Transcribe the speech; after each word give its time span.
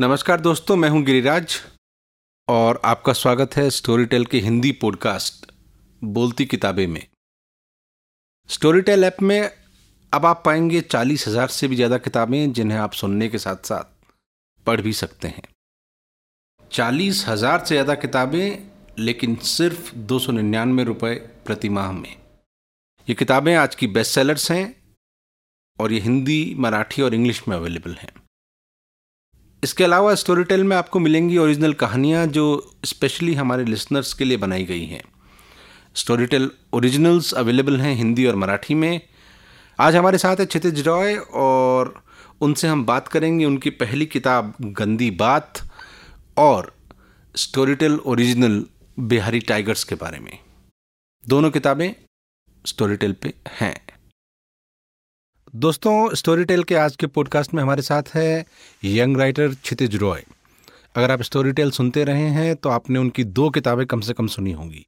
नमस्कार 0.00 0.40
दोस्तों, 0.40 0.74
मैं 0.76 0.88
हूँ 0.88 1.02
गिरिराज 1.04 1.54
और 2.48 2.80
आपका 2.84 3.12
स्वागत 3.12 3.56
है 3.56 3.68
स्टोरी 3.70 4.04
टेल 4.04 4.24
के 4.24 4.38
हिंदी 4.40 4.70
पॉडकास्ट 4.72 5.50
बोलती 6.02 6.44
किताबें 6.44 6.86
में। 6.86 7.02
स्टोरी 8.50 8.80
टेल 8.80 9.04
ऐप 9.04 9.16
में 9.22 9.50
अब 10.12 10.26
आप 10.26 10.42
पाएँगे 10.46 10.80
चालीस 10.80 11.26
हज़ार 11.28 11.48
से 11.48 11.68
भी 11.68 11.76
ज़्यादा 11.76 11.98
किताबें 11.98 12.52
जिन्हें 12.52 12.78
आप 12.78 12.92
सुनने 12.92 13.28
के 13.28 13.38
साथ 13.38 13.66
साथ 13.66 14.14
पढ़ 14.66 14.80
भी 14.80 14.92
सकते 14.92 15.28
हैं। 15.28 15.42
चालीस 16.70 17.24
हज़ार 17.28 17.58
से 17.58 17.74
ज़्यादा 17.74 17.94
किताबें, 17.96 18.58
लेकिन 18.98 19.36
सिर्फ़ 19.48 19.94
दो 19.94 20.18
सौ 20.18 20.32
निन्यानवे 20.32 20.84
रुपये 20.84 21.14
प्रति 21.46 21.68
माह 21.68 21.92
में। 21.92 22.14
ये 23.08 23.14
किताबें 23.14 23.54
आज 23.56 23.74
की 23.74 23.86
बेस्ट 23.88 24.14
सेलर्स 24.14 24.50
हैं 24.50 24.64
और 25.78 25.92
ये 25.92 26.00
हिंदी, 26.00 26.54
मराठी 26.58 27.02
और 27.02 27.14
इंग्लिश 27.14 27.46
में 27.48 27.56
अवेलेबल 27.56 27.94
हैं। 27.94 28.12
इसके 29.64 29.84
अलावा 29.84 30.14
स्टोरी 30.14 30.44
टेल 30.44 30.64
में 30.64 30.76
आपको 30.76 30.98
मिलेंगी 30.98 31.38
ओरिजिनल 31.38 31.72
कहानियाँ 31.72 32.26
जो 32.26 32.74
स्पेशली 32.84 33.34
हमारे 33.34 33.64
लिसनर्स 33.64 34.12
के 34.14 34.24
लिए 34.24 34.36
बनाई 34.36 34.64
गई 34.64 34.84
हैं। 34.84 35.02
स्टोरी 35.94 36.26
टेल 36.26 36.50
ओरिजिनल्स 36.72 37.32
अवेलेबल 37.34 37.80
हैं 37.80 37.94
हिंदी 37.94 38.26
और 38.26 38.36
मराठी 38.36 38.74
में। 38.74 39.00
आज 39.80 39.96
हमारे 39.96 40.18
साथ 40.18 40.36
है 40.36 40.46
क्षितिज 40.46 40.80
रॉय 40.80 41.14
और 41.32 42.04
उनसे 42.40 42.68
हम 42.68 42.86
बात 42.86 43.08
करेंगे 43.08 43.44
उनकी 43.44 43.70
पहली 43.70 44.06
किताब, 44.06 44.54
गंदी 44.60 45.10
बात 45.10 45.52
और 46.36 46.74
story 47.36 47.74
tell 47.74 47.98
original 48.06 48.64
Bihari 48.98 49.40
tigers 49.40 49.84
के 49.84 49.94
बारे 49.94 50.18
में। 50.18 50.38
दोनों 51.28 51.50
किताबें 51.50 51.94
स्टोरी 52.66 52.96
टेल 52.96 53.12
पे 53.12 53.34
हैं। 53.60 53.89
दोस्तों 55.54 56.14
स्टोरी 56.14 56.44
टेल 56.44 56.62
के 56.64 56.74
आज 56.74 56.96
के 56.96 57.06
पॉडकास्ट 57.06 57.54
में 57.54 57.62
हमारे 57.62 57.82
साथ 57.82 58.02
है 58.14 58.46
यंग 58.84 59.16
राइटर 59.16 59.48
क्षितिज 59.48 59.94
रॉय। 59.96 60.22
अगर 60.96 61.10
आप 61.10 61.22
स्टोरी 61.22 61.52
टेल 61.52 61.70
सुनते 61.70 62.04
रहे 62.04 62.28
हैं 62.28 62.54
तो 62.56 62.68
आपने 62.68 62.98
उनकी 62.98 63.24
दो 63.24 63.48
किताबें 63.50 63.86
कम 63.86 64.00
से 64.00 64.12
कम 64.12 64.26
सुनी 64.26 64.52
होंगी। 64.52 64.86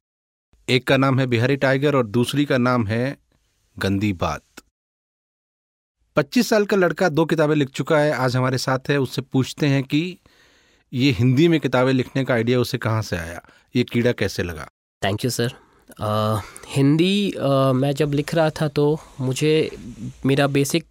एक 0.69 0.87
का 0.87 0.97
नाम 0.97 1.19
है 1.19 1.25
बिहारी 1.27 1.55
टाइगर 1.55 1.95
और 1.95 2.05
दूसरी 2.07 2.45
का 2.45 2.57
नाम 2.57 2.87
है 2.87 3.17
गंदी 3.77 4.13
बात। 4.13 4.43
पच्चीस 6.15 6.49
साल 6.49 6.65
का 6.65 6.77
लड़का 6.77 7.09
दो 7.09 7.25
किताबें 7.25 7.55
लिख 7.55 7.69
चुका 7.69 7.97
है, 7.97 8.13
आज 8.13 8.35
हमारे 8.35 8.57
साथ 8.57 8.89
है, 8.89 8.97
उससे 8.97 9.21
पूछते 9.21 9.67
हैं 9.67 9.83
कि 9.83 10.17
ये 10.93 11.11
हिंदी 11.11 11.47
में 11.47 11.59
किताबें 11.59 11.93
लिखने 11.93 12.25
का 12.25 12.33
आइडिया 12.33 12.59
उसे 12.59 12.77
कहाँ 12.77 13.01
से 13.01 13.17
आया? 13.17 13.41
ये 13.75 13.83
कीड़ा 13.83 14.11
कैसे 14.11 14.43
लगा? 14.43 14.67
थैंक 15.03 15.25
यू 15.25 15.31
सर 15.31 15.55
हिंदी 16.75 17.33
मैं 17.75 17.91
जब 17.95 18.13
लिख 18.13 18.33
रहा 18.35 18.49
था 18.51 18.67
तो 18.67 18.97
मुझे, 19.21 19.69
मेरा 20.25 20.47
बेसिक 20.47 20.85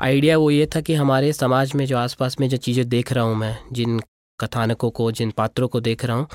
आइडिया 0.00 0.36
वो 0.38 0.50
ये 0.50 0.66
था 0.74 0.80
कि 0.80 0.94
हमारे 0.94 1.32
समाज 1.32 1.72
में 1.74 1.84
जो 1.86 1.96
आसपास 1.98 2.36
में 2.40 2.48
जो 2.48 2.56
चीज़ें 2.56 2.88
देख 2.88 3.12
रहा 3.12 3.24
हूँ 3.24 3.36
मैं, 3.36 3.56
जिन 3.72 4.00
कथानकों 4.40 4.90
को, 4.90 5.10
जिन 5.12 5.30
पात्रों 5.30 5.68
को 5.68 5.80
देख 5.80 6.04
रहा 6.04 6.16
हूँ, 6.16 6.26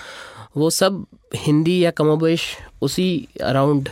वो 0.57 0.69
सब 0.69 1.05
हिंदी 1.35 1.83
या 1.83 1.91
कमोबेश 1.91 2.45
उसी 2.81 3.27
अराउंड 3.43 3.89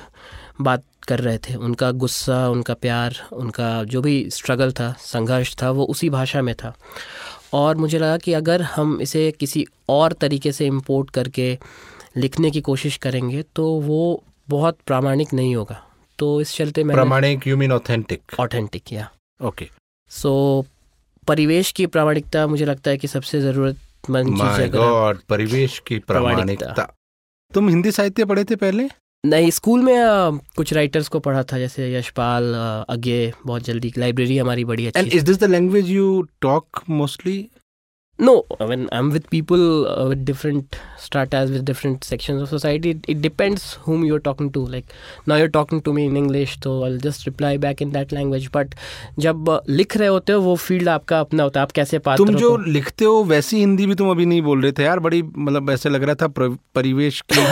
बात 0.61 0.83
कर 1.07 1.19
रहे 1.19 1.37
थे। 1.37 1.55
उनका 1.55 1.91
गुस्सा, 1.93 2.47
उनका 2.49 2.73
प्यार, 2.73 3.15
उनका 3.33 3.83
जो 3.83 4.01
भी 4.01 4.29
स्ट्रगल 4.29 4.71
था, 4.71 4.91
संघर्ष 4.99 5.55
था, 5.61 5.71
वो 5.71 5.85
उसी 5.85 6.09
भाषा 6.09 6.41
में 6.41 6.53
था। 6.55 6.73
और 7.53 7.75
मुझे 7.77 7.99
लगा 7.99 8.17
कि 8.17 8.33
अगर 8.33 8.61
हम 8.61 8.97
इसे 9.01 9.31
किसी 9.39 9.65
और 9.89 10.13
तरीके 10.13 10.51
से 10.51 10.65
इम्पोर्ट 10.65 11.09
करके 11.09 11.57
लिखने 12.15 12.51
की 12.51 12.61
कोशिश 12.61 12.97
करेंगे 12.97 13.43
तो 13.55 13.69
वो 13.81 14.23
बहुत 14.49 14.77
प्रामाणिक 14.87 15.33
नहीं 15.33 15.55
होगा। 15.55 15.81
तो 16.19 16.41
इस 16.41 16.55
चलते 16.55 16.83
मैं 16.83 16.95
प्रामाणिक 16.95 17.47
you 17.47 17.57
mean 17.57 17.71
authentic 17.71 18.39
authentic 18.39 18.93
yeah 18.93 19.09
okay 19.39 19.67
so 20.11 20.33
परिवेश 21.27 21.71
की 21.71 21.85
प्रामाणिकता 21.87 22.45
मुझे 22.47 22.65
लगता 22.65 22.91
है 22.91 22.97
कि 22.97 23.07
सबसे 23.07 23.41
ज़रूरतमंद 23.41 24.37
चीज़ 24.37 24.61
है 24.61 24.69
गॉड 24.69 25.19
परिवेश 25.29 25.79
की 25.87 25.99
प्रामाणिकता। 25.99 26.87
तुम 27.51 27.69
हिंदी 27.69 27.91
साहित्य 27.91 28.25
पढ़े 28.25 28.43
थे 28.43 28.55
पहले? 28.55 28.87
नहीं 29.23 29.49
स्कूल 29.51 29.81
में 29.81 29.97
आ, 29.97 30.29
कुछ 30.55 30.73
राइटर्स 30.73 31.07
को 31.07 31.19
पढ़ा 31.19 31.43
था 31.43 31.57
जैसे 31.59 31.93
यशपाल 31.93 32.53
अज्ञे 32.89 33.31
बहुत 33.45 33.63
जल्दी। 33.63 33.93
लाइब्रेरी 33.97 34.37
हमारी 34.37 34.65
बड़ी 34.65 34.87
अच्छी 34.87 34.99
and 34.99 35.13
is 35.13 35.25
this 35.25 35.37
the 35.37 35.49
language 35.49 35.89
you 35.89 36.21
talk 36.41 36.81
mostly 36.89 37.37
no 38.19 38.45
when 38.59 38.87
i'm 38.93 39.11
with 39.11 39.29
people 39.29 39.87
uh, 39.87 40.07
with 40.07 40.23
different 40.23 40.75
stratas 40.97 41.51
with 41.51 41.65
different 41.65 42.03
sections 42.03 42.41
of 42.41 42.47
society 42.47 42.91
it, 42.91 43.05
it, 43.09 43.21
depends 43.21 43.73
whom 43.73 44.05
you're 44.05 44.21
talking 44.21 44.49
to 44.49 44.65
like 44.65 44.85
now 45.27 45.35
you're 45.35 45.49
talking 45.49 45.81
to 45.81 45.93
me 45.93 46.05
in 46.05 46.15
english 46.15 46.57
so 46.63 46.85
i'll 46.85 46.97
just 46.97 47.25
reply 47.25 47.57
back 47.57 47.81
in 47.81 47.91
that 47.91 48.11
language 48.11 48.49
but 48.51 48.67
जब 49.19 49.49
uh, 49.49 49.59
लिख 49.69 49.97
रहे 49.97 50.07
होते 50.07 50.33
हो 50.33 50.41
वो 50.41 50.55
field 50.55 50.89
आपका 50.89 51.19
अपना 51.19 51.43
होता 51.43 51.59
है 51.59 51.61
आप 51.61 51.71
कैसे 51.71 51.99
पात्र 51.99 52.25
तुम 52.25 52.35
जो 52.35 52.57
लिखते 52.57 53.05
हो 53.05 53.23
वैसी 53.23 53.57
हिंदी 53.57 53.85
भी 53.85 53.95
तुम 53.95 54.09
अभी 54.11 54.25
नहीं 54.25 54.41
बोल 54.41 54.61
रहे 54.61 54.71
थे 54.71 54.83
यार 54.83 54.99
बड़ी 54.99 55.23
मतलब 55.23 55.69
ऐसे 55.69 55.89
लग 55.89 56.03
रहा 56.03 56.15
था 56.15 56.27
परिवेश 56.75 57.23
की 57.33 57.45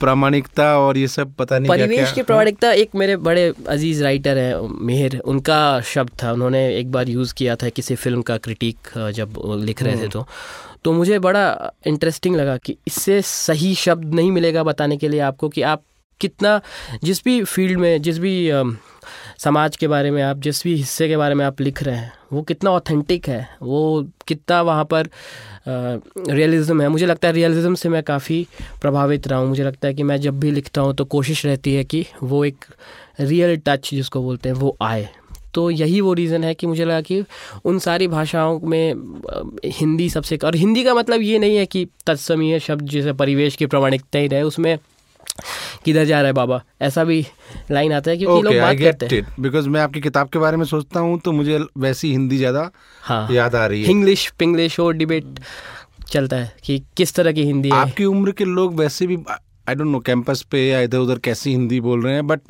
प्रामाणिकता 0.00 0.78
और 0.78 0.96
ये 0.96 1.08
सब 1.08 1.34
पता 1.34 1.58
नहीं 1.58 1.68
परिवेश? 1.68 2.12
की 2.12 2.22
प्रामाणिकता 2.22 2.72
एक 2.72 2.90
मेरे 2.94 3.16
बड़े 3.16 3.52
अज़ीज़ 3.68 4.02
राइटर 4.04 4.38
हैं 4.38 4.84
मेहर 4.86 5.18
उनका 5.18 5.80
शब्द 5.80 6.10
था 6.22 6.32
उन्होंने 6.32 6.76
एक 6.76 6.92
बार 6.92 7.08
यूज़ 7.08 7.34
किया 7.34 7.56
था 7.56 7.68
किसी 7.68 7.94
फ़िल्म 7.94 8.22
का 8.22 8.36
क्रिटिक 8.38 8.76
जब 9.14 9.42
लिख 9.60 9.82
रहे 9.82 9.99
थे 10.00 10.08
तो 10.08 10.26
तो 10.84 10.92
मुझे 10.92 11.18
बड़ा 11.18 11.72
इंटरेस्टिंग 11.86 12.36
लगा 12.36 12.56
कि 12.56 12.76
इससे 12.86 13.20
सही 13.22 13.74
शब्द 13.74 14.14
नहीं 14.14 14.30
मिलेगा 14.30 14.62
बताने 14.64 14.96
के 14.96 15.08
लिए 15.08 15.20
आपको 15.20 15.48
कि 15.48 15.62
आप 15.62 15.82
कितना, 16.20 16.60
जिस 17.04 17.22
भी 17.24 17.42
फ़ील्ड 17.44 17.78
में, 17.80 18.02
जिस 18.02 18.18
भी 18.18 18.50
समाज 19.38 19.76
के 19.76 19.88
बारे 19.88 20.10
में 20.10 20.22
आप, 20.22 20.38
जिस 20.38 20.62
भी 20.64 20.74
हिस्से 20.76 21.08
के 21.08 21.16
बारे 21.16 21.34
में 21.34 21.44
आप 21.44 21.60
लिख 21.60 21.82
रहे 21.82 21.96
हैं, 21.96 22.12
वो 22.32 22.42
कितना 22.42 22.70
ऑथेंटिक 22.70 23.28
है, 23.28 23.48
वो 23.62 24.08
कितना 24.28 24.60
वहाँ 24.62 24.84
पर 24.84 25.08
रियलिज़म 25.68 26.82
है। 26.82 26.88
मुझे 26.88 27.06
लगता 27.06 27.28
है 27.28 27.34
रियलिज़म 27.34 27.74
से 27.74 27.88
मैं 27.88 28.02
काफ़ी 28.02 28.46
प्रभावित 28.82 29.28
रहा 29.28 29.38
हूँ। 29.38 29.48
मुझे 29.48 29.64
लगता 29.64 29.88
है 29.88 29.94
कि 29.94 30.02
मैं 30.02 30.20
जब 30.20 30.40
भी 30.40 30.50
लिखता 30.50 30.80
हूँ 30.80 30.94
तो 30.94 31.04
कोशिश 31.06 31.44
रहती 31.46 31.74
है 31.74 31.84
कि 31.84 32.04
वो 32.22 32.44
एक 32.44 32.64
रियल 33.20 33.56
टच 33.66 33.90
जिसको 33.90 34.22
बोलते 34.22 34.48
हैं, 34.48 34.56
वो 34.56 34.76
आए। 34.82 35.08
तो 35.54 35.70
यही 35.70 36.00
वो 36.00 36.12
रीज़न 36.14 36.44
है 36.44 36.54
कि 36.54 36.66
मुझे 36.66 36.84
लगा 36.84 37.00
कि 37.00 37.24
उन 37.64 37.78
सारी 37.78 38.08
भाषाओं 38.08 38.60
में 38.60 38.94
हिंदी 39.64 40.08
सबसे 40.10 40.36
और 40.44 40.56
हिंदी 40.56 40.84
का 40.84 40.94
मतलब 40.94 41.20
ये 41.20 41.38
नहीं 41.38 41.56
है 41.56 41.66
कि 41.66 41.86
तत्समीय 42.06 42.58
शब्द 42.60 42.86
जैसे 42.86 43.12
परिवेश 43.12 43.56
की 43.56 43.66
प्रमाणिकता 43.66 44.18
ही 44.18 44.26
रहे 44.26 44.42
उसमें 44.42 44.78
किधर 45.84 46.04
जा 46.04 46.18
रहा 46.18 46.26
है 46.26 46.32
बाबा? 46.32 46.62
ऐसा 46.82 47.04
भी 47.04 47.26
लाइन 47.70 47.92
आता 47.92 48.10
है 48.10 48.16
क्योंकि 48.16 48.34
okay, 48.40 48.44
लोग 48.44 48.62
बात 48.62 48.78
करते 48.78 49.16
हैं। 49.16 49.34
बिकॉज़ 49.40 49.68
मैं 49.68 49.80
आपकी 49.80 50.00
किताब 50.00 50.28
के 50.28 50.38
बारे 50.38 50.56
में 50.56 50.64
सोचता 50.64 51.00
हूँ 51.00 51.18
तो 51.20 51.32
मुझे 51.32 51.58
वैसी 51.78 52.10
हिंदी 52.12 52.36
ज़्यादा 52.38 52.70
हाँ। 53.02 53.26
याद 53.32 53.54
आ 53.54 53.66
रही 53.66 53.82
है। 53.84 53.90
इंग्लिश 53.90 54.28
पिंग्लिश 54.38 54.80
और 54.80 54.94
डिबेट 54.94 55.40
चलता 56.08 56.36
है 56.36 56.52
कि 56.64 56.82
किस 56.96 57.14
तरह 57.14 57.32
की 57.32 57.44
हिंदी 57.44 57.70
आपकी 57.70 58.04
उम्र 58.04 58.32
के 58.32 58.44
लोग 58.44 58.74
वैसे 58.74 59.06
भी 59.06 59.16
आई 59.68 59.74
डोंट 59.74 59.88
नो 59.88 59.98
कैंपस 60.00 60.42
पे 60.42 60.66
या 60.68 60.80
इधर 60.80 60.98
उधर 60.98 61.18
कैसी 61.18 61.50
हिंदी 61.50 61.80
बोल 61.80 62.02
रहे 62.02 62.14
हैं 62.14 62.26
but 62.26 62.40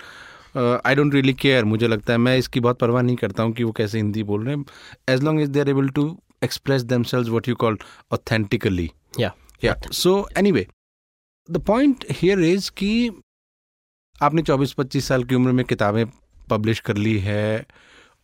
I 0.57 0.95
don't 0.95 1.15
really 1.15 1.35
care 1.35 1.65
मुझे 1.65 1.89
लगता 1.89 2.13
है 2.13 2.19
मैं 2.19 2.37
इसकी 2.39 2.61
बहुत 2.61 2.79
परवाह 2.79 3.03
नहीं 3.03 3.17
करता 3.17 3.43
हूँ 3.43 3.53
कि 3.53 3.65
वो 3.65 3.73
कैसे 3.73 3.99
हिंदी 3.99 4.23
बोल 4.23 4.45
रहे 4.47 4.57
हैं। 4.57 4.65
As 5.09 5.23
long 5.23 5.41
as 5.41 5.49
they 5.49 5.61
are 5.61 5.69
able 5.69 5.89
to 5.89 6.05
express 6.45 6.83
themselves 7.03 7.29
what 7.29 7.49
you 7.49 7.55
call 7.55 7.79
authentically 8.13 8.91
या 9.21 9.75
so 9.93 10.29
anyway 10.53 10.67
the 11.49 11.59
point 11.67 12.05
here 12.11 12.41
is 12.45 12.71
कि 12.77 13.11
आपने 14.17 14.43
24-25 14.43 15.05
साल 15.05 15.25
की 15.25 15.35
उम्र 15.35 15.53
में 15.53 15.65
किताबें 15.65 16.05
पब्लिश 16.51 16.81
कर 16.81 16.97
ली 16.97 17.19
है 17.19 17.67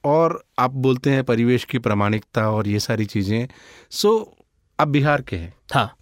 और 0.05 0.43
आप 0.59 0.71
बोलते 0.87 1.11
हैं 1.11 1.25
परिवेश 1.25 1.65
की 1.65 1.79
प्रामाणिकता 1.79 2.49
और 2.51 2.69
ये 2.69 2.79
सारी 2.81 3.05
चीज़ें। 3.07 3.47
सो 3.91 4.19
so, 4.19 4.45
आप 4.79 4.89
बिहार 4.89 5.23
के 5.23 5.37
हैं। 5.37 5.53
हाँ। 5.75 5.97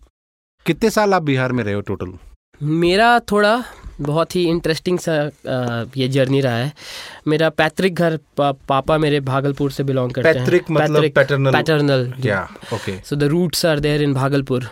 कितने 0.66 0.90
साल 0.90 1.14
आप 1.14 1.22
बिहार 1.22 1.52
में 1.52 1.62
रहे 1.64 1.74
हो 1.74 1.80
टोटल 1.80 2.12
मेरा 2.62 3.18
थोड़ा 3.30 3.62
बहुत 4.00 4.34
ही 4.36 4.44
इंटरेस्टिंग 4.48 4.98
सा 4.98 5.14
ये 5.96 6.08
जर्नी 6.08 6.40
रहा 6.40 6.56
है 6.56 6.72
मेरा 7.28 7.48
पैतृक 7.50 7.92
घर 7.92 8.18
पा, 8.36 8.52
पापा 8.52 8.98
मेरे 8.98 9.20
भागलपुर 9.20 9.70
से 9.72 9.84
बिलोंग 9.84 10.12
करते 10.12 10.28
हैं 10.28 10.38
पैतृक 10.38 10.70
मतलब 10.70 11.10
paternal 11.14 11.52
paternal 11.52 12.12
okay 12.74 12.96
so 13.08 13.16
the 13.16 13.22
roots 13.34 13.66
are 13.66 13.80
there 13.80 14.02
in 14.02 14.14
Bhagalpur 14.14 14.70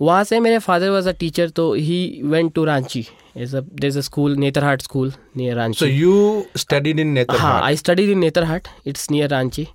वहाँ 0.00 0.24
से 0.24 0.40
मेरे 0.40 0.58
फादर 0.58 0.90
वाज 0.90 1.08
अ 1.08 1.12
टीचर 1.20 1.48
तो 1.50 1.72
he 1.74 2.20
went 2.24 2.52
to 2.54 2.64
Ranchi 2.64 3.06
there's 3.38 3.96
a 3.96 4.02
school 4.02 4.34
Netarhat 4.34 4.82
school 4.82 5.12
near 5.34 5.54
Ranchi. 5.54 5.76
So 5.76 5.84
you 5.84 6.46
studied 6.56 6.98
in 6.98 7.14
Netarhat? 7.14 7.38
हाँ, 7.38 7.62
I 7.62 7.76
studied 7.76 8.08
in 8.08 8.20
Netarhat. 8.20 8.66
It's 8.84 9.10
near 9.10 9.28
Ranchi. 9.28 9.66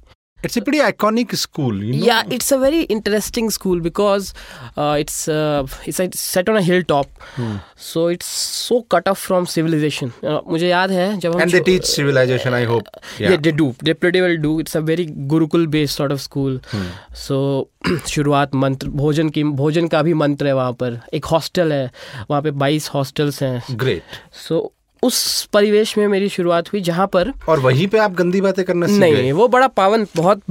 It's 0.43 0.57
a 0.57 0.61
pretty 0.61 0.79
iconic 0.79 1.35
school, 1.37 1.83
you 1.83 1.93
know? 1.93 2.05
Yeah, 2.05 2.23
it's 2.29 2.51
a 2.51 2.57
very 2.57 2.81
interesting 2.83 3.49
school 3.49 3.79
because 3.79 4.33
uh, 4.77 4.97
it's 4.99 5.27
uh, 5.27 5.65
it's 5.85 6.19
set 6.19 6.49
on 6.49 6.57
a 6.57 6.61
hilltop, 6.61 7.07
hmm. 7.35 7.55
so 7.75 8.07
it's 8.07 8.25
so 8.25 8.81
cut 8.83 9.07
off 9.07 9.19
from 9.19 9.45
civilization. 9.45 10.13
Uh, 10.21 10.41
मुझे 10.47 10.69
याद 10.69 10.91
है 10.91 11.05
जब 11.19 11.39
and 11.41 11.51
they 11.51 11.61
teach 11.61 11.85
civilization. 11.85 12.53
I 12.53 12.63
hope. 12.65 12.89
Yeah. 13.19 13.31
yeah, 13.31 13.37
they 13.37 13.51
do. 13.51 13.73
They 13.83 13.93
pretty 13.93 14.21
well 14.21 14.37
do. 14.47 14.59
It's 14.59 14.75
a 14.75 14.81
very 14.81 15.07
gurukul 15.33 15.69
based 15.77 15.95
sort 15.95 16.11
of 16.11 16.21
school. 16.21 16.59
Hmm. 16.73 16.89
So 17.13 17.69
शुरुआत 18.09 18.53
मंत्र 18.55 18.89
भोजन 18.89 19.29
की 19.29 19.43
भोजन 19.43 19.87
का 19.87 20.01
भी 20.03 20.13
मंत्र 20.13 20.47
है 20.47 20.53
वहाँ 20.55 20.73
पर 20.73 20.99
एक 21.13 21.25
हॉस्टल 21.25 21.73
है 21.73 21.91
वहाँ 22.29 22.41
पे 22.41 22.51
22 22.51 22.89
हॉस्टल्स 22.89 23.41
हैं 23.43 23.63
ग्रेट 23.71 24.03
सो 24.47 24.59
उस 25.03 25.45
परिवेश 25.53 25.97
में 25.97 26.07
मेरी 26.07 26.29
शुरुआत 26.29 26.71
हुई 26.73 26.81
जहाँ 26.81 27.07
पर 27.07 27.31
और 27.49 27.59
वहीं 27.59 27.87
पे 27.87 27.97
आप 27.97 28.13
गंदी 28.13 28.41
बातें 28.41 28.63
करना 28.65 28.87
सीख 28.87 28.99
नहीं 28.99 29.15
गए 29.15 29.31
वो 29.31 29.47
बड़ा 29.47 29.67
पावन 29.67 30.05
बहुत 30.15 30.41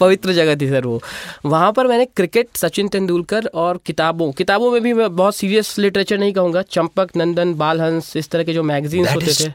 पवित्र 0.00 0.32
जगह 0.32 0.56
थी 0.56 0.68
सर 0.68 0.86
वो 0.86 1.00
वहाँ 1.46 1.72
पर 1.72 1.86
मैंने 1.86 2.04
क्रिकेट 2.16 2.48
सचिन 2.56 2.88
तेंदुलकर 2.88 3.46
और 3.54 3.80
किताबों 3.86 4.30
किताबों 4.32 4.70
में 4.70 4.80
भी 4.82 4.92
मैं 4.92 5.14
बहुत 5.16 5.36
सीरियस 5.36 5.78
लिटरेचर 5.78 6.18
नहीं 6.18 6.32
कहूँगा 6.32 6.62
चंपक 6.70 7.16
नंदन 7.16 7.54
बालहंस 7.54 8.12
इस 8.16 8.30
तरह 8.30 8.44
के 8.44 8.54
जो 8.54 8.62
मैगजीन 8.62 9.06
होते 9.08 9.26
थे 9.26 9.48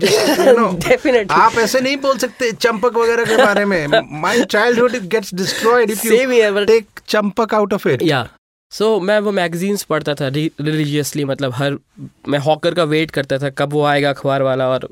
just, 0.00 0.38
you 0.38 0.56
know. 0.56 0.72
Definitely. 0.88 1.30
आप 1.30 1.58
ऐसे 1.58 1.80
नहीं 1.80 1.96
बोल 1.96 2.18
सकते 2.18 2.52
चंपक 2.52 2.96
वगैरह 2.96 3.24
के 3.24 3.36
बारे 3.36 3.64
में. 3.64 3.86
Same 6.16 6.30
here, 6.30 6.52
but- 6.52 6.68
take 6.68 7.06
Champak 7.08 7.54
out 7.54 7.72
of 7.72 7.86
it. 7.86 8.02
या 8.02 8.28
सो 8.70 8.96
so, 8.96 9.02
मैं 9.02 9.20
वो 9.20 9.32
मैगजीन्स 9.32 9.82
पढ़ता 9.82 10.14
था 10.14 10.28
रिलीजियसली 10.28 11.24
मतलब 11.24 11.52
हर 11.54 11.78
मैं 12.28 12.38
हॉकर 12.38 12.74
का 12.74 12.84
वेट 12.84 13.10
करता 13.10 13.38
था 13.38 13.50
कब 13.50 13.72
वो 13.72 13.84
आएगा 13.84 14.10
अखबार 14.10 14.42
वाला 14.42 14.68
और 14.68 14.88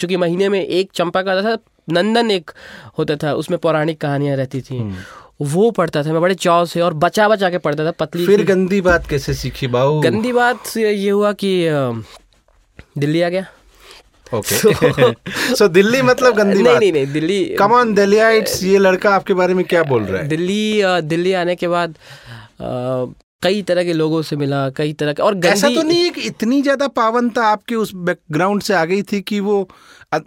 चूँकि 0.00 0.16
महीने 0.16 0.48
में 0.48 0.66
एक 0.66 0.90
चंपक 0.94 1.28
आता 1.28 1.42
था 1.42 1.58
नंदन 1.92 2.30
एक 2.30 2.50
होता 2.98 3.16
था 3.16 3.34
उसमें 3.34 3.58
पौराणिक 3.60 4.00
कहानियाँ 4.00 4.36
रहती 4.36 4.60
थी। 4.60 4.94
वो 5.42 5.70
पढ़ता 5.70 6.02
था 6.02 6.12
मैं 6.12 6.20
बड़े 6.20 6.34
चाव 6.34 6.66
से 6.66 6.80
और 6.80 6.94
बचा 6.94 7.28
बचा 7.28 7.50
के 7.50 7.58
पढ़ता 7.58 7.84
था 7.86 7.90
पतली 7.90 8.26
फिर 8.26 8.44
गंदी 8.44 8.80
बात 8.80 9.08
कैसे 9.08 9.34
सीखी 9.34 9.66
बाऊ? 9.66 10.00
गंदी 10.00 10.32
बात 10.32 10.76
ये 10.76 11.10
हुआ 11.10 11.32
कि 11.32 11.68
दिल्ली 12.98 13.22
आ 13.22 13.28
गया। 13.28 13.46
ओके 14.34 14.74
सो 15.54 15.68
दिल्ली 15.78 16.02
मतलब 16.02 16.34
गंदी 16.34 16.62
नहीं 16.62 16.78
नहीं 16.78 16.92
नहीं 16.92 17.12
दिल्ली 17.12 17.44
कम 17.44 17.72
ऑन 17.72 17.94
दिल्लीइट्स 17.94 18.62
ये 18.62 18.78
लड़का 18.78 19.10
आपके 19.10 19.34
बारे 19.34 19.54
में 19.54 19.64
क्या 19.64 19.82
बोल 19.82 20.02
रहा 20.02 20.22
है? 20.22 20.28
दिल्ली 20.28 20.82
दिल्ली 20.84 21.32
आने 21.32 21.56
के 21.56 21.68
बाद 21.68 21.94
कई 22.60 23.62
तरह 23.62 23.84
के 23.84 23.92
लोगों 23.92 24.22
से 24.22 24.36
मिला 24.36 24.68
कई 24.70 24.92
तरह 24.92 25.12
के 25.12 25.22
और 25.22 25.34
गंदी 25.34 25.48
ऐसा 25.48 25.68
तो 25.68 25.82
नहीं 25.82 26.02
है 26.02 26.10
कि 26.10 26.20
इतनी 26.20 26.62
ज़्यादा 26.62 26.88
पावनता 26.88 27.44
आपके 27.46 27.74
उस 27.74 27.94
बैकग्राउंड 27.94 28.62
से 28.62 28.74
आ 28.74 28.84
गई 28.84 29.02
थी 29.02 29.20
कि 29.20 29.40
वो 29.40 29.68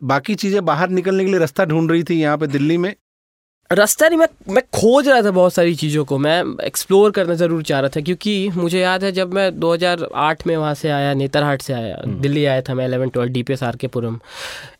बाकी 0.03 0.35
चीज़ें 0.35 0.63
बाहर 0.65 0.89
निकलने 0.89 1.25
के 1.25 1.31
लिए 1.31 1.39
रास्ता 1.39 1.65
ढूंढ 1.65 1.91
रही 1.91 2.03
थी 2.03 2.19
यहाँ 2.21 2.37
पे 2.37 2.47
दिल्ली 2.47 2.77
में? 2.77 2.93
रास्ता 3.71 4.07
नहीं 4.07 4.19
मैं 4.19 4.27
मैं 4.53 4.63
खोज 4.73 5.07
रहा 5.07 5.21
था 5.21 5.31
बहुत 5.31 5.53
सारी 5.53 5.75
चीज़ों 5.75 6.05
को। 6.05 6.17
मैं 6.17 6.43
एक्सप्लोर 6.65 7.11
करना 7.11 7.33
ज़रूर 7.33 7.63
चाह 7.63 7.79
रहा 7.79 7.89
था 7.95 8.01
क्योंकि 8.01 8.49
मुझे 8.55 8.79
याद 8.79 9.03
है 9.03 9.11
जब 9.11 9.33
मैं 9.33 9.49
2008 9.59 10.45
में 10.47 10.55
वहाँ 10.57 10.73
से 10.73 10.89
आया 10.89 11.13
नेतरहाट 11.13 11.61
से 11.61 11.73
आया 11.73 12.01
दिल्ली 12.07 12.45
आया 12.45 12.61
था 12.61 12.73
मैं 12.73 12.87
11 12.89 13.13
twelve 13.13 13.31
D 13.33 13.43
P 13.43 13.53
S 13.53 13.63
R 13.63 13.75
K 13.75 13.87
Puram 13.87 14.19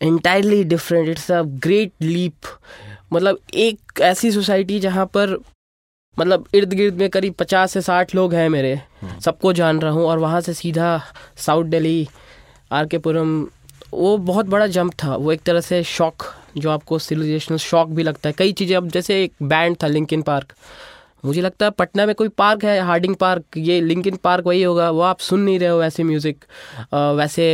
entirely 0.02 0.64
different 0.64 1.10
it's 1.10 1.32
a 1.32 1.42
great 1.42 1.92
leap 2.02 2.58
मतलब 3.14 3.40
एक 3.54 4.02
ऐसी 4.02 4.32
सोसाइटी 4.32 4.80
जहाँ 4.80 5.06
पर 5.06 5.38
मतलब 6.20 6.46
इर्द 6.56 6.74
गिर्द 6.74 6.96
में 6.96 7.10
करीब 7.10 7.34
पचास 7.34 7.72
से 7.72 7.82
साठ 7.82 8.16
लोग 8.16 8.34
हैं 8.34 8.48
मेरे। 8.50 8.80
सबको 9.26 9.54
जान 9.54 9.80
रहा 9.80 9.92
हूँ 9.92 10.06
और 10.06 10.20
वहाँ 10.20 10.42
से 10.42 10.54
सीधा 10.54 11.02
south 11.38 11.66
Delhi, 11.66 12.08
R 12.72 12.86
K 12.88 12.98
Puram, 12.98 13.42
वो 13.94 14.18
बहुत 14.20 14.46
बड़ा 14.48 14.68
जंप 14.68 14.94
था। 15.04 15.16
वो 15.16 15.32
एक 15.32 15.42
तरह 15.42 15.62
से 15.62 15.84
शॉक, 15.86 16.24
जो 16.58 16.70
आपको 16.70 17.00
सिविलाइजेशनल 17.00 17.58
शॉक 17.60 17.90
भी 17.90 18.04
लगता 18.04 18.30
है। 18.30 18.36
कई 18.38 18.52
चीज़ें, 18.52 18.76
अब 18.78 18.90
जैसे 18.90 19.24
एक 19.24 19.34
बैंड 19.44 19.78
था 19.84 19.88
लिंकिन 19.88 20.22
पार्क। 20.22 20.54
मुझे 21.26 21.42
लगता 21.42 21.66
है 21.66 21.72
पटना 21.72 22.06
में 22.06 22.14
कोई 22.16 22.28
पार्क 22.38 22.64
है, 22.66 22.80
हार्डिंग 22.80 23.16
पार्क, 23.16 23.58
ये 23.58 23.80
लिंकिन 23.82 24.16
पार्क 24.16 24.46
वही 24.48 24.62
होगा। 24.64 24.90
वो 24.92 25.02
आप 25.02 25.20
सुन 25.20 25.40
नहीं 25.40 25.58
रहे 25.60 25.70
हो 25.70 25.80
वैसे 25.80 26.04
म्यूज़िक। 26.04 26.46
वैसे 26.94 27.48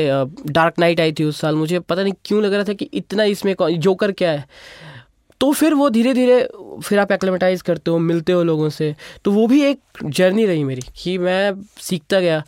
डार्क 0.48 0.80
नाइट 0.80 1.00
आई 1.02 1.12
थी 1.12 1.24
उस 1.24 1.40
साल। 1.42 1.56
मुझे 1.56 1.80
पता 1.80 2.04
नहीं 2.04 2.14
क्यों 2.26 2.44
लग 2.44 2.54
रहा 2.54 2.64
था 2.64 2.74
कि 2.74 2.90
इतना 2.94 3.24
इसमें 3.26 3.56
जोकर 3.62 4.12
क्या 4.12 4.32
है? 4.32 4.46
तो 5.42 5.52
फिर 5.52 5.74
वो 5.74 5.90
धीरे 5.90 6.14
धीरे 6.14 6.48
फिर 6.84 7.00
आप 7.00 7.12
एक्लेमेटाइज 7.12 7.62
करते 7.62 7.92
हो, 7.92 7.98
मिलते 8.00 8.32
हो 8.32 8.44
लोगों 8.44 8.70
से। 8.70 8.96
तो 9.26 9.32
वो 9.32 9.46
भी 9.48 9.62
एक 9.64 9.80
जर्नी 10.06 10.46
रही 10.46 10.64
मेरी 10.64 10.82
कि 10.96 11.18
मैं 11.18 11.54
सीखता 11.82 12.20
गया। 12.20 12.44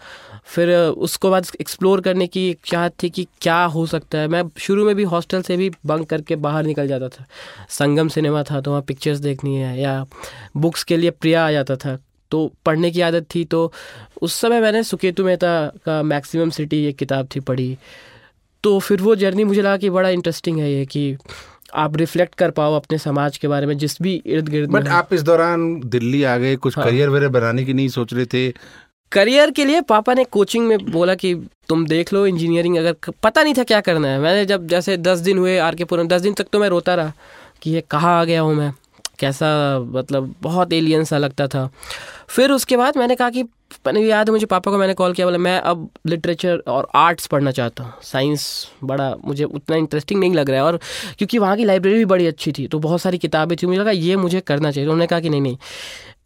फिर 0.45 0.69
उसको 0.72 1.30
बाद 1.30 1.45
एक्सप्लोर 1.62 2.01
करने 2.01 2.28
की 2.28 2.56
चाहत 2.66 2.94
थी 3.04 3.10
कि 3.10 3.28
क्या 3.42 3.63
हो 3.66 3.86
सकता 3.86 4.18
है। 4.18 4.28
मैं 4.28 4.44
शुरू 4.57 4.86
में 4.86 4.95
भी 4.95 5.04
हॉस्टल 5.04 5.42
से 5.42 5.57
भी 5.57 5.69
बंक 5.86 6.10
करके 6.10 6.36
बाहर 6.38 6.63
निकल 6.63 6.88
जाता 6.88 7.10
था। 7.10 7.25
संगम 7.69 8.07
सिनेमा 8.07 8.44
था 8.44 8.62
तो 8.62 8.72
वहाँ 8.72 8.81
पिक्चर्स 8.81 9.19
देखनी 9.19 9.56
है 9.56 9.80
या 9.81 10.06
बुक्स 10.57 10.84
के 10.84 10.98
लिए 10.98 11.12
प्रिया 11.12 11.45
आ 11.48 11.51
जाता 11.51 11.75
था। 11.75 11.98
तो 12.31 12.51
पढ़ने 12.66 12.92
की 12.92 13.01
आदत 13.01 13.25
थी 13.36 13.44
तो 13.45 13.72
उस 14.22 14.34
समय 14.34 14.62
मैंने 14.62 14.84
सुकेतु 14.84 15.24
मेहता 15.25 15.51
का 15.86 16.01
मैक्सिमम 16.04 16.50
सिटी 16.50 16.84
एक 16.86 16.95
किताब 16.95 17.28
थी 17.36 17.39
पढ़ी। 17.39 17.78
तो 18.63 18.80
फिर 18.80 19.01
वो 19.01 19.16
जर्नी 19.16 19.44
मुझे 19.44 19.62
लगा 19.62 19.78
कि 19.78 19.89
बड़ा 19.89 20.10
इंटरेस्टिंग 20.10 20.60
है 20.60 20.72
ये 20.72 20.86
कि 20.86 21.16
आप 21.75 21.97
रिफ्लेक्ट 21.97 22.35
कर 22.35 22.51
पाओ 22.51 22.75
अपने 22.75 22.97
समाज 22.97 23.37
के 23.37 23.47
बारे 23.47 23.65
में 23.65 23.77
जिस 23.77 24.01
भी 24.01 24.21
इर्द 24.25 24.49
गिर्द 24.49 24.69
बट 24.69 24.87
आप 24.87 25.13
इस 25.13 25.21
दौरान 25.21 25.81
दिल्ली 25.85 26.23
आ 26.23 26.37
गए 26.37 26.55
कुछ 26.55 26.77
हाँ। 26.77 26.85
करियर 26.85 27.09
वगैरह 27.09 27.29
बनाने 27.29 27.63
की 27.63 27.73
नहीं 27.73 27.87
सोच 27.87 28.13
रहे 28.13 28.25
थे? 28.25 28.51
करियर 29.11 29.51
के 29.51 29.65
लिए 29.65 29.81
पापा 29.81 30.13
ने 30.13 30.23
कोचिंग 30.23 30.67
में 30.67 30.77
बोला 30.91 31.15
कि 31.15 31.35
तुम 31.69 31.85
देख 31.87 32.13
लो 32.13 32.25
इंजीनियरिंग 32.27 32.77
अगर 32.77 32.95
पता 33.23 33.43
नहीं 33.43 33.53
था 33.53 33.63
क्या 33.63 33.81
करना 33.81 34.07
है। 34.07 34.19
मैंने 34.19 34.45
जब 34.45 34.67
जैसे 34.67 34.97
दस 34.97 35.19
दिन 35.19 35.37
हुए 35.37 35.57
आर 35.57 35.75
के 35.75 35.83
पुरम 35.83 36.07
दस 36.07 36.21
दिन 36.21 36.33
तक 36.33 36.47
तो 36.53 36.59
मैं 36.59 36.69
रोता 36.69 36.95
रहा 36.95 37.13
कि 37.61 37.71
ये 37.71 37.81
कहाँ 37.91 38.19
आ 38.21 38.23
गया 38.23 38.41
हूँ 38.41 38.55
मैं? 38.55 38.73
कैसा 39.19 39.79
मतलब 39.79 40.35
बहुत 40.41 40.73
एलियन 40.73 41.03
सा 41.03 41.17
लगता 41.17 41.47
था। 41.47 41.69
फिर 42.27 42.51
उसके 42.51 42.77
बाद 42.77 42.97
मैंने 42.97 43.15
कहा 43.15 43.29
कि 43.29 43.43
मैंने 43.87 44.01
याद 44.01 44.29
है 44.29 44.31
मुझे 44.33 44.45
पापा 44.45 44.71
को 44.71 44.77
मैंने 44.77 44.93
कॉल 44.93 45.13
किया, 45.13 45.25
बोला, 45.27 45.37
मैं 45.37 45.59
अब 45.61 45.89
लिटरेचर 46.07 46.63
और 46.67 46.87
आर्ट्स 46.95 47.27
पढ़ना 47.27 47.51
चाहता 47.51 47.83
हूँ। 47.83 47.93
साइंस 48.03 48.45
बड़ा 48.83 49.13
मुझे 49.25 49.43
उतना 49.43 49.75
इंटरेस्टिंग 49.77 50.19
नहीं 50.19 50.33
लग 50.33 50.49
रहा 50.49 50.59
है 50.59 50.65
और 50.65 50.79
क्योंकि 51.17 51.37
वहाँ 51.37 51.57
की 51.57 51.65
लाइब्रेरी 51.65 51.97
भी 51.97 52.05
बड़ी 52.05 52.27
अच्छी 52.27 52.51
थी 52.51 52.67
तो 52.67 52.79
बहुत 52.79 53.01
सारी 53.01 53.17
किताबें 53.17 53.55
थी। 53.57 53.67
मुझे 53.67 53.79
लगा, 53.79 53.91
ये 53.91 54.15
मुझे 54.17 54.39
करना 54.41 54.71
चाहिए। 54.71 54.85
तो 54.85 54.91
उन्होंने 54.91 55.07
कहा 55.07 55.19
कि 55.19 55.29
नहीं 55.29 55.41
नहीं। 55.41 55.57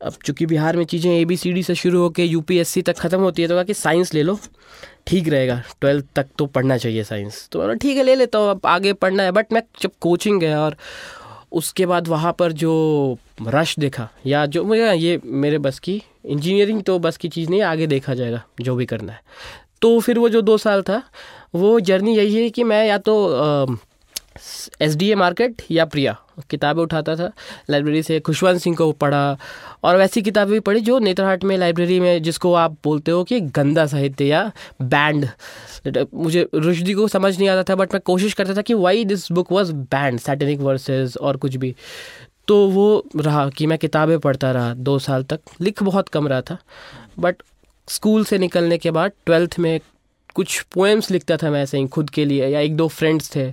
अब 0.01 0.13
चूँकि 0.25 0.45
बिहार 0.45 0.77
में 0.77 0.83
चीज़ें 0.85 1.11
ए 1.11 1.23
बी 1.25 1.37
सी 1.37 1.51
डी 1.53 1.63
से 1.63 1.75
शुरू 1.75 2.01
होकर 2.01 2.23
यू 2.23 2.41
पी 2.41 2.57
एस 2.59 2.69
सी 2.69 2.81
तक 2.81 2.99
ख़त्म 2.99 3.19
होती 3.19 3.41
है 3.41 3.47
तो 3.47 3.55
कहा 3.55 3.63
कि 3.63 3.73
साइंस 3.73 4.13
ले 4.13 4.23
लो, 4.23 4.37
ठीक 5.07 5.27
रहेगा। 5.29 5.61
ट्वेल्थ 5.81 6.05
तक 6.15 6.27
तो 6.37 6.45
पढ़ना 6.47 6.77
चाहिए 6.77 7.03
साइंस 7.03 7.47
तो 7.51 7.59
बोला, 7.59 7.73
ठीक 7.73 7.97
है, 7.97 8.03
ले 8.03 8.15
लेता 8.15 8.39
हूँ, 8.39 8.49
अब 8.49 8.61
आगे 8.65 8.93
पढ़ना 8.95 9.23
है। 9.23 9.31
बट 9.31 9.53
मैं 9.53 9.61
जब 9.81 9.91
कोचिंग 10.01 10.39
गया 10.41 10.61
और 10.61 10.75
उसके 11.51 11.85
बाद 11.85 12.07
वहाँ 12.07 12.35
पर 12.39 12.51
जो 12.53 13.17
रश 13.43 13.77
देखा, 13.79 14.09
या 14.25 14.45
जो 14.45 14.63
मुझे 14.63 14.93
ये 14.93 15.19
मेरे 15.25 15.57
बस 15.59 15.79
की 15.79 16.01
इंजीनियरिंग 16.25 16.81
तो 16.83 16.97
बस 16.99 17.17
की 17.17 17.29
चीज़ 17.29 17.49
नहीं, 17.49 17.61
आगे 17.61 17.87
देखा 17.87 18.13
जाएगा, 18.13 18.43
जो 18.61 18.75
भी 18.75 18.85
करना 18.85 19.13
है। 19.13 19.21
तो 19.81 19.99
फिर 19.99 20.19
वो 20.19 20.29
जो 20.29 20.41
दो 20.41 20.57
साल 20.57 20.81
था, 20.81 21.01
वो 21.55 21.79
जर्नी 21.79 22.17
यही 22.17 22.35
है 22.35 22.49
कि 22.49 22.63
मैं 22.63 22.85
या 22.87 22.97
तो 22.97 23.77
एस 24.81 24.95
डी 24.95 25.09
ए 25.11 25.15
मार्केट 25.15 25.61
या 25.71 25.85
प्रिया, 25.85 26.15
किताबें 26.49 26.81
उठाता 26.83 27.15
था, 27.15 27.31
लाइब्रेरी 27.69 28.03
से 28.03 28.19
खुशवंत 28.19 28.61
सिंह 28.61 28.75
को 28.75 28.91
पढ़ा, 28.91 29.37
और 29.83 29.97
वैसी 29.97 30.21
किताबें 30.21 30.53
भी 30.53 30.59
पढ़ी 30.59 30.79
जो 30.79 30.99
नेत्रहाट 30.99 31.43
में 31.43 31.57
लाइब्रेरी 31.57 31.99
में, 31.99 32.21
जिसको 32.23 32.53
आप 32.53 32.77
बोलते 32.83 33.11
हो 33.11 33.23
कि 33.23 33.39
गंदा 33.41 33.85
साहित्य 33.85 34.25
या 34.25 34.51
बैंड। 34.81 35.27
मुझे 36.13 36.47
रुशदी 36.55 36.93
को 36.93 37.07
समझ 37.07 37.37
नहीं 37.37 37.49
आता 37.49 37.63
था, 37.63 37.75
बट 37.75 37.93
मैं 37.93 38.01
कोशिश 38.05 38.33
करता 38.33 38.53
था 38.53 38.61
कि 38.61 38.73
why 38.73 39.05
this 39.05 39.31
book 39.31 39.51
was 39.51 39.73
banned 39.73 40.19
Satanic 40.19 40.59
Verses 40.59 41.17
और 41.17 41.37
कुछ 41.37 41.55
भी। 41.55 41.75
तो 42.51 42.57
वो 42.69 42.85
रहा 43.15 43.47
कि 43.49 43.65
मैं 43.65 43.77
किताबें 43.79 44.19
पढ़ता 44.19 44.51
रहा 44.51 44.73
दो 44.75 44.97
साल 44.99 45.23
तक। 45.23 45.39
लिख 45.61 45.81
बहुत 45.83 46.09
कम 46.09 46.27
रहा 46.27 46.41
था 46.41 46.57
बट 47.19 47.43
स्कूल 47.87 48.23
से 48.25 48.37
निकलने 48.37 48.77
के 48.77 48.91
बाद 48.91 49.11
ट्वेल्थ 49.25 49.57
में 49.59 49.79
कुछ 50.35 50.59
पोएम्स 50.73 51.09
लिखता 51.11 51.37
था 51.37 51.51
मैं 51.51 51.61
ऐसे 51.63 51.77
ही 51.77 51.87
खुद 51.87 52.09
के 52.09 52.25
लिए, 52.25 52.47
या 52.47 52.59
एक 52.59 52.75
दो 52.77 52.87
फ्रेंड्स 52.87 53.35
थे। 53.35 53.49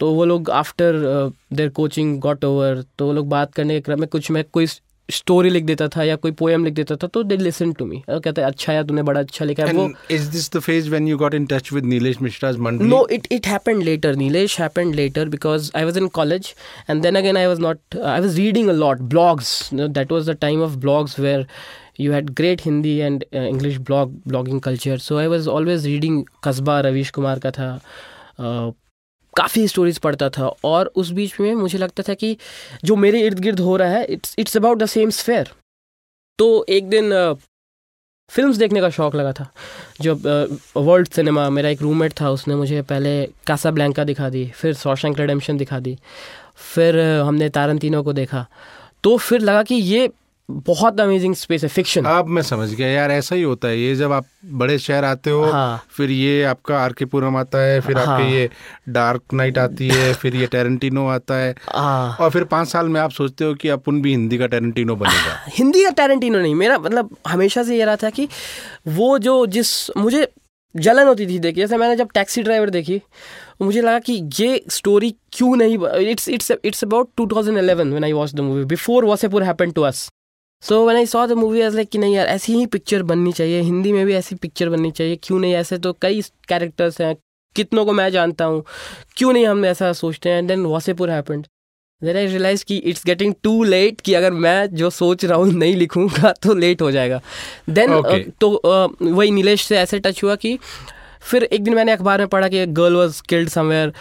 तो 0.00 0.10
वो 0.10 0.24
लोग 0.24 0.50
after 0.50 1.32
their 1.52 1.68
coaching 1.68 2.18
got 2.20 2.44
over 2.44 2.84
तो 2.98 3.06
वो 3.06 3.12
लोग 3.12 3.28
बात 3.28 3.54
करने 3.54 3.74
के 3.74 3.80
क्रम 3.80 4.00
में 4.00 4.08
कुछ 4.08 4.30
मैं 4.30 4.44
कोई 4.52 4.66
स्टोरी 5.08 5.50
लिख 5.50 5.64
देता 5.64 5.88
था 5.88 6.02
या 6.04 6.16
कोई 6.16 6.32
पोएम 6.32 6.64
लिख 6.64 6.74
देता 6.74 6.96
था 6.96 7.06
तो 7.06 7.22
दे 7.22 7.36
लिसन 7.36 7.72
टू 7.72 7.84
मी 7.84 8.02
कहते 8.08 8.42
अच्छा 8.42 8.72
या 8.72 8.82
तुमने 8.82 9.02
बड़ा 9.02 9.20
अच्छा 9.20 9.44
लिखा 9.44 9.64
है 9.64 9.72
वो 9.72 9.90
is 10.10 10.30
this 10.30 10.50
the 10.52 10.60
phase 10.60 10.88
when 10.90 11.08
you 11.08 11.18
got 11.18 11.34
in 11.34 11.46
touch 11.46 11.72
with 11.72 11.84
Nilesh 11.84 12.20
Mishra's 12.22 12.56
Mandali 12.58 12.88
no 12.88 13.06
it 13.12 13.26
it 13.32 13.46
happened 13.46 13.82
later 13.82 14.16
Nilesh 14.16 14.58
happened 14.60 14.94
later 14.94 15.28
because 15.28 15.70
I 15.76 15.84
was 15.84 15.98
in 15.98 16.06
college 16.14 16.54
and 16.90 17.02
then 17.02 17.16
again 17.16 17.36
I 17.36 17.46
was 17.46 17.60
not 17.60 17.96
I 17.96 18.20
was 18.20 18.36
reading 18.36 18.68
a 18.68 18.72
lot 18.74 19.00
blogs 19.14 19.58
that 19.74 20.12
was 20.12 20.30
the 20.30 20.36
time 20.40 20.62
of 20.62 20.76
blogs 20.78 21.18
where 21.20 21.46
you 22.00 22.12
had 22.12 22.30
great 22.32 22.62
Hindi 22.64 22.96
and 22.98 23.24
English 23.34 23.78
blog 23.80 24.14
blogging 24.28 24.60
culture 24.60 24.98
so 25.00 25.18
I 25.18 25.26
was 25.26 25.48
always 25.48 25.86
reading 25.86 26.24
Kasba 26.44 26.80
Ravish 26.80 27.10
Kumar 27.10 27.38
का 27.38 27.50
था 27.50 27.70
काफ़ी 29.36 29.66
stories 29.68 29.98
पढ़ता 29.98 30.28
था 30.30 30.46
और 30.64 30.92
उस 30.96 31.10
बीच 31.10 31.40
में 31.40 31.54
मुझे 31.54 31.78
लगता 31.78 32.02
था 32.08 32.14
कि 32.14 32.36
जो 32.84 32.96
मेरे 32.96 33.20
इर्द 33.20 33.38
गिर्द 33.38 33.60
हो 33.60 33.76
रहा 33.76 33.88
है 33.88 34.04
it's 34.06 34.34
it's 34.38 34.56
about 34.56 34.78
the 34.78 34.86
same 34.86 35.10
sphere 35.10 35.50
तो 36.38 36.64
एक 36.68 36.88
दिन 36.88 37.36
फिल्म्स 38.30 38.56
देखने 38.56 38.80
का 38.80 38.88
शौक 38.90 39.14
लगा 39.14 39.32
था। 39.32 39.46
जब 40.00 40.22
वर्ल्ड 40.76 41.08
सिनेमा 41.08 41.48
मेरा 41.50 41.68
एक 41.68 41.82
रूममेट 41.82 42.12
था, 42.20 42.30
उसने 42.30 42.54
मुझे 42.54 42.80
पहले 42.82 43.26
कासा 43.46 43.70
ब्लैंका 43.70 44.04
दिखा 44.04 44.28
दी, 44.28 44.44
फिर 44.46 44.74
सॉशैंक 44.74 45.18
रिडेम्पशन 45.20 45.56
दिखा 45.56 45.78
दी, 45.80 45.96
फिर 46.74 46.98
हमने 46.98 47.48
तारंतीनो 47.48 48.02
को 48.02 48.12
देखा। 48.12 48.46
तो 49.04 49.16
फिर 49.18 49.40
लगा 49.40 49.62
कि 49.62 49.74
ये 49.74 50.08
बहुत 50.48 51.00
अमेजिंग 51.00 51.34
स्पेस 51.34 51.62
है 51.62 51.68
फिक्शन 51.68 52.04
अब 52.04 52.26
मैं 52.28 52.42
समझ 52.42 52.68
गया 52.70 52.88
यार 52.88 53.10
ऐसा 53.10 53.34
ही 53.34 53.42
होता 53.42 53.68
है 53.68 53.78
ये 53.78 53.94
जब 53.94 54.12
आप 54.12 54.26
बड़े 54.52 54.78
शहर 54.78 55.04
आते 55.04 55.30
हो 55.30 55.44
हाँ। 55.44 55.82
फिर 55.90 56.10
ये 56.10 56.42
आपका 56.44 56.78
आर 56.78 56.92
के 56.92 57.04
पुरम 57.04 57.36
आता 57.36 57.58
है 57.58 57.80
फिर 57.80 57.98
हाँ। 57.98 58.06
आपके। 58.06 58.30
ये 58.30 58.48
डार्क 58.88 59.34
नाइट 59.34 59.58
आती 59.58 59.88
है 59.88 60.12
फिर 60.22 60.36
ये 60.36 60.46
टेरेंटिनो 60.46 61.06
आता 61.06 61.34
है 61.34 61.54
हाँ 61.68 62.16
और 62.16 62.30
फिर 62.30 62.44
पाँच 62.44 62.68
साल 62.68 62.88
में 62.88 63.00
आप 63.00 63.10
सोचते 63.10 63.44
हो 63.44 63.54
कि 63.54 63.68
अपन 63.68 64.00
भी 64.02 64.10
हिंदी 64.10 64.38
का 64.38 64.46
टेरेंटिनो 64.46 64.96
बनेगा 64.96 65.38
हिंदी 65.58 65.84
का 65.84 65.90
टैरेंटिनो 65.96 66.38
नहीं 66.38 66.54
मेरा 66.54 66.78
मतलब 66.78 67.16
हमेशा 67.28 67.62
से 67.62 67.78
ये 67.78 67.84
रहा 67.84 67.96
था 67.96 68.10
कि 68.10 68.28
वो 68.88 69.18
जो 69.18 69.44
जिस 69.46 69.74
मुझे 69.96 70.26
जलन 70.74 71.06
होती 71.06 71.26
थी 71.26 71.38
देखिए 71.38 71.64
जैसे 71.64 71.76
मैंने 71.76 71.96
जब 71.96 72.08
टैक्सी 72.14 72.42
ड्राइवर 72.42 72.70
देखी 72.70 73.00
मुझे 73.62 73.80
लगा 73.80 73.98
कि 73.98 74.12
ये 74.40 74.64
स्टोरी 74.70 75.10
क्यों 75.32 75.54
नहीं 75.56 75.78
it's 76.06 76.28
it's 76.28 76.52
it's 76.64 76.84
about 76.84 77.08
2011 77.20 77.74
when 77.76 78.04
I 78.04 78.12
watch 78.12 78.34
the 78.34 78.40
movie 78.40 78.64
before 78.64 79.04
Wasseypur 79.04 79.42
happen 79.42 79.70
to 79.70 79.82
us 79.82 80.08
so 80.62 80.84
when 80.84 80.96
I 80.96 81.06
saw 81.06 81.26
the 81.26 81.32
movie 81.32 81.60
as 81.60 81.74
like 81.74 81.88
कि 81.88 81.98
नहीं 81.98 82.14
यार 82.14 82.26
ऐसी 82.26 82.54
ही 82.54 82.66
पिक्चर 82.66 83.02
बननी 83.02 83.32
चाहिए। 83.32 83.60
हिंदी 83.60 83.92
में 83.92 84.04
भी 84.06 84.14
ऐसी 84.14 84.34
पिक्चर 84.34 84.68
बननी 84.68 84.90
चाहिए। 84.90 85.18
क्यों 85.22 85.38
नहीं? 85.38 85.54
ऐसे 85.54 85.78
तो 85.78 85.92
कई 86.02 86.22
कैरेक्टर्स 86.48 87.00
हैं। 87.00 87.16
कितनों 87.56 87.84
को 87.86 87.92
मैं 87.92 88.10
जानता 88.10 88.44
हूँ। 88.44 88.64
क्यों 89.16 89.32
नहीं 89.32 89.46
हम 89.46 89.64
ऐसा 89.64 89.92
सोचते 89.92 90.30
हैं? 90.30 90.38
And 90.38 90.48
then 90.48 90.64
Wasseypur 90.66 91.10
happened 91.10 91.46
then 92.04 92.16
I 92.16 92.26
realise 92.26 92.64
कि 92.64 92.76
इट्स 92.76 93.06
गेटिंग 93.06 93.34
टू 93.42 93.62
लेट 93.64 94.00
कि 94.00 94.14
अगर 94.14 94.30
मैं 94.30 94.66
जो 94.74 94.90
सोच 94.90 95.24
रहा 95.24 95.38
हूँ 95.38 95.52
नहीं 95.52 95.76
लिखूँगा 95.76 96.32
तो 96.42 96.54
लेट 96.54 96.82
हो 96.82 96.90
जाएगा। 96.90 97.20
Then 97.70 97.92
okay. 97.92 98.24
uh, 98.24 98.32
तो 98.40 98.62
uh, 98.66 99.12
वही 99.12 99.30
नीलेश 99.30 99.64
से 99.64 99.78
ऐसे 99.78 99.98
टच 99.98 100.22
हुआ 100.24 100.34
कि 100.34 100.58
फिर 101.22 101.44
एक 101.44 101.64
दिन 101.64 101.74
मैंने 101.74 101.92
अखबार 101.92 102.18
में 102.18 102.28
पढ़ा 102.28 102.48
कि 102.48 102.66
गर्ल 102.66 102.96
वॉज़ 102.96 103.22
किल्ड 103.22 103.48
समवेयर 103.48 103.92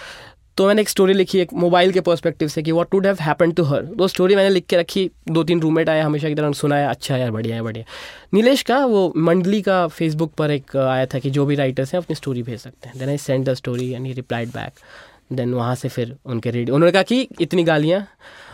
तो 0.57 0.65
मैंने 0.67 0.81
एक 0.81 0.89
स्टोरी 0.89 1.13
लिखी 1.13 1.39
एक 1.39 1.53
मोबाइल 1.53 1.91
के 1.91 2.01
पर्सपेक्टिव 2.01 2.47
से 2.47 2.61
कि 2.63 2.71
what 2.71 2.93
would 2.93 3.05
have 3.05 3.17
happen 3.21 3.51
to 3.51 3.63
her 3.63 3.85
वो 3.97 4.07
स्टोरी 4.07 4.35
मैंने 4.35 4.49
लिख 4.49 4.65
के 4.65 4.77
रखी 4.77 5.09
दो 5.29 5.43
तीन 5.43 5.61
रूममेट 5.61 5.89
आया 5.89 6.05
हमेशा 6.05 6.29
की 6.29 6.35
तरह 6.35 6.51
सुनाया 6.51 6.89
अच्छा 6.89 7.17
यार 7.17 7.31
बढ़िया 7.31 7.55
है 7.55 7.61
बढ़िया 7.61 7.85
नीलेश 8.33 8.61
का 8.61 8.85
वो 8.85 9.11
मंडली 9.17 9.61
का 9.61 9.87
फेसबुक 9.87 10.33
पर 10.33 10.51
एक 10.51 10.75
आया 10.77 11.05
था 11.05 11.19
कि 11.19 11.29
जो 11.29 11.45
भी 11.45 11.55
राइटर्स 11.55 11.93
हैं 11.93 12.01
अपनी 12.01 12.15
स्टोरी 12.15 12.43
भेज 12.43 12.59
सकते 12.59 12.89
हैं। 12.89 12.99
Then 12.99 13.09
I 13.09 13.17
send 13.17 13.49
the 13.49 13.53
story 13.53 13.91
and 13.91 14.05
he 14.05 14.13
replied 14.13 14.49
back 14.49 14.79
then 15.33 15.53
वहाँ 15.53 15.75
से 15.75 15.89
फिर 15.89 16.15
उनके 16.25 16.51
रेडियो 16.51 16.75
उन्होंने 16.75 16.91
कहा 16.91 17.03
कि 17.03 17.27
इतनी 17.41 17.63
गालियाँ 17.63 18.05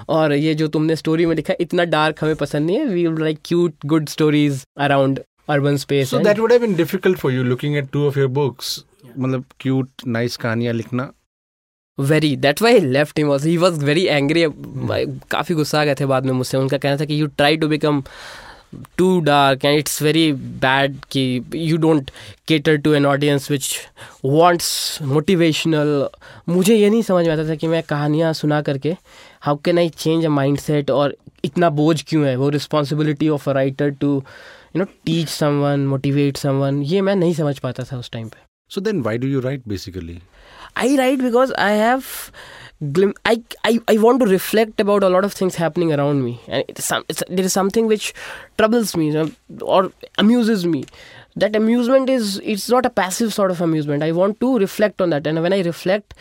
और 0.10 0.34
ये 0.34 0.54
जो 0.56 0.68
तुमने 0.68 0.96
स्टोरी 0.96 1.26
में 1.26 1.36
लिखा 1.36 1.54
इतना 1.60 1.84
डार्क 1.86 2.24
हमें 2.24 2.36
पसंद 2.36 2.66
नहीं 2.66 2.78
है। 2.78 2.86
We 2.86 3.06
would 3.08 3.20
like 3.20 3.40
cute 3.46 3.86
good 3.86 4.10
stories 4.10 4.64
around 4.80 5.20
urban 5.50 5.78
space 5.78 6.10
so 6.10 6.20
that 6.20 6.40
would 6.40 6.52
have 6.52 6.62
been 6.62 6.76
difficult 6.76 7.18
for 7.18 7.34
you 7.34 7.44
looking 7.44 7.78
at 7.78 7.90
two 7.94 8.08
of 8.08 8.20
your 8.20 8.28
books 8.30 8.84
मतलब 9.18 9.46
क्यूट 9.60 9.90
नाइस 10.08 10.38
कहानियाँ 10.38 10.74
लिखना। 10.74 11.12
Very 12.00 12.36
that 12.38 12.62
why 12.62 12.80
left 12.80 13.20
him 13.20 13.34
he 13.44 13.56
was 13.58 13.86
very 13.86 14.06
angry 14.08 14.46
काफ़ी 15.32 15.56
गुस्सा 15.56 15.82
आ 15.82 15.86
गए 15.86 15.96
थे 16.00 16.06
बाद 16.06 16.26
में 16.26 16.34
मुझसे। 16.34 16.58
उनका 16.58 16.78
कहना 16.78 16.98
था 16.98 17.06
कि 17.06 17.22
you 17.22 17.28
try 17.28 17.58
to 17.58 17.68
become 17.68 18.04
too 18.98 19.20
dark 19.22 19.64
and 19.66 19.80
it's 19.80 20.02
very 20.02 20.32
bad 20.34 20.96
कि 21.12 21.22
you 21.56 21.78
don't 21.78 22.12
cater 22.48 22.78
to 22.78 22.94
an 22.94 23.06
audience 23.06 23.50
which 23.52 23.76
wants 24.26 25.02
motivational 25.02 26.08
मुझे 26.50 26.76
ये 26.76 26.90
नहीं 26.90 27.02
समझ 27.02 27.26
में 27.28 27.34
आता 27.34 27.48
था 27.50 27.56
कि 27.56 27.68
मैं 27.68 27.82
कहानियाँ 27.84 28.34
सुना 28.34 28.62
करके 28.62 28.96
how 29.42 29.58
can 29.66 29.78
I 29.78 29.90
change 29.90 30.26
a 30.26 30.30
mindset 30.60 30.92
और 30.92 31.16
इतना 31.46 31.70
बोझ 31.70 32.02
क्यों 32.04 32.26
है? 32.26 32.36
वो 32.36 32.50
responsibility 32.50 33.30
of 33.30 33.50
a 33.50 33.54
writer 33.54 33.90
to 33.92 34.16
you 34.76 34.80
know 34.80 34.86
teach 35.06 35.30
someone 35.30 35.88
motivate 35.88 36.38
someone 36.38 36.82
ये 36.84 37.02
मैं 37.02 37.16
नहीं 37.16 37.34
समझ 37.34 37.58
पाता 37.60 37.84
था 37.84 37.98
उस 37.98 38.12
टाइम 38.12 38.28
पे। 38.28 38.48
So 38.72 38.82
then 38.82 39.02
why 39.02 39.18
do 39.18 39.28
you 39.28 39.40
write 39.40 39.64
basically 39.68 40.20
I 40.76 40.98
write 40.98 41.20
because 41.20 41.52
I 41.58 41.72
have 41.72 42.32
glim- 42.92 43.16
I, 43.26 43.42
I 43.64 43.80
I 43.88 43.98
want 43.98 44.20
to 44.22 44.26
reflect 44.26 44.80
about 44.80 45.04
a 45.04 45.10
lot 45.10 45.26
of 45.26 45.34
things 45.34 45.56
happening 45.56 45.94
around 45.94 46.24
me. 46.24 46.40
And 46.48 46.64
it's 46.68 46.86
some 46.86 47.04
it's, 47.10 47.24
there 47.28 47.46
is 47.46 47.54
something 47.54 47.88
which 47.88 48.14
troubles 48.58 48.96
me 48.96 49.34
or 49.62 49.92
amuses 50.18 50.66
me. 50.66 50.86
That 51.36 51.56
amusement 51.56 52.10
is 52.10 52.40
it's 52.44 52.70
not 52.70 52.86
a 52.86 52.90
passive 52.90 53.34
sort 53.34 53.52
of 53.52 53.62
amusement. 53.62 54.04
I 54.04 54.12
want 54.12 54.40
to 54.40 54.58
reflect 54.60 55.02
on 55.02 55.10
that. 55.12 55.28
And 55.28 55.42
when 55.42 55.54
i 55.54 55.62
reflect 55.62 56.14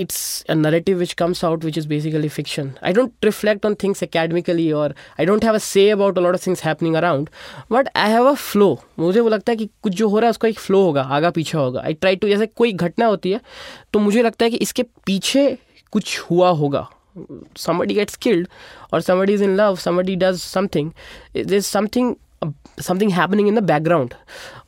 it's 0.00 0.44
a 0.48 0.54
narrative 0.54 0.98
which 0.98 1.14
comes 1.16 1.42
out 1.44 1.64
which 1.64 1.78
is 1.80 1.86
basically 1.86 2.28
fiction 2.28 2.70
i 2.82 2.92
don't 2.98 3.12
reflect 3.22 3.64
on 3.64 3.76
things 3.82 4.02
academically 4.02 4.72
or 4.72 4.86
i 5.18 5.24
don't 5.24 5.44
have 5.48 5.54
a 5.54 5.60
say 5.60 5.88
about 5.90 6.18
a 6.18 6.24
lot 6.26 6.34
of 6.34 6.40
things 6.40 6.60
happening 6.60 6.96
around 6.96 7.30
but 7.68 7.90
i 7.94 8.08
have 8.08 8.30
a 8.32 8.36
flow 8.36 8.72
मुझे 8.98 9.20
वो 9.20 9.28
लगता 9.28 9.52
है 9.52 9.56
कि 9.56 9.68
कुछ 9.82 9.92
जो 9.94 10.08
हो 10.08 10.18
रहा 10.18 10.26
है 10.26 10.30
उसका 10.30 10.48
एक 10.48 10.58
फ्लो 10.58 10.82
होगा 10.84 11.02
आगा 11.18 11.30
पीछे 11.38 11.58
होगा 11.58 11.82
आई 11.84 11.94
ट्राई 11.94 12.16
टू 12.16 12.28
जैसे 12.28 12.46
कोई 12.46 12.72
घटना 12.72 13.06
होती 13.06 13.30
है 13.32 13.40
तो 13.92 13.98
मुझे 13.98 14.22
लगता 14.22 14.44
है 14.44 14.50
कि 14.50 14.56
इसके 14.66 14.82
पीछे 15.06 15.46
कुछ 15.92 16.18
हुआ 16.30 16.50
होगा 16.62 16.88
somebody 17.62 17.94
gets 17.94 18.16
killed 18.16 18.46
or 18.90 19.00
somebody 19.00 19.34
is 19.34 19.42
in 19.42 19.56
love 19.56 19.80
somebody 19.80 20.16
does 20.16 20.42
something 20.42 20.86
there's 21.34 21.66
something 21.66 22.16
something 22.82 23.12
happening 23.12 23.48
in 23.48 23.54
the 23.54 23.62
background 23.64 24.14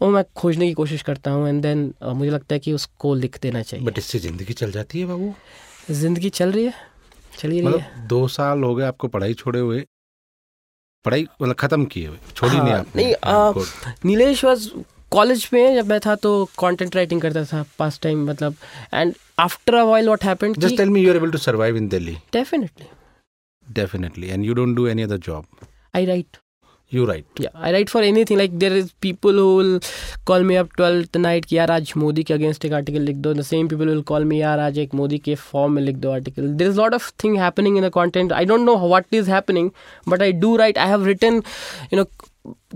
वो 0.02 0.11
मैं 0.11 0.25
खोजने 0.37 0.66
की 0.69 0.73
कोशिश 0.75 1.02
करता 1.02 1.31
हूँ 1.31 1.49
एंड 1.49 1.62
देन 1.62 1.93
मुझे 2.04 2.31
लगता 2.31 2.54
है 2.54 2.59
कि 2.59 2.73
उसको 2.73 3.14
लिख 3.14 3.38
देना 3.43 3.62
चाहिए। 3.62 3.87
बट 3.87 3.99
इससे 3.99 4.19
ज़िंदगी 4.19 4.52
चल 4.52 4.71
जाती 4.73 5.00
है 5.00 5.07
बाबू? 5.07 5.33
ज़िंदगी 5.90 6.31
चल 6.31 6.52
रही 6.52 6.64
है 6.64 6.75
चली 7.38 7.59
रही 7.59 7.66
मतलब 7.66 7.81
है। 7.81 8.07
दो 8.09 8.26
साल 8.28 8.62
हो 8.64 8.75
गए 8.75 8.85
आपको 8.85 9.09
पढ़ाई 9.09 9.35
छोड़े 9.35 9.61
हुए 9.61 9.85
पढ़ाई 11.04 11.26
मतलब 11.43 11.54
ख़त्म 11.54 11.85
किए 11.85 12.07
हुए 12.07 12.19
छोड़ी 12.37 12.57
हाँ, 12.57 12.64
नहीं 12.64 12.75
आपने 12.75 13.02
नहीं 13.02 13.14
आ, 13.25 13.52
नीलेश 14.04 14.45
वॉज़ 14.45 14.69
कॉलेज 15.12 15.49
में 15.52 15.75
जब 15.75 15.88
मैं 15.88 15.99
था 16.00 16.14
तो 16.16 16.45
कंटेंट 16.59 16.97
राइटिंग 16.97 17.21
करता 17.23 17.45
था 17.45 17.64
पास 17.78 17.99
टाइम 18.02 18.25
मतलब 18.31 18.54
and 18.95 19.14
after 19.38 19.75
a 19.75 19.83
while 19.85 20.07
what 20.07 20.25
happened 20.25 20.57
just 20.59 20.76
tell 20.76 20.90
me 20.90 21.02
you 21.02 21.11
are 21.11 21.16
able 21.16 21.31
to 21.31 21.38
survive 21.38 21.76
in 21.76 21.88
Delhi 21.88 22.16
definitely 22.33 22.87
definitely 23.66 24.28
and 24.28 24.45
you 24.45 24.54
don't 24.54 24.76
do 24.76 24.87
any 24.87 25.02
other 25.02 25.19
job 25.26 25.47
I 25.97 26.07
write 26.07 26.37
you 26.88 27.07
write. 27.07 27.26
Yeah 27.38 27.49
i 27.55 27.73
write 27.73 27.91
for 27.91 28.00
anything. 28.03 28.38
Like 28.38 28.59
there 28.59 28.73
is 28.73 28.93
people 29.07 29.33
who 29.33 29.57
will 29.57 29.81
call 30.25 30.43
me 30.43 30.57
up 30.57 30.75
12th 30.76 31.19
night 31.21 31.47
Yeah, 31.50 31.67
Raj 31.69 31.95
modi 31.97 32.25
ke 32.25 32.31
against 32.31 32.64
ek 32.64 32.73
article 32.73 33.03
likh 33.03 33.21
do. 33.21 33.35
The 33.35 33.45
same 33.45 33.69
people 33.69 33.87
will 33.87 34.03
call 34.03 34.25
me 34.25 34.41
Yeah, 34.41 34.57
Raj, 34.57 34.79
ek 34.79 34.93
modi 34.93 35.19
ke 35.19 35.38
form 35.38 35.75
mein 35.75 35.87
likh 35.87 36.00
do 36.00 36.11
article. 36.11 36.53
There 36.62 36.69
is 36.69 36.76
lot 36.76 36.95
of 36.95 37.03
thing 37.25 37.35
happening 37.35 37.76
in 37.76 37.83
the 37.83 37.91
content. 37.91 38.33
I 38.33 38.45
don't 38.45 38.64
know 38.64 38.76
what 38.95 39.07
is 39.11 39.26
happening 39.26 39.73
but 40.07 40.23
i 40.23 40.31
do 40.31 40.57
write. 40.57 40.79
I 40.79 40.87
have 40.87 41.07
written 41.07 41.43
you 41.91 41.99
know 41.99 42.07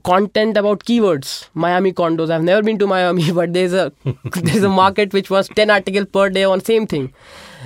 content 0.05 0.57
about 0.57 0.85
keywords. 0.85 1.49
Miami 1.55 1.93
condos. 1.93 2.31
I've 2.31 2.43
never 2.43 2.63
been 2.63 2.79
to 2.79 2.87
miami 2.87 3.31
but 3.41 3.53
there's 3.53 3.73
a 3.73 3.93
there's 4.49 4.63
a 4.63 4.69
market 4.69 5.13
which 5.13 5.31
was 5.31 5.49
10 5.49 5.71
article 5.71 6.07
per 6.07 6.31
day 6.31 6.45
on 6.45 6.61
same 6.61 6.87
thing. 6.87 7.13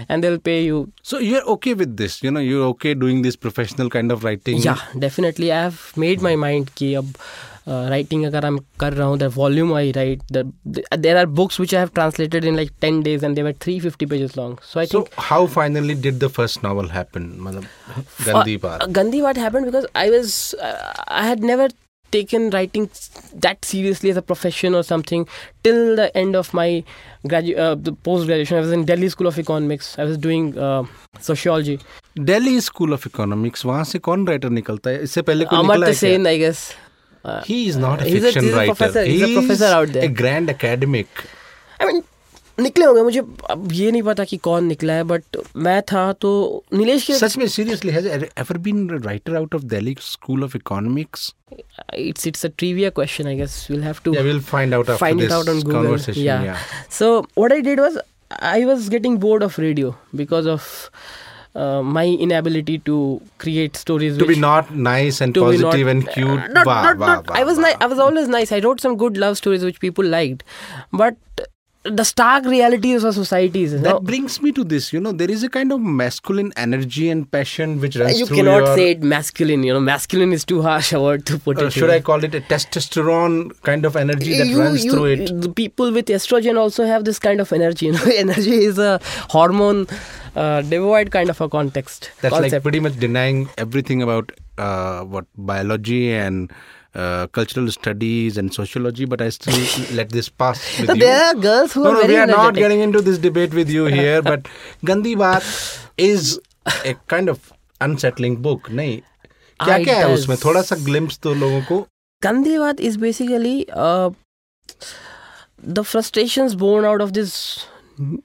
And 0.08 0.24
they'll 0.24 0.42
pay 0.50 0.58
you. 0.64 0.82
So 1.02 1.18
you're 1.18 1.46
okay 1.56 1.74
with 1.74 1.96
this 1.96 2.22
you 2.22 2.30
know 2.30 2.44
you're 2.48 2.66
okay 2.74 2.94
doing 2.94 3.22
this 3.22 3.36
professional 3.36 3.90
kind 3.90 4.12
of 4.12 4.24
writing? 4.24 4.58
Yeah 4.58 4.84
definitely. 4.98 5.52
I 5.52 5.62
have 5.62 5.80
made 5.96 6.22
my 6.22 6.36
mind 6.36 6.74
ki 6.74 6.94
ab 6.96 7.16
writing 7.68 8.24
अगर 8.26 8.44
I'm 8.46 8.58
कर 8.80 8.92
रहा 8.92 9.06
हूँ 9.08 9.18
the 9.18 9.24
volume 9.34 9.72
I 9.74 9.90
write 9.92 10.32
there 10.32 11.16
are 11.16 11.26
books 11.40 11.60
which 11.60 11.74
I 11.74 11.78
have 11.80 11.88
translated 11.94 12.44
in 12.44 12.56
like 12.56 12.70
ten 12.80 13.00
days 13.02 13.24
and 13.24 13.34
they were 13.36 13.52
three 13.62 13.78
fifty 13.80 14.06
pages 14.06 14.36
long 14.36 14.58
so 14.72 14.80
I 14.80 14.86
think 14.94 15.08
how 15.28 15.46
finally 15.56 15.94
did 15.94 16.18
the 16.18 16.28
first 16.36 16.64
novel 16.64 16.88
happen 16.90 17.32
मतलब 17.40 17.64
Gandi 18.28 18.56
Baat 18.64 18.88
Gandi 18.98 19.22
Baat 19.22 19.38
happen 19.38 19.64
because 19.64 19.86
I 19.96 20.10
was 20.10 20.34
I 20.62 21.28
had 21.28 21.44
never 21.44 21.72
taken 22.11 22.49
writing 22.51 22.89
that 23.33 23.65
seriously 23.65 24.09
as 24.09 24.17
a 24.17 24.21
profession 24.21 24.73
or 24.73 24.83
something 24.83 25.27
till 25.63 25.95
the 25.95 26.17
end 26.17 26.35
of 26.35 26.53
my 26.53 26.83
gradu- 27.25 27.57
uh, 27.57 27.75
the 27.75 27.91
post 27.91 28.25
graduation. 28.27 28.57
I 28.57 28.61
was 28.61 28.71
in 28.71 28.85
Delhi 28.85 29.09
School 29.09 29.27
of 29.27 29.37
Economics. 29.37 29.99
I 29.99 30.03
was 30.03 30.17
doing 30.17 30.57
uh, 30.57 30.85
sociology. 31.19 31.79
Delhi 32.15 32.61
School 32.61 32.93
of 32.93 33.05
Economics. 33.05 33.65
वहाँ 33.65 33.83
से 33.83 33.99
कौन 33.99 34.27
writer 34.27 34.49
निकलता 34.49 34.89
है? 34.89 35.03
इससे 35.03 35.21
पहले 35.21 35.45
कोई 35.45 35.59
Amartya 35.59 35.87
निकला 35.87 35.87
है 35.87 35.93
क्या? 35.93 36.25
I 36.25 36.37
guess. 36.37 36.73
Uh, 37.25 37.43
he 37.43 37.67
is 37.67 37.75
not 37.75 38.01
a 38.01 38.05
fiction 38.05 38.37
a, 38.37 38.41
he's 38.41 38.53
writer. 38.53 38.71
A 38.71 38.75
professor, 38.75 39.03
he's, 39.03 39.21
he's 39.21 39.29
a 39.29 39.39
professor 39.39 39.65
निकले 42.61 42.85
होंगे 42.85 43.01
मुझे 43.03 43.21
अब 43.49 43.71
ये 43.71 43.91
नहीं 43.91 44.01
पता 44.03 44.23
कि 44.25 44.37
कौन 44.47 44.65
निकला 44.65 44.93
है 44.93 45.03
बट 45.11 45.37
मैं 45.65 45.81
था 45.91 46.11
तो 46.21 46.31
नीलेश 46.73 47.05
के 47.07 47.13
सच 47.13 47.37
में 47.37 47.47
seriously 47.55 47.91
has 47.91 48.07
ever 48.07 48.57
been 48.67 48.89
writer 49.05 49.35
out 49.35 49.55
of 49.55 49.63
Delhi 49.75 49.95
school 50.11 50.43
of 50.43 50.55
economics 50.55 51.33
it's 52.03 52.25
it's 52.29 52.45
a 52.45 52.49
trivia 52.61 52.87
question 52.95 53.27
i 53.29 53.33
guess 53.41 53.53
we'll 53.73 53.83
have 53.89 53.99
to 54.07 54.13
yeah 54.15 54.25
we'll 54.27 54.41
find 54.47 54.77
out 54.77 54.89
after 54.93 55.03
find 55.03 55.21
it 55.27 55.35
out 55.35 55.51
on 55.51 55.61
google 55.67 55.85
conversation 55.85 56.25
yeah. 56.25 56.47
yeah 56.47 56.65
so 56.97 57.07
what 57.41 57.55
i 57.57 57.59
did 57.67 57.81
was 57.83 57.95
i 58.49 58.65
was 58.71 58.89
getting 58.95 59.15
bored 59.25 59.45
of 59.47 59.55
radio 59.65 59.93
because 60.21 60.49
of 60.55 60.67
uh, 61.55 61.81
my 61.81 62.05
inability 62.27 62.77
to 62.89 62.97
create 63.45 63.75
stories 63.83 64.17
to 64.17 64.27
be 64.31 64.39
not 64.45 64.73
nice 64.89 65.21
and 65.27 65.33
positive 65.35 65.85
not, 65.85 65.95
and 65.95 66.09
cute 66.09 66.27
uh, 66.27 66.47
not, 66.57 66.65
bah, 66.65 66.81
not, 66.83 66.99
bah, 66.99 67.21
bah, 67.29 67.39
I 67.43 67.45
was 67.51 67.63
nice 67.67 67.77
I 67.87 67.87
was 67.93 68.03
always 68.07 68.27
nice 68.27 68.51
I 68.51 68.59
wrote 68.59 68.83
some 68.87 68.97
good 69.05 69.17
love 69.25 69.37
stories 69.37 69.63
which 69.69 69.79
people 69.85 70.05
liked 70.17 70.43
but 70.91 71.15
the 71.84 72.04
stark 72.04 72.44
realities 72.44 73.02
of 73.02 73.14
societies. 73.14 73.72
That 73.72 73.82
no? 73.82 74.00
brings 74.00 74.40
me 74.40 74.52
to 74.52 74.62
this. 74.62 74.92
You 74.92 75.00
know, 75.00 75.12
there 75.12 75.30
is 75.30 75.42
a 75.42 75.48
kind 75.48 75.72
of 75.72 75.80
masculine 75.80 76.52
energy 76.56 77.08
and 77.10 77.30
passion 77.30 77.80
which 77.80 77.96
runs 77.96 78.20
you 78.20 78.26
through 78.26 78.36
You 78.36 78.42
cannot 78.44 78.64
your... 78.66 78.76
say 78.76 78.90
it 78.92 79.02
masculine. 79.02 79.62
You 79.64 79.74
know, 79.74 79.80
masculine 79.80 80.32
is 80.32 80.44
too 80.44 80.62
harsh 80.62 80.92
a 80.92 81.00
word 81.00 81.26
to 81.26 81.38
put 81.38 81.58
uh, 81.58 81.66
it. 81.66 81.72
Should 81.72 81.90
I 81.90 82.00
call 82.00 82.22
it 82.22 82.34
a 82.34 82.40
testosterone 82.40 83.60
kind 83.62 83.84
of 83.84 83.96
energy 83.96 84.38
that 84.38 84.46
you, 84.46 84.60
runs 84.60 84.84
you, 84.84 84.92
through 84.92 85.04
it? 85.06 85.40
The 85.40 85.48
people 85.48 85.92
with 85.92 86.06
estrogen 86.06 86.56
also 86.56 86.84
have 86.84 87.04
this 87.04 87.18
kind 87.18 87.40
of 87.40 87.52
energy. 87.52 87.86
You 87.86 87.92
know, 87.92 88.04
energy 88.14 88.64
is 88.64 88.78
a 88.78 89.00
hormone 89.30 89.88
uh, 90.36 90.62
devoid 90.62 91.10
kind 91.10 91.30
of 91.30 91.40
a 91.40 91.48
context. 91.48 92.10
That's 92.20 92.32
concept. 92.32 92.52
like 92.52 92.62
pretty 92.62 92.80
much 92.80 92.98
denying 92.98 93.48
everything 93.58 94.02
about 94.02 94.30
uh, 94.58 95.02
what 95.02 95.26
biology 95.36 96.12
and 96.12 96.52
uh, 96.95 97.27
cultural 97.27 97.69
studies 97.71 98.37
and 98.37 98.53
sociology, 98.53 99.05
but 99.05 99.21
I 99.21 99.29
still 99.29 99.53
let 99.95 100.09
this 100.09 100.29
pass 100.29 100.79
with 100.79 100.87
so 100.87 100.93
you. 100.93 101.01
There 101.01 101.23
are 101.25 101.35
girls 101.35 101.73
who 101.73 101.83
no, 101.83 101.89
are 101.89 101.93
no, 101.93 102.01
very 102.01 102.13
we 102.13 102.19
are 102.19 102.23
energetic. 102.23 102.43
not 102.43 102.55
getting 102.55 102.79
into 102.79 103.01
this 103.01 103.17
debate 103.17 103.53
with 103.53 103.69
you 103.69 103.85
here, 103.85 104.21
but 104.21 104.47
Gandhi 104.83 105.15
Baat 105.15 105.43
is 105.97 106.39
a 106.85 106.95
kind 107.07 107.29
of 107.29 107.53
unsettling 107.81 108.41
book. 108.41 108.69
नहीं 108.69 109.01
क्या 109.65 109.77
क्या 109.83 109.97
है 109.97 110.13
उसमें 110.13 110.37
थोड़ा 110.37 110.61
सा 110.61 110.75
glimpse 110.85 111.19
तो 111.21 111.33
लोगों 111.33 111.61
को 111.71 111.85
Gandhi 112.23 112.57
Baat 112.57 112.79
is 112.79 112.97
basically 112.97 113.69
uh, 113.69 114.09
the 115.61 115.83
frustrations 115.83 116.55
born 116.55 116.85
out 116.85 117.01
of 117.01 117.13
this 117.13 117.67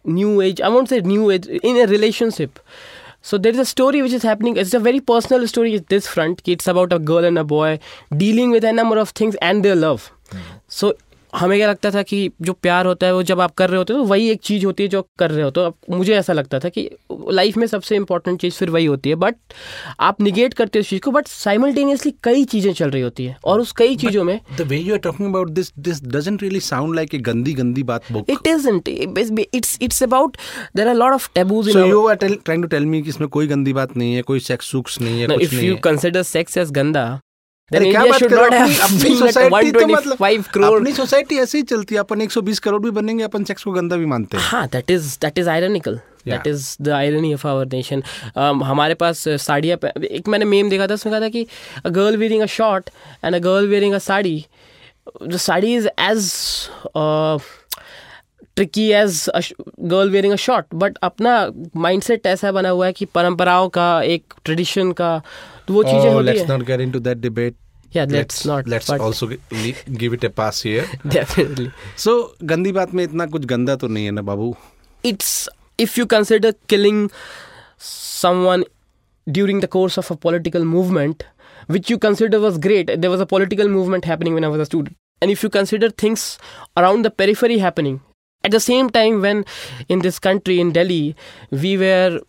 new 0.05 0.41
age 0.43 0.61
i 0.61 0.69
won't 0.69 0.89
say 0.89 1.01
new 1.01 1.31
age 1.31 1.47
in 1.71 1.77
a 1.83 1.87
relationship 1.87 2.59
so 3.28 3.38
there 3.38 3.52
is 3.52 3.60
a 3.60 3.66
story 3.66 4.02
which 4.02 4.14
is 4.14 4.24
happening. 4.24 4.56
It's 4.56 4.74
a 4.74 4.80
very 4.80 5.02
personal 5.02 5.48
story. 5.48 5.76
At 5.76 5.88
this 5.88 6.08
front. 6.08 6.42
It's 6.46 6.68
about 6.74 6.94
a 6.94 7.00
girl 7.00 7.26
and 7.30 7.38
a 7.38 7.44
boy 7.44 7.80
dealing 8.16 8.52
with 8.52 8.64
a 8.64 8.72
number 8.72 8.98
of 8.98 9.10
things 9.10 9.36
and 9.48 9.66
their 9.66 9.76
love. 9.76 10.12
Hmm. 10.32 10.38
So 10.68 10.94
हमें 11.34 11.58
क्या 11.58 11.70
लगता 11.70 11.90
था 11.92 12.02
कि 12.04 12.30
जो 12.42 12.54
प्यार 12.54 12.86
होता 12.86 13.08
है 13.08 13.14
वो 13.14 13.24
जब 13.24 13.40
आप 13.42 13.54
कर 13.58 13.70
रहे 13.70 13.78
होते 13.78 13.94
हो 13.94 14.00
तो 14.00 14.06
वही 14.06 14.30
एक 14.30 14.42
चीज़ 14.44 14.66
होती 14.66 14.84
है 14.84 14.90
जो 14.90 15.02
कर 15.20 15.32
रहे 15.32 15.44
हो। 15.44 15.50
तो 15.52 15.74
मुझे 15.90 16.14
ऐसा 16.16 16.34
लगता 16.34 16.60
था 16.60 16.70
कि 16.70 16.90
लाइफ 17.32 17.58
में 17.58 17.66
सबसे 17.68 17.96
इंपॉर्टेंट 17.96 18.40
चीज़ 18.42 18.54
फिर 18.56 18.70
वही 18.70 18.86
होती 18.86 19.10
है। 19.10 19.16
बट 19.16 19.36
आप 20.00 20.22
निगेट 20.22 20.54
करते 20.54 20.80
हो 20.80 20.82
उस 20.82 20.90
चीज़ 20.90 21.02
को 21.02 21.12
बट 21.12 21.28
साइमल्टेनियसली 21.28 22.14
कई 22.24 22.46
चीज़ें 22.46 22.72
चल 22.74 22.90
रही 22.90 23.02
होती 23.02 23.26
है। 23.26 23.36
और 23.46 23.60
उस 23.62 23.72
कई 23.78 23.96
चीज़ों 23.98 24.24
में 24.24 24.40
the 24.58 24.68
way 24.70 24.78
you 24.78 24.94
are 24.94 25.00
talking 25.00 25.30
about 25.30 25.50
this 25.52 25.72
this 25.80 26.04
doesn't 26.06 26.44
really 26.44 26.60
sound 26.62 26.96
like 26.96 27.16
a 27.16 27.20
Gandi 27.28 27.54
Gandi 27.54 27.84
Baat 27.84 28.12
book 28.12 28.30
it 28.30 28.48
isn't 28.48 28.90
it's 28.90 29.78
it's 29.82 30.04
about 30.04 30.38
there 30.76 30.88
are 30.88 30.96
lot 30.96 31.14
of 31.14 31.30
taboos 31.36 31.72
so 31.74 31.86
you 31.86 32.06
are 32.08 32.16
trying 32.16 32.64
to 32.64 32.68
tell 32.68 32.86
me 32.86 33.02
कि 33.02 33.10
इसमें 33.10 33.30
कोई 33.30 33.48
गंदी 33.48 33.74
बात 33.74 33.98
नहीं 33.98 34.16
है 34.16 34.22
कोई 34.24 34.40
sex 34.50 34.72
सुक्स 34.72 35.00
नहीं 35.02 35.22
है 35.22 35.42
if 35.42 35.56
you 35.56 35.76
consider 35.84 36.24
sex 36.26 36.58
as 36.58 36.72
गंदा 36.72 37.08
अरे 37.72 37.90
क्या 37.92 38.04
बात 38.06 38.20
कर 38.22 38.30
रहे 38.30 38.40
हो? 38.40 38.64
अपनी- 38.64 38.80
अपनी 38.82 38.98
been 39.00 39.10
like 39.14 39.20
सोसाइटी 39.20 39.72
तो 39.72 39.88
मतलब 39.88 40.18
125 40.18 40.76
अपनी 40.76 40.92
सोसाइटी 40.94 41.38
ऐसे 41.40 41.58
ही 41.58 41.64
चलती 41.72 41.96
है 41.96 42.00
अपन 42.02 42.22
120 42.22 42.60
करोड़ 42.60 42.82
भी 42.82 42.92
बनेंगे 42.92 43.24
अपन 43.24 43.44
सेक्स 43.44 43.64
को 43.64 43.72
गंदा 43.72 43.96
भी 43.96 44.06
मानते 44.06 44.38
हैं। 44.38 44.44
हाँ 44.44 44.68
that 44.74 44.92
is 44.92 45.18
that 45.22 45.38
is 45.40 45.50
ironical 45.50 46.00
that 46.28 46.48
is 46.48 46.66
the 46.82 46.90
irony 46.90 47.34
of 47.34 47.48
our 47.48 47.66
nation 47.74 48.04
हमारे 48.64 48.94
पास 49.04 49.24
साड़ियाँ 49.28 49.78
एक 50.12 50.28
मैंने 50.28 50.46
मेम 50.46 50.70
देखा 50.70 50.88
था 50.88 50.94
उसमें 50.94 51.12
कहा 51.14 51.22
था 51.22 51.30
कि 51.30 51.46
a 51.86 51.90
girl 51.90 52.18
wearing 52.18 52.42
a 52.42 52.46
short 52.56 52.90
and 53.26 53.36
a 53.36 53.40
girl 53.40 53.68
wearing 53.68 53.94
a 53.94 54.00
sari 54.08 54.46
the 55.24 55.38
sari 55.48 55.76
is 55.76 55.88
as 55.88 56.32
tricky 58.56 58.90
as 58.94 59.26
girl 59.80 60.10
wearing 60.10 60.34
a 60.34 60.42
short 60.46 60.66
but 60.76 60.98
अपना 61.04 61.36
माइंडसेट 61.78 62.26
ऐसा 62.28 62.52
बना 62.52 62.70
हुआ 62.70 62.86
है 62.86 62.94
कि 62.94 63.06
परंपराओं 63.16 63.70
का 63.70 63.90
एक 64.16 64.34
ट्रेडिशन 64.46 64.92
का 65.02 65.12
तो 65.69 65.75
वो 65.75 65.83
चीज़ें 65.85 66.09
Oh, 66.11 66.15
होती 66.15 66.27
let's 66.29 66.41
है 66.41 66.47
not 66.53 66.67
get 66.71 66.81
into 66.87 67.01
that 67.09 67.21
debate. 67.27 67.57
Yeah, 67.95 68.07
let's 68.13 68.37
not, 68.49 68.69
Let's 68.73 68.87
but- 68.91 69.03
also 69.07 69.27
gi- 69.31 69.39
le- 69.65 69.97
give 70.03 70.15
it 70.19 70.23
a 70.27 70.31
pass 70.41 70.61
here. 70.67 70.85
Definitely 71.15 71.69
So 72.05 72.13
गंदी 72.53 72.73
बात 72.79 72.95
में 72.95 73.03
इतना 73.05 73.27
कुछ 73.35 73.45
गंदा 73.55 73.77
तो 73.83 73.89
नहीं 73.97 74.05
है 74.05 74.11
ना 74.19 74.23
बाबू 74.29 74.55
it's 75.11 75.33
if 75.87 75.99
you 75.99 76.07
consider 76.15 76.53
killing 76.73 77.03
someone 77.79 78.65
during 79.39 79.61
the 79.61 79.69
course 79.77 79.99
of 80.03 80.11
a 80.11 80.17
political 80.17 80.65
movement 80.65 81.25
which 81.77 81.91
you 81.91 81.99
consider 81.99 82.41
was 82.41 82.59
great 82.67 82.93
there 83.01 83.11
was 83.11 83.21
a 83.21 83.27
political 83.33 83.69
movement 83.69 84.05
happening 84.05 84.35
when 84.39 84.45
i 84.45 84.51
was 84.55 84.61
a 84.61 84.67
student 84.71 84.97
and 85.21 85.31
if 85.35 85.43
you 85.47 85.51
consider 85.57 85.91
things 86.05 86.25
around 86.83 87.05
the 87.09 87.11
periphery 87.23 87.59
happening 87.65 88.01
at 88.45 88.51
the 88.57 88.61
same 88.61 88.91
time 88.99 89.21
when 89.27 89.45
in 89.89 90.01
this 90.07 90.19
country 90.29 90.59
in 90.65 90.73
delhi 90.79 91.03
we 91.65 91.77
were 91.85 92.21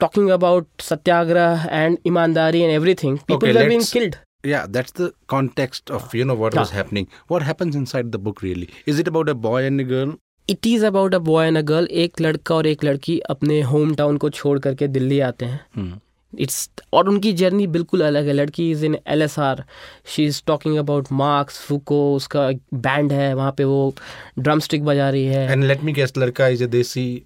talking 0.00 0.30
about 0.30 0.66
satyagrah 0.90 1.68
and 1.70 1.98
imandari 2.04 2.62
and 2.66 2.72
everything 2.72 3.18
people 3.18 3.48
Okay, 3.48 3.52
were 3.58 3.68
being 3.74 3.88
killed 3.96 4.20
Yeah, 4.44 4.64
that's 4.68 4.92
the 4.96 5.06
context 5.32 5.90
of 5.98 6.14
you 6.16 6.24
know 6.30 6.34
what 6.40 6.54
yeah. 6.56 6.60
was 6.62 6.72
happening. 6.78 7.06
What 7.32 7.44
happens 7.44 7.76
inside 7.78 8.10
the 8.16 8.18
book 8.24 8.42
really? 8.46 8.66
Is 8.92 8.98
it 9.02 9.08
about 9.12 9.30
a 9.32 9.34
boy 9.48 9.60
and 9.70 9.84
a 9.84 9.86
girl? 9.94 10.12
It 10.48 10.66
is 10.66 10.84
about 10.86 11.14
a 11.14 11.18
boy 11.26 11.46
and 11.46 11.58
a 11.58 11.60
girl 11.68 11.86
एक 12.02 12.20
लड़का 12.20 12.54
और 12.54 12.66
एक 12.66 12.82
लड़की 12.84 13.18
अपने 13.34 13.60
home 13.70 13.94
town 14.00 14.16
को 14.24 14.30
छोड़ 14.38 14.58
करके 14.66 14.88
दिल्ली 14.96 15.20
आते 15.28 15.44
हैं 15.44 15.60
Hmm. 15.78 15.92
इट्स 16.38 16.70
और 16.92 17.08
उनकी 17.08 17.32
जर्नी 17.32 17.66
बिल्कुल 17.66 18.00
अलग 18.00 18.26
है। 18.26 18.32
लड़की 18.32 18.70
is 18.70 18.84
in 18.84 18.98
L 19.08 19.22
S 19.22 19.38
R 19.38 19.64
she 20.06 20.24
is 20.24 20.42
talking 20.46 20.76
about 20.76 21.06
Marx 21.12 21.58
Foucault 21.58 22.14
उसका 22.14 22.50
बैंड 22.74 23.12
है 23.12 23.34
वहाँ 23.34 23.52
पे 23.52 23.64
वो 23.64 23.94
ड्रम 24.38 24.58
स्टिक 24.58 24.84
बजा 24.84 25.10
रही 25.10 25.24
है। 25.24 25.56
And 25.56 25.70
let 25.70 25.84
me 25.84 25.94
guess, 25.98 26.18
लड़का 26.18 26.48
इज़ 26.48 26.64
बी 26.64 26.66
देसी 26.66 27.24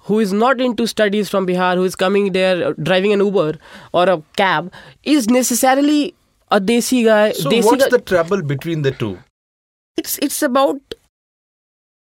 who 0.07 0.19
is 0.19 0.33
not 0.33 0.59
into 0.59 0.85
studies 0.85 1.29
from 1.29 1.47
Bihar, 1.47 1.75
who 1.75 1.83
is 1.83 1.95
coming 1.95 2.33
there 2.33 2.67
uh, 2.67 2.73
driving 2.81 3.13
an 3.13 3.19
Uber 3.19 3.57
or 3.93 4.09
a 4.09 4.21
cab, 4.35 4.71
is 5.03 5.29
necessarily 5.29 6.13
a 6.51 6.59
desi 6.59 7.05
guy. 7.05 7.31
So 7.31 7.49
desi 7.49 7.65
what's 7.65 7.87
the 7.89 8.01
trouble 8.01 8.41
between 8.41 8.81
the 8.81 8.91
two? 8.91 9.19
It's 9.97 10.17
it's 10.19 10.41
about. 10.41 10.81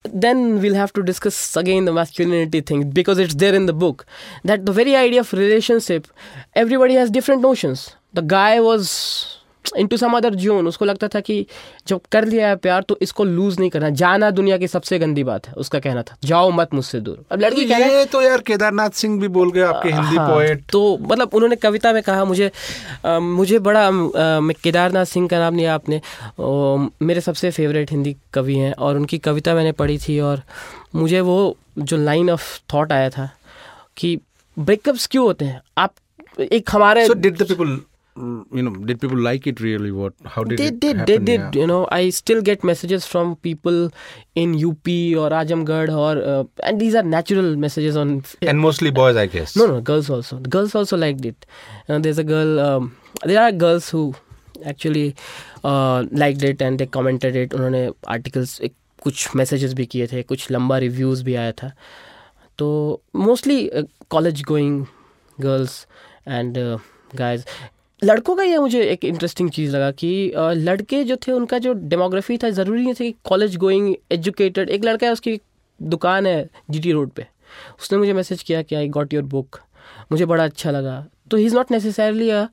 Then 0.05 0.59
we'll 0.61 0.75
have 0.75 0.91
to 0.93 1.03
discuss 1.03 1.55
again 1.55 1.85
the 1.85 1.93
masculinity 1.93 2.59
thing 2.59 2.89
because 2.89 3.19
it's 3.19 3.35
there 3.35 3.55
in 3.55 3.67
the 3.67 3.73
book 3.73 4.05
that 4.43 4.65
the 4.65 4.73
very 4.73 4.97
idea 4.97 5.21
of 5.21 5.31
relationship, 5.31 6.07
everybody 6.55 6.95
has 6.95 7.09
different 7.09 7.41
notions. 7.41 7.95
The 8.11 8.21
guy 8.21 8.59
was 8.59 9.39
into 9.71 9.97
some 9.97 10.15
other 10.15 10.31
zone. 10.35 10.67
उसको 10.67 10.85
लगता 10.85 11.07
था 11.07 11.19
कि 11.19 11.45
जब 11.87 12.01
कर 12.11 12.25
लिया 12.25 12.47
है 12.47 12.55
प्यार 12.55 12.81
तो 12.81 12.97
इसको 13.01 13.23
लूज 13.23 13.59
नहीं 13.59 13.69
करना। 13.69 13.89
जाना 13.89 14.29
दुनिया 14.31 14.57
की 14.57 14.67
सबसे 14.67 14.99
गंदी 14.99 15.23
बात 15.23 15.47
है 15.47 15.53
उसका 15.53 15.79
कहना 15.79 16.01
था। 16.01 16.15
जाओ 16.23 16.51
मत 16.51 16.73
मुझसे 16.73 16.99
दूर। 16.99 17.23
अब 17.31 17.39
लड़की 17.39 17.65
कह 17.65 17.77
रहा 17.77 17.87
है 17.87 17.97
ये 17.97 18.05
तो 18.05 18.21
यार 18.21 18.41
केदारनाथ 18.41 18.89
सिंह 18.89 19.19
भी 19.21 19.27
बोल 19.27 19.51
गए 19.51 19.61
आपके 19.61 19.89
हिंदी 19.89 20.15
हाँ, 20.15 20.29
पोएट 20.29 20.63
तो 20.71 20.97
मतलब 21.01 21.29
उन्होंने 21.33 21.55
कविता 21.55 21.93
में 21.93 22.01
कहा 22.03 22.25
मुझे 22.25 22.51
अ, 23.05 23.19
मुझे 23.19 23.59
बड़ा 23.59 23.89
मैं 23.91 24.53
केदारनाथ 24.63 25.05
सिंह 25.05 25.27
का 25.27 25.39
नाम 25.39 25.55
लिया 25.57 25.75
आपने। 25.75 25.97
अ, 25.97 26.89
मेरे 27.01 27.21
सबसे 27.21 27.51
फेवरेट 27.51 27.91
हिंदी 27.91 28.15
कवि 28.33 28.55
हैं 28.55 28.73
और 28.73 28.95
उनकी 28.95 29.17
कविता 29.17 29.53
मैंने 29.53 29.71
पढ़ी 29.71 29.97
थी 29.97 30.19
और 30.19 30.41
मुझे 30.95 31.21
वो 31.21 31.57
जो 31.79 31.97
लाइन 31.97 32.29
ऑफ़ 32.29 32.59
थॉट 32.73 32.91
आया 32.91 33.09
था 33.09 33.29
कि 33.97 34.19
ब्रेकअप्स 34.59 35.07
क्यों 35.07 35.25
होते 35.25 35.45
हैं? 35.45 35.61
आप 35.77 35.93
एक 36.39 36.69
हमारे 36.71 37.07
So 37.07 37.15
did 38.12 38.16
the 38.16 38.24
people, 38.24 38.48
mm, 38.48 38.56
you 38.56 38.62
know, 38.62 38.84
did 38.84 39.00
people 39.00 39.18
like 39.18 39.46
it 39.46 39.60
really? 39.60 39.92
What? 39.92 40.14
How 40.24 40.44
did 40.44 40.58
they 40.58 40.66
it 40.66 40.80
did 40.80 40.96
happen? 40.96 41.24
they 41.24 41.36
did 41.36 41.40
Yeah. 41.40 41.60
you 41.60 41.66
know 41.66 41.86
i 41.90 42.10
still 42.10 42.42
get 42.42 42.64
messages 42.64 43.06
from 43.06 43.36
people 43.36 43.90
in 44.34 44.54
up 44.56 44.88
or 45.16 45.30
ajamgarh 45.30 45.90
or 45.96 46.22
uh, 46.34 46.44
and 46.62 46.80
these 46.80 46.94
are 46.94 47.02
natural 47.02 47.56
messages 47.56 47.96
on 47.96 48.24
And 48.42 48.60
mostly 48.60 48.90
boys, 48.90 49.16
I 49.16 49.26
guess. 49.26 49.56
No, 49.56 49.66
no, 49.66 49.80
girls 49.80 50.10
also. 50.10 50.38
The 50.38 50.48
girls 50.48 50.74
also 50.74 50.96
liked 50.96 51.24
it. 51.24 51.46
Uh, 51.88 51.98
there's 51.98 52.18
a 52.18 52.24
girl. 52.24 52.60
Um, 52.60 52.96
there 53.24 53.42
are 53.42 53.52
girls 53.52 53.90
who 53.90 54.14
actually 54.66 55.14
uh, 55.64 56.04
liked 56.10 56.42
it 56.42 56.60
and 56.60 56.78
they 56.78 56.86
commented 56.86 57.36
it. 57.36 57.54
उन्होंने 57.54 57.92
articles 58.16 58.60
एक 58.60 58.72
कुछ 59.04 59.28
messages 59.36 59.72
भी 59.74 59.86
किए 59.86 60.06
थे 60.06 60.22
कुछ 60.22 60.50
लंबा 60.50 60.78
reviews 60.78 61.22
भी 61.22 61.34
आया 61.34 61.52
था 61.52 61.72
तो 62.58 63.02
mostly 63.16 63.70
college 64.10 64.42
going 64.44 64.86
girls 65.40 65.86
and 66.28 66.58
guys 67.14 67.44
लड़कों 68.03 68.35
का 68.35 68.43
ये 68.43 68.57
मुझे 68.57 68.81
एक 68.91 69.05
इंटरेस्टिंग 69.05 69.49
चीज़ 69.51 69.75
लगा 69.75 69.89
कि 69.99 70.09
लड़के 70.37 71.03
जो 71.03 71.15
थे 71.27 71.31
उनका 71.31 71.57
जो 71.65 71.73
डेमोग्राफी 71.73 72.37
था 72.37 72.49
ज़रूरी 72.49 72.83
नहीं 72.83 72.93
था 72.93 73.03
कि 73.03 73.15
कॉलेज 73.29 73.55
गोइंग 73.57 73.93
एजुकेटेड 74.11 74.69
एक 74.69 74.85
लड़का 74.85 75.07
है 75.07 75.13
उसकी 75.13 75.39
दुकान 75.79 76.25
है 76.27 76.49
जीटी 76.69 76.91
रोड 76.91 77.09
पे। 77.09 77.25
उसने 77.79 77.97
मुझे 77.97 78.13
मैसेज 78.13 78.43
किया 78.43 78.61
कि 78.61 78.75
आई 78.75 78.87
गॉट 78.97 79.13
योर 79.13 79.23
बुक 79.35 79.59
मुझे 80.11 80.25
बड़ा 80.25 80.43
अच्छा 80.43 80.71
लगा। 80.71 81.05
तो 81.31 81.37
he 81.37 81.45
is 81.45 81.55
not 81.55 81.71
necessarily 81.71 82.29
a 82.29 82.47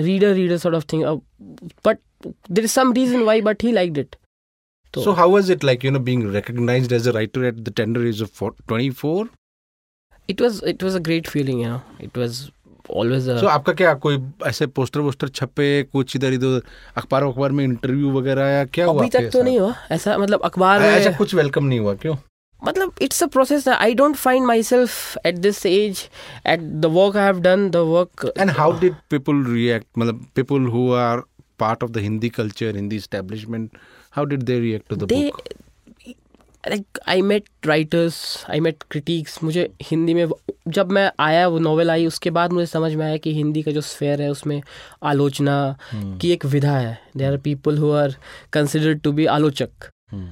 reader 0.00 0.32
reader 0.34 0.56
sort 0.58 0.76
of 0.76 0.84
thing 0.92 1.04
but 1.86 1.98
there 2.50 2.64
is 2.64 2.70
some 2.72 2.92
reason 2.92 3.22
why 3.22 3.40
but 3.40 3.64
he 3.64 3.72
like 3.72 3.98
it 3.98 4.16
So 4.94 5.12
how 5.12 5.24
was 5.30 5.48
it 5.52 5.64
like, 5.68 5.82
you 5.84 5.90
know, 5.94 6.00
being 6.04 6.22
recognized 6.34 6.92
as 6.96 7.06
a 7.06 7.12
writer 7.14 7.42
at 7.48 7.58
the 7.64 7.72
tender 7.80 8.04
age 8.10 8.22
of 8.26 8.38
24? 8.70 9.26
It 10.30 10.40
was 10.40 10.60
it 10.68 10.82
was 10.82 10.96
a 10.96 10.98
great 11.08 11.26
feeling 11.28 11.60
you 11.62 11.68
know 11.68 11.80
it 12.04 12.18
was 12.18 12.40
always 12.90 13.28
So 13.40 13.48
आपका 13.48 13.72
क्या 13.72 13.94
कोई 14.04 14.18
ऐसे 14.46 14.66
poster 14.78 15.00
वोस्टर 15.00 15.28
छपे 15.28 15.68
कुछ 15.92 16.16
इधर 16.16 16.32
इधर 16.32 16.60
अखबार 16.96 17.24
अखबार 17.24 17.52
में 17.52 17.64
इंटरव्यू 17.64 18.10
वगैरह 18.18 18.48
या 18.48 18.64
क्या 18.64 18.86
हुआ 18.86 19.00
अभी 19.00 19.08
तक 19.18 19.30
तो 19.32 19.42
नहीं 19.42 19.58
हुआ 19.60 19.74
ऐसा 19.92 20.16
मतलब 20.18 20.40
अखबार 20.44 20.80
में 20.80 20.88
ऐसा 20.88 21.12
कुछ 21.18 21.34
वेलकम 21.34 21.64
नहीं 21.64 21.80
हुआ 21.80 21.94
क्यों 22.02 22.16
मतलब 22.62 22.94
it's 23.02 23.22
a 23.22 23.26
process 23.32 23.68
I 23.68 23.94
don't 23.94 24.16
find 24.16 24.46
myself 24.62 25.26
at 25.26 25.34
this 25.38 25.64
age 25.66 26.08
at 26.46 26.60
the 26.60 26.86
work 26.94 27.16
I 27.16 27.24
have 27.24 27.40
done 27.40 27.68
the 27.70 27.86
work 27.92 28.26
And 28.44 28.56
how 28.60 28.70
did 28.84 28.96
people 29.14 29.44
react? 29.56 29.86
मतलब 29.98 30.26
people 30.40 30.70
who 30.76 30.84
are 31.02 31.22
part 31.60 31.82
of 31.82 31.92
the 31.94 32.02
Hindi 32.02 32.30
culture, 32.30 32.72
Hindi 32.72 32.96
establishment, 32.96 33.78
how 34.18 34.24
did 34.32 34.46
they 34.50 34.58
react 34.64 34.88
to 34.90 34.96
the 34.96 35.08
they 35.12 35.22
book? 35.30 35.48
I 37.08 37.22
met 37.22 37.44
writers 37.66 38.46
I 38.50 38.60
met 38.60 38.76
critics 38.90 39.44
मुझे 39.44 39.70
हिंदी 39.82 40.14
में 40.14 40.28
जब 40.68 40.90
मैं 40.90 41.12
आया 41.20 41.48
वो 41.48 41.58
novel 41.58 41.90
आई 41.90 42.06
उसके 42.06 42.30
बाद 42.30 42.52
मुझे 42.52 42.66
समझ 42.66 42.94
में 42.94 43.06
आया 43.06 43.16
कि 43.16 43.34
हिंदी 43.34 43.62
का 43.62 43.70
जो 43.70 43.80
स्फेयर 43.80 44.22
है 44.22 44.30
उसमें 44.30 44.62
आलोचना 45.02 45.76
hmm. 45.76 46.20
की 46.20 46.32
एक 46.32 46.44
विधा 46.44 46.78
है। 46.78 46.98
They 47.16 47.24
are 47.24 47.36
people 47.36 47.78
who 47.78 47.90
are 47.90 48.14
considered 48.52 49.00
to 49.00 49.12
be 49.12 49.26
आलोचक। 49.26 49.68
Hmm. 50.14 50.26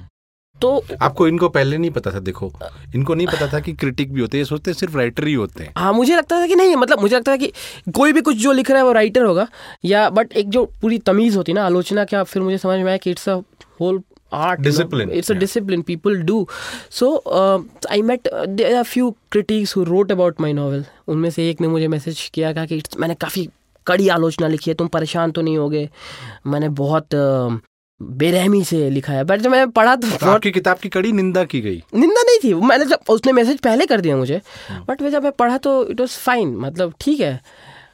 तो 0.61 0.85
आपको 1.01 1.27
इनको 1.27 1.49
पहले 1.49 1.77
नहीं 1.77 1.91
पता 1.91 2.11
था 2.11 2.19
देखो। 2.19 2.53
इनको 2.95 3.15
नहीं 3.15 3.27
पता 3.27 3.53
था 3.53 3.59
कि 3.59 3.73
क्रिटिक 3.73 4.13
भी 4.13 4.21
होते 4.21 4.37
हैं 4.37 4.45
सोचते 4.45 4.73
सिर्फ़ 4.73 4.97
राइटर 4.97 5.27
ही 5.27 5.33
होते 5.33 5.63
हैं। 5.63 5.73
हाँ 5.77 5.93
मुझे 5.93 6.15
लगता 6.15 6.41
था 6.41 6.47
कि 6.47 6.55
नहीं 6.55 6.75
मतलब 6.75 6.99
मुझे 6.99 7.15
लगता 7.15 7.31
था 7.31 7.37
कि 7.37 7.51
कोई 7.95 8.13
भी 8.13 8.21
कुछ 8.21 8.35
जो 8.35 8.51
लिख 8.51 8.71
रहा 8.71 8.79
है 8.79 8.85
वो 8.85 8.91
राइटर 8.91 9.23
होगा। 9.23 9.47
या 9.85 10.09
बट 10.09 10.33
एक 10.33 10.49
जो 10.49 10.65
पूरी 10.65 10.97
तमीज़ 10.97 11.37
होती 11.37 11.51
है 11.51 11.55
ना 11.55 11.65
आलोचना 11.65 12.05
क्या 12.05 12.23
फिर 12.23 12.43
मुझे 12.43 12.57
समझ 12.57 12.77
में 12.79 12.85
आया 12.85 12.97
कि 12.97 13.11
it's 13.11 13.29
a 13.29 13.39
whole 13.81 14.01
art 14.33 14.61
Discipline, 14.61 15.11
it's 15.11 15.29
a 15.29 15.35
yeah. 15.35 15.41
discipline 15.41 15.83
people 15.83 16.23
do. 16.31 16.45
So 16.91 17.09
uh, 17.09 17.61
i 17.91 18.01
met 18.01 18.19
uh, 18.33 18.45
there 18.59 18.75
are 18.75 18.87
few 18.87 19.13
critics 19.35 19.75
who 19.75 19.85
wrote 19.85 20.15
about 20.15 20.41
my 20.45 20.51
novel. 20.59 20.83
उनमें 21.07 21.29
से 21.29 21.49
एक 21.49 21.61
ने 21.61 21.67
मुझे 21.67 21.87
मैसेज 21.87 22.31
किया 22.33 22.53
कहा 22.53 22.65
कि 22.65 22.81
"It's- 22.81 22.99
मैंने 22.99 23.15
काफ़ी 23.15 23.49
कड़ी 23.87 24.07
आलोचना 24.07 24.47
लिखी 24.47 24.71
है 24.71 24.75
तुम 24.75 24.87
परेशान 24.87 25.31
तो 25.31 25.41
नहीं 25.41 25.57
होगे। 25.57 25.89
मैंने 26.47 26.69
बहुत 26.69 27.03
uh, 27.03 27.59
बेरहमी 28.01 28.63
से 28.63 28.89
लिखा 28.89 29.13
है। 29.13 29.23
बट 29.23 29.39
जब 29.39 29.49
मैंने 29.49 29.65
पढ़ा 29.65 29.95
तो 29.95 30.07
बहुत 30.07 30.23
आपकी 30.23 30.51
किताब 30.51 30.77
की 30.77 30.89
कड़ी 30.89 31.11
निंदा 31.11 31.43
की 31.43 31.61
गई। 31.61 31.83
निंदा 31.95 32.21
नहीं 32.21 32.39
थी। 32.43 32.53
मैंने 32.53 32.85
जब 32.85 32.99
उसने 33.09 33.31
मैसेज 33.31 33.59
पहले 33.59 33.85
कर 33.85 34.01
दिया 34.01 34.17
मुझे। 34.17 34.41
बट 34.71 35.03
जब 35.03 35.23
मैं 35.23 35.31
पढ़ा 35.31 35.57
तो 35.57 35.87
इट 35.87 35.99
वॉज़ 35.99 36.11
फाइन 36.11 36.55
मतलब 36.55 36.93
ठीक 37.01 37.19
है। 37.19 37.41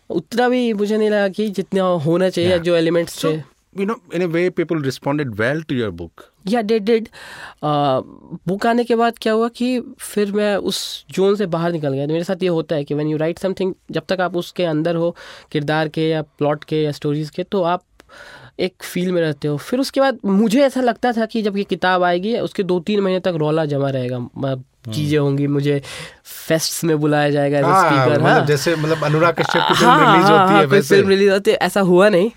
उतना 0.09 0.49
भी 0.49 0.73
मुझे 0.73 0.97
नहीं 0.97 1.09
लगा 1.09 1.27
कि 1.27 1.49
जितना 1.49 1.83
होना 1.83 2.29
चाहिए 2.29 2.51
Yeah. 2.51 2.63
जो 2.63 2.75
एलिमेंट्स 2.75 3.25
so 3.25 3.31
थे। 3.31 3.52
You 3.75 3.85
know, 3.85 3.95
in 4.13 4.21
a 4.21 4.27
way, 4.27 4.49
people 4.51 4.81
responded 4.87 5.35
well 5.37 5.61
to 5.69 5.75
your 5.75 5.91
book. 6.01 6.23
या 6.47 6.61
डेड 6.61 6.83
डेड 6.85 7.07
बुक 7.63 8.65
आने 8.67 8.83
के 8.83 8.95
बाद 8.95 9.17
क्या 9.21 9.33
हुआ 9.33 9.47
कि 9.57 9.79
फिर 9.99 10.31
मैं 10.31 10.55
उस 10.57 11.05
जोन 11.11 11.35
से 11.35 11.45
बाहर 11.47 11.71
निकल 11.71 11.93
गया। 11.93 12.07
मेरे 12.07 12.23
साथ 12.23 12.43
ये 12.43 12.49
होता 12.49 12.75
है 12.75 12.83
कि 12.83 12.93
व्हेन 12.93 13.07
यू 13.07 13.17
राइट 13.17 13.39
समथिंग 13.39 13.73
जब 13.91 14.03
तक 14.09 14.21
आप 14.21 14.35
उसके 14.37 14.63
अंदर 14.65 14.95
हो, 14.95 15.15
किरदार 15.51 15.89
के 15.89 16.09
या 16.09 16.21
प्लॉट 16.21 16.63
के 16.63 16.81
या 16.83 16.91
स्टोरीज 16.91 17.29
के 17.29 17.43
तो 17.43 17.61
आप 17.63 17.83
एक 18.59 18.83
फील 18.83 19.11
में 19.11 19.21
रहते 19.21 19.47
हो। 19.47 19.57
फिर 19.57 19.79
उसके 19.79 20.01
बाद 20.01 20.19
मुझे 20.25 20.61
ऐसा 20.63 20.81
लगता 20.81 21.11
था 21.11 21.25
कि 21.25 21.41
जब 21.41 21.57
ये 21.57 21.63
किताब 21.63 22.03
आएगी, 22.03 22.37
उसके 22.39 22.63
दो 22.63 22.79
तीन 22.79 22.99
महीने 22.99 23.19
तक 23.19 23.33
रौला 23.37 23.65
जमा 23.65 23.89
रहेगा। 23.89 24.55
चीज़ें 24.85 25.17
होंगी 25.17 25.47
मुझे 25.47 25.81
फेस्ट्स 26.25 26.83
में 26.83 26.97
बुलाया 26.99 27.29
जाएगा 27.29 27.57
एज 27.59 27.65
हाँ, 27.65 27.83
स्पीकर 27.83 28.21
मतलब 28.21 28.45
जैसे 28.45 28.75
मतलब 28.75 29.03
अनुराग 29.03 29.33
कश्यप 29.33 29.63
की 29.67 29.73
फ़िल्म 29.73 29.91
हाँ, 29.91 30.13
रिलीज़ 30.13 30.31
हाँ, 30.31 30.39
होती 30.39 30.53
हाँ, 30.53 30.59
है 30.61 30.65
वैसे। 30.65 30.95
फ़िल्म 30.95 31.09
रिलीज़ 31.09 31.31
होती 31.31 31.51
है 31.51 31.57
ऐसा 31.57 31.81
हुआ 31.81 32.09
नहीं। 32.09 32.31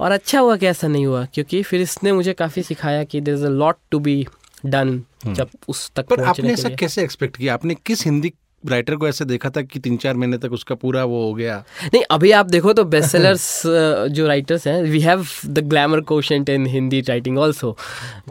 और 0.00 0.10
अच्छा 0.12 0.40
हुआ 0.40 0.56
कि 0.56 0.66
ऐसा 0.66 0.88
नहीं 0.88 1.06
हुआ 1.06 1.24
क्योंकि 1.34 1.62
फिर 1.62 1.80
इसने 1.80 2.12
मुझे 2.12 2.32
काफ़ी 2.32 2.62
सिखाया 2.62 3.04
कि 3.04 3.20
there 3.20 3.36
is 3.36 3.46
a 3.46 3.48
lot 3.48 3.76
to 3.90 3.98
be 3.98 4.26
done 4.66 5.02
जब 5.26 5.48
उस 5.68 5.90
तक 5.96 6.06
पर 6.06 6.22
आपने 6.24 6.52
ऐसा 6.52 6.68
कैसे 6.68 7.02
एक्सपेक्ट 7.02 7.36
किया? 7.36 7.54
आपने 7.54 7.74
किस 7.74 8.04
हिंदी 8.04 8.32
राइटर 8.66 8.96
को 8.96 9.08
ऐसे 9.08 9.24
देखा 9.24 9.50
था 9.50 9.62
कि 9.62 9.78
तीन 9.80 9.96
चार 9.96 10.14
महीने 10.14 10.38
तक 10.38 10.52
उसका 10.52 10.74
पूरा 10.74 11.04
वो 11.04 11.22
हो 11.24 11.34
गया। 11.34 11.58
नहीं 11.84 12.02
अभी 12.10 12.30
आप 12.30 12.46
देखो 12.46 12.72
तो 12.72 12.84
बेस्ट 12.84 13.10
सेलर्स 13.10 13.62
जो 14.10 14.26
राइटर्स 14.26 14.66
हैं 14.66 14.82
we 14.82 15.00
have 15.00 15.26
the 15.46 15.58
glamour 15.68 16.00
quotient 16.00 16.48
in 16.48 16.66
Hindi 16.66 17.00
writing 17.00 17.38
also 17.38 17.76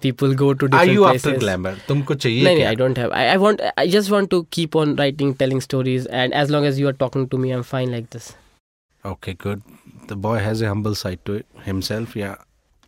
people 0.02 0.36
go 0.36 0.52
to 0.54 0.68
are 0.78 0.90
you 0.90 1.04
after 1.04 1.38
glamour 1.38 1.78
तुमको 1.88 2.14
चाहिए 2.14 2.44
नहीं 2.44 2.64
I 2.64 2.76
don't 2.76 3.00
have 3.00 3.14
I 3.14 3.38
want 3.38 3.62
I 3.78 3.90
just 3.90 4.12
want 4.12 4.30
to 4.30 4.42
keep 4.54 4.76
on 4.76 4.96
writing 4.98 5.36
telling 5.36 5.62
stories 5.62 6.08
and 6.12 6.34
as 6.34 6.52
long 6.52 6.68
as 6.68 6.80
you 6.80 6.88
are 6.88 6.94
talking 6.94 7.30
to 7.30 7.38
me 7.38 7.52
I 7.52 7.58
am 7.58 7.64
fine 7.72 7.92
like 7.92 8.06
this 8.14 8.34
Okay, 9.06 9.34
good. 9.42 9.60
The 10.08 10.16
boy 10.24 10.38
has 10.46 10.62
a 10.62 10.70
humble 10.70 10.96
side 11.02 11.20
to 11.28 11.36
it 11.42 11.46
himself, 11.66 12.16
yeah. 12.22 12.36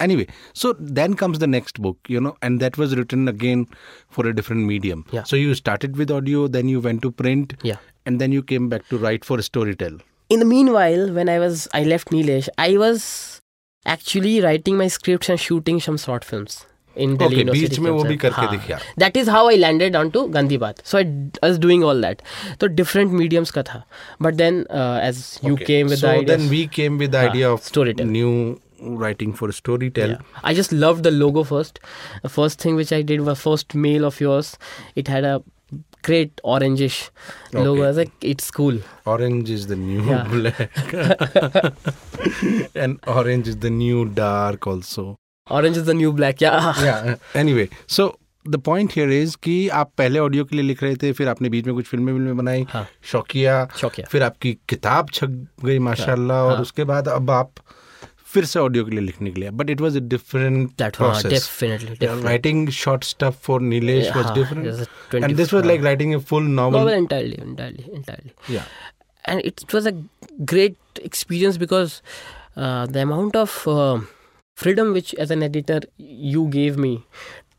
Anyway, 0.01 0.27
so 0.53 0.73
then 0.79 1.15
comes 1.15 1.39
the 1.39 1.47
next 1.47 1.81
book, 1.81 1.99
you 2.09 2.21
know, 2.21 2.37
and 2.43 2.59
that 2.61 2.77
was 2.77 2.97
written 2.97 3.29
again 3.29 3.67
for 4.11 4.27
a 4.27 4.35
different 4.35 4.67
medium. 4.67 5.05
Yeah. 5.13 5.23
So 5.23 5.37
you 5.37 5.55
started 5.55 5.97
with 5.97 6.11
audio, 6.11 6.49
then 6.49 6.69
you 6.69 6.81
went 6.81 7.01
to 7.03 7.13
print, 7.13 7.55
Yeah. 7.63 7.77
and 8.05 8.21
then 8.21 8.33
you 8.33 8.43
came 8.43 8.69
back 8.69 8.89
to 8.89 8.99
write 8.99 9.25
for 9.25 9.39
Storytel. 9.51 10.01
in 10.35 10.41
the 10.43 10.47
meanwhile 10.51 11.03
when 11.17 11.29
i 11.31 11.35
was 11.41 11.59
i 11.79 11.81
left 11.89 12.11
nilesh 12.13 12.47
i 12.63 12.69
was 12.83 13.03
actually 13.95 14.31
writing 14.45 14.77
my 14.83 14.87
scripts 14.95 15.29
and 15.35 15.41
shooting 15.47 15.81
some 15.87 15.99
short 16.05 16.25
films 16.29 16.55
in 17.05 17.17
delhi 17.23 17.37
Okay, 17.37 17.43
University 17.45 17.69
बीच 17.75 17.79
में 17.87 17.91
वो 17.91 18.05
भी 18.05 18.17
campus. 18.17 18.21
करके 18.23 18.41
हाँ. 18.47 18.51
दिखे 18.53 18.73
आप. 18.73 18.81
that 19.03 19.19
is 19.23 19.31
how 19.35 19.43
i 19.51 19.55
landed 19.65 19.99
onto 20.01 20.23
gandhi 20.39 20.59
baat 20.65 20.81
so 20.93 20.99
i 21.01 21.03
d- 21.11 21.43
was 21.47 21.59
doing 21.67 21.85
all 21.91 22.01
that 22.07 22.23
तो 22.63 22.69
different 22.81 23.17
mediums 23.23 23.51
का 23.59 23.63
था 23.73 23.83
but 24.29 24.39
then 24.43 24.63
uh, 24.83 24.99
as 25.11 25.23
you 25.49 25.53
Okay. 25.59 25.69
came 25.73 25.93
with 25.95 26.03
so 26.05 26.07
the 26.07 26.15
idea 26.23 26.31
then 26.33 26.49
we 26.57 26.63
came 26.79 26.99
with 27.05 27.15
the 27.17 27.23
हाँ, 27.25 27.31
idea 27.35 27.53
of 27.57 27.69
Storytel. 27.73 28.11
new 28.19 28.33
Writing 28.82 29.34
for 29.34 29.50
Storytel. 29.50 30.10
Yeah. 30.10 30.18
I 30.44 30.54
just 30.54 30.72
loved 30.72 31.04
the 31.04 31.12
logo 31.12 31.44
first. 31.44 31.80
The 32.24 32.30
first 32.30 32.60
thing 32.60 32.76
which 32.76 32.92
I 32.92 33.02
did 33.02 33.22
was 33.22 33.40
first 33.40 33.76
mail 33.76 34.06
of 34.06 34.20
yours. 34.20 34.58
It 34.96 35.08
had 35.08 35.24
a 35.24 35.42
great 36.04 36.42
orangish 36.44 37.10
logo. 37.54 37.72
Okay. 37.74 37.84
I 37.84 37.88
was 37.88 37.98
like, 37.98 38.12
it's 38.22 38.50
cool. 38.52 38.80
Orange 39.06 39.50
is 39.50 39.68
the 39.68 39.76
new 39.76 40.04
Yeah. 40.04 40.24
black. 40.28 40.70
and 42.76 43.00
orange 43.08 43.48
is 43.48 43.58
the 43.58 43.70
new 43.70 44.06
dark 44.06 44.68
also. 44.68 45.16
Orange 45.50 45.78
is 45.78 45.86
the 45.86 45.94
new 45.94 46.14
black. 46.14 46.42
Yeah. 46.42 46.74
yeah 46.84 47.16
anyway 47.36 47.70
so 47.88 48.16
the 48.48 48.56
point 48.66 48.94
here 48.96 49.12
is 49.12 49.36
कि 49.44 49.68
आप 49.78 49.92
पहले 49.98 50.20
audio 50.20 50.44
के 50.46 50.56
लिए 50.56 50.66
लिख 50.66 50.84
रहे 50.84 50.96
थे 50.96 51.12
फिर 51.14 51.28
आपने 51.28 51.50
बीच 51.50 51.66
में 51.66 51.74
कुछ 51.76 51.86
फ़िल्में 51.86 52.12
विल्में 52.14 52.38
बनाई 52.38 52.66
हाँ. 52.70 52.86
शौकिया 53.12 53.68
शौकिया। 53.78 54.08
फिर 54.12 54.24
आपकी 54.24 54.54
किताब 54.70 55.10
छप 55.14 55.48
गई 55.66 55.80
माशाल्लाह 55.80 56.38
हाँ. 56.38 56.46
और 56.46 56.54
हाँ. 56.54 56.62
उसके 56.62 56.84
बाद 56.92 57.08
अब 57.08 57.32
आप 57.32 57.52
फिर 58.35 58.45
से 58.45 58.59
ऑडियो 58.59 58.85
के 58.85 58.91
लिए 58.91 59.01
लिखने 59.01 59.31
के 59.31 59.41
लिए 59.41 59.51
but 59.61 59.71
it 59.71 59.81
was 59.81 59.97
a 59.97 60.01
different 60.15 60.71
That 60.83 60.85
one, 60.85 60.97
process 60.97 61.33
definitely. 61.33 61.97
definitely. 61.99 62.25
Writing 62.25 62.69
short 62.79 63.05
stuff 63.05 63.39
for 63.45 63.61
Nilesh 63.61 64.05
Yeah, 64.07 64.17
was 64.17 64.25
हाँ, 64.27 64.35
different 64.35 64.67
it 64.67 64.71
was 64.71 64.81
a 64.87 65.15
20 65.15 65.25
and 65.25 65.37
this 65.37 65.53
was 65.55 65.67
like 65.67 65.83
writing 65.85 66.15
a 66.15 66.19
full 66.31 66.47
Novel 66.57 66.75
novel 66.79 66.99
entirely, 67.05 67.39
entirely, 67.49 67.87
entirely. 67.99 68.55
या 68.55 68.65
and 69.33 69.45
it 69.51 69.63
was 69.75 69.87
a 69.89 69.95
great 70.53 70.99
experience 71.09 71.59
because 71.61 71.93
uh, 72.57 72.87
the 72.97 73.03
amount 73.05 73.37
of 73.43 73.53
uh, 73.75 73.95
freedom 74.59 74.91
which 74.97 75.13
as 75.25 75.31
an 75.37 75.45
editor 75.47 75.79
you 76.33 76.43
gave 76.57 76.77
me 76.87 76.91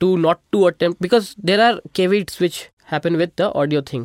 to 0.03 0.09
not 0.25 0.41
to 0.55 0.61
attempt 0.67 1.01
because 1.05 1.29
there 1.51 1.63
are 1.67 1.71
caveats 1.99 2.39
which 2.43 2.59
happen 2.91 3.17
with 3.23 3.33
the 3.41 3.47
audio 3.63 3.81
thing 3.91 4.03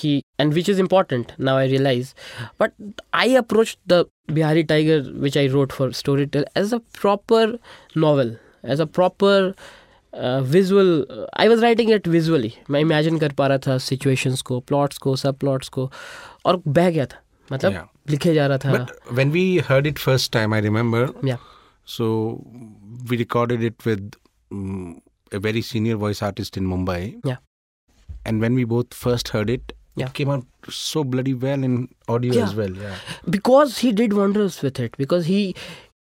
key 0.00 0.14
and 0.42 0.56
which 0.58 0.68
is 0.74 0.80
important 0.84 1.30
now 1.48 1.56
i 1.62 1.66
realize 1.72 2.14
but 2.62 2.72
i 3.22 3.26
approached 3.42 3.78
the 3.92 4.00
bihari 4.38 4.64
tiger 4.72 4.98
which 5.26 5.36
i 5.42 5.46
wrote 5.56 5.76
for 5.80 5.88
storytel 6.00 6.44
as 6.62 6.74
a 6.78 6.80
proper 7.02 7.44
novel 8.06 8.32
as 8.76 8.86
a 8.86 8.88
proper 9.00 9.34
visual 10.52 10.88
I 11.40 11.48
was 11.48 11.60
writing 11.62 11.90
it 11.92 12.06
visually 12.08 12.52
मैं 12.70 12.80
imagine 12.80 13.18
कर 13.18 13.32
पा 13.40 13.46
रहा 13.46 13.58
था 13.66 13.76
situations 13.86 14.42
को 14.50 14.58
plots 14.70 14.98
को 15.06 15.14
सब 15.22 15.36
plots 15.38 15.68
को 15.76 15.90
और 16.46 16.62
बह 16.66 16.90
गया 16.90 17.06
था 17.06 17.20
मतलब 17.52 17.72
Yeah. 17.72 17.84
लिखे 18.10 18.32
जा 18.34 18.46
रहा 18.46 18.58
था 18.64 18.72
But 18.76 18.94
when 19.18 19.32
we 19.36 19.42
heard 19.68 19.88
it 19.90 20.00
first 20.04 20.30
time, 20.36 20.54
I 20.58 20.60
remember. 20.68 21.02
Yeah. 21.30 21.44
So 21.96 22.08
we 23.10 23.18
recorded 23.22 23.62
it 23.68 23.86
with 23.90 24.16
um, 24.52 25.02
a 25.32 25.40
very 25.48 25.62
senior 25.70 25.96
voice 26.04 26.22
artist 26.30 26.56
in 26.62 26.66
Mumbai. 26.72 26.98
Yeah. 27.30 27.38
And 28.26 28.46
when 28.46 28.58
we 28.60 28.64
both 28.72 28.98
first 29.04 29.32
heard 29.36 29.52
it, 29.56 29.72
Yeah. 29.95 30.07
it 30.07 30.13
came 30.13 30.29
out 30.29 30.45
so 30.71 31.03
bloody 31.03 31.33
well 31.35 31.63
in 31.63 31.73
audio 32.09 32.33
Yeah. 32.33 32.45
as 32.45 32.55
well. 32.55 32.75
Yeah. 32.83 32.95
Because 33.29 33.79
he 33.79 33.91
did 33.91 34.13
wonders 34.13 34.63
with 34.63 34.79
it 34.81 34.95
because 34.97 35.25
he 35.27 35.53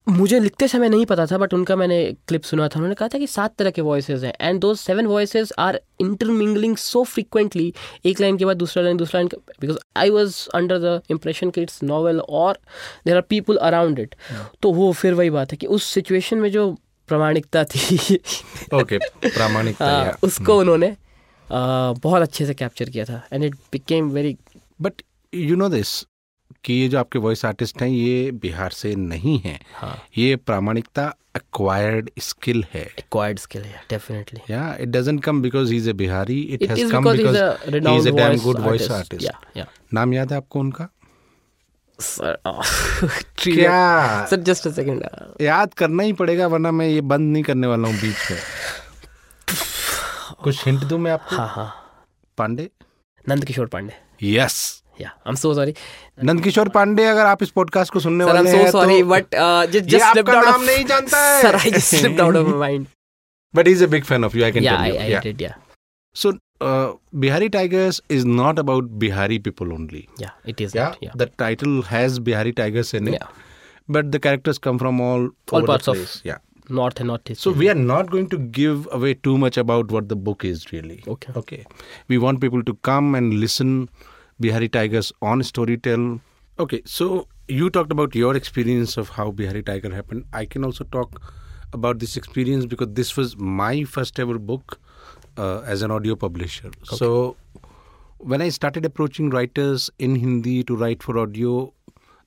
मुझे 0.07 0.39
लिखते 0.39 0.67
समय 0.67 0.89
नहीं 0.89 1.05
पता 1.05 1.25
था 1.25 1.37
but 1.37 1.53
उनका 1.53 1.75
मैंने 1.75 1.97
clip 2.27 2.43
सुना 2.43 2.67
था 2.67 2.75
उन्होंने 2.75 2.95
कहा 2.95 3.07
था 3.07 3.17
कि 3.19 3.27
सात 3.27 3.55
तरह 3.57 3.71
के 3.71 3.81
वॉइसेस 3.81 4.23
हैं 4.23 4.33
एंड 4.41 4.59
दो 4.61 4.73
seven 4.75 5.05
voices 5.07 5.51
are 5.59 5.79
intermingling 6.01 6.75
so 6.77 7.03
frequently 7.03 7.73
एक 8.05 8.21
लाइन 8.21 8.37
के 8.37 8.45
बाद 8.45 8.57
दूसरा 8.57 8.83
लाइन 8.83 8.97
दूसरा 8.97 9.19
line 9.21 9.29
because 9.61 9.77
I 9.97 10.09
was 10.09 10.37
under 10.55 10.79
the 10.79 11.01
impression 11.11 11.49
कि 11.49 11.61
इट्स 11.61 11.83
नॉवल 11.83 12.19
और 12.19 12.57
there 13.05 13.15
are 13.15 13.21
people 13.29 13.57
around 13.69 13.99
it 13.99 14.15
तो 14.63 14.71
वो 14.73 14.91
फिर 15.01 15.13
वही 15.13 15.29
बात 15.29 15.51
है 15.51 15.57
कि 15.57 15.67
उस 15.67 15.83
सिचुएशन 15.93 16.37
में 16.37 16.51
जो 16.51 16.71
प्रामाणिकता 17.09 17.63
थी 17.63 18.19
Okay. 18.73 18.99
प्रामाणिकता. 19.23 19.85
हाँ, 19.85 20.17
उसको 20.23 20.59
उन्होंने 20.59 20.89
आ, 20.89 20.95
बहुत 21.51 22.21
अच्छे 22.21 22.45
से 22.45 22.53
कैप्चर 22.53 22.89
किया 22.89 23.05
था 23.05 23.23
and 23.33 23.43
it 23.43 23.55
became 23.71 24.09
very 24.11 24.37
But 24.81 25.01
you 25.33 25.55
know 25.61 25.69
this 25.69 25.89
कि 26.65 26.73
ये 26.73 26.87
जो 26.89 26.99
आपके 26.99 27.19
वॉइस 27.19 27.43
आर्टिस्ट 27.45 27.81
हैं 27.81 27.89
ये 27.89 28.31
बिहार 28.31 28.71
से 28.71 28.95
नहीं 28.95 29.39
हैं 29.39 29.59
हाँ 29.73 29.97
ये 30.17 30.35
प्रामाणिकता 30.35 31.13
acquired 31.39 32.09
skill 32.19 32.63
है 32.73 32.85
acquired 32.99 33.39
skill 33.39 33.67
yeah 33.67 33.83
definitely 33.91 34.41
Yeah, 34.47 34.73
it 34.85 34.91
doesn't 34.95 35.21
come 35.27 35.41
because 35.41 35.69
he's 35.69 35.87
a 35.87 35.93
Bihari. 35.93 36.39
It, 36.55 36.63
it 36.63 36.69
has 36.69 36.79
is 36.79 36.91
come 36.91 37.03
because, 37.03 37.21
because, 37.21 37.59
he's 37.59 37.69
a 37.69 37.75
renowned 37.75 37.95
he's 37.95 38.05
a 38.05 38.11
damn 38.11 38.31
voice 38.31 38.43
good 38.43 38.59
voice 38.59 38.89
artist. 38.89 38.91
artist. 38.91 39.23
Yeah, 39.27 39.61
yeah. 39.61 39.69
नाम 39.93 40.13
याद 40.13 40.31
है 40.31 40.37
आपको 40.37 40.59
उनका 40.59 40.87
oh, 42.45 42.61
trivia. 43.37 43.63
क्या 43.63 44.43
just 44.43 44.65
a 44.65 44.73
second. 44.73 45.03
Uh, 45.03 45.41
याद 45.41 45.73
करना 45.73 46.03
ही 46.03 46.13
पड़ेगा 46.13 46.47
वरना 46.47 46.71
मैं 46.71 46.87
ये 46.87 47.01
बंद 47.13 47.33
नहीं 47.33 47.43
करने 47.43 47.67
वाला 47.67 47.87
हूँ 47.87 47.95
बीच 47.95 48.31
में 48.31 48.37
कुछ 50.43 50.65
हिंट 50.65 50.79
दू 50.79 50.97
मैं 50.97 51.11
आप 51.11 51.25
हाँ 51.27 51.47
हाँ। 51.47 51.73
Pandey? 52.37 52.69
Nand 53.29 53.45
Kishore 53.45 53.67
Pandey 53.67 53.93
yes 54.23 54.83
yes. 55.01 56.69
Pandey 56.73 57.05
अगर 57.05 57.25
आप 57.25 57.43
इस 57.43 57.49
पॉडकास्ट 57.49 57.93
को 57.93 57.99
सुनने 57.99 58.23
वाले 58.23 58.49
हैं 58.49 58.71
तो 58.71 59.05
बट 59.05 59.23
जस्ट 59.71 59.85
जस्ट 59.85 60.05
स्लिपड 60.05 60.35
नहीं 60.35 60.85
जानता 60.85 61.17
है। 61.17 62.21
Out 62.21 62.35
of 62.35 62.47
mind 62.47 62.87
but 63.55 63.67
is 63.67 63.83
a 63.83 63.87
big 63.87 64.03
fan 64.03 64.25
of 64.25 64.37
you 64.37 64.43
I 64.43 64.51
can 64.51 64.63
tell 65.21 65.41
you 65.41 65.49
so 66.15 66.33
Bihari 67.15 67.49
Tigers 67.49 68.01
is 68.11 68.27
not 68.27 68.59
about 68.59 68.83
Bihari 68.83 69.39
people 69.39 69.71
only 69.71 70.07
it 70.47 70.61
is 70.61 70.77
या 70.77 70.95
the 71.17 71.31
title 71.39 71.83
has 71.85 72.19
Bihari 72.19 72.51
Tigers 72.51 72.95
in 72.95 73.17
but 73.91 74.05
the 74.05 74.17
characters 74.17 74.57
come 74.57 74.77
from 74.77 75.01
all 75.01 75.31
all 75.53 75.67
parts 75.67 75.89
of 75.89 76.27
characters 76.79 76.97
come 76.97 77.07
from 77.07 77.09
all 77.09 77.13
All 77.13 77.19
over 77.19 77.23
parts 77.23 77.43
the 77.43 77.49
of- 77.49 77.51
place. 77.51 77.51
yeah 77.51 77.51
north 77.51 77.51
and 77.51 77.51
northeast. 77.51 77.51
So 77.51 77.51
we 77.51 77.69
are 77.69 77.75
not 77.75 78.09
going 78.11 78.29
to 78.29 78.37
give 78.37 78.87
away 78.91 79.13
too 79.13 79.37
much 79.37 79.57
about 79.57 79.91
what 79.91 80.09
the 80.09 80.15
book 80.15 80.45
is 80.45 80.71
really. 80.71 81.03
Okay. 81.07 81.33
Okay. 81.35 81.65
We 82.07 82.17
want 82.17 82.41
people 82.41 82.63
to 82.63 82.73
come 82.75 83.15
and 83.15 83.33
listen 83.33 83.89
Bihari 84.39 84.69
Tigers 84.69 85.13
on 85.21 85.41
Storytel. 85.41 86.19
Okay. 86.59 86.81
So 86.85 87.27
you 87.47 87.69
talked 87.69 87.91
about 87.91 88.15
your 88.15 88.35
experience 88.35 88.97
of 88.97 89.09
how 89.09 89.31
Bihari 89.31 89.63
Tiger 89.63 89.93
happened. 89.93 90.25
I 90.33 90.45
can 90.45 90.63
also 90.63 90.83
talk 90.85 91.21
about 91.73 91.99
this 91.99 92.17
experience 92.17 92.65
because 92.65 92.87
this 92.93 93.17
was 93.17 93.37
my 93.37 93.83
first 93.83 94.19
ever 94.19 94.39
book 94.39 94.79
uh, 95.37 95.61
as 95.61 95.81
an 95.81 95.91
audio 95.91 96.15
publisher. 96.15 96.67
Okay. 96.67 96.95
So 96.95 97.37
when 98.17 98.41
I 98.41 98.49
started 98.49 98.85
approaching 98.85 99.29
writers 99.29 99.89
in 99.99 100.15
Hindi 100.15 100.63
to 100.65 100.75
write 100.75 101.01
for 101.03 101.17
audio, 101.17 101.73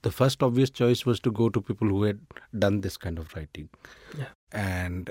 the 0.04 0.12
first 0.12 0.44
obvious 0.44 0.70
choice 0.70 1.06
was 1.06 1.20
to 1.22 1.32
go 1.32 1.50
to 1.50 1.62
people 1.62 1.88
who 1.88 2.04
had 2.04 2.20
done 2.58 2.82
this 2.82 2.98
kind 2.98 3.18
of 3.20 3.34
writing. 3.36 3.70
Yeah. 4.18 4.30
And 4.52 5.10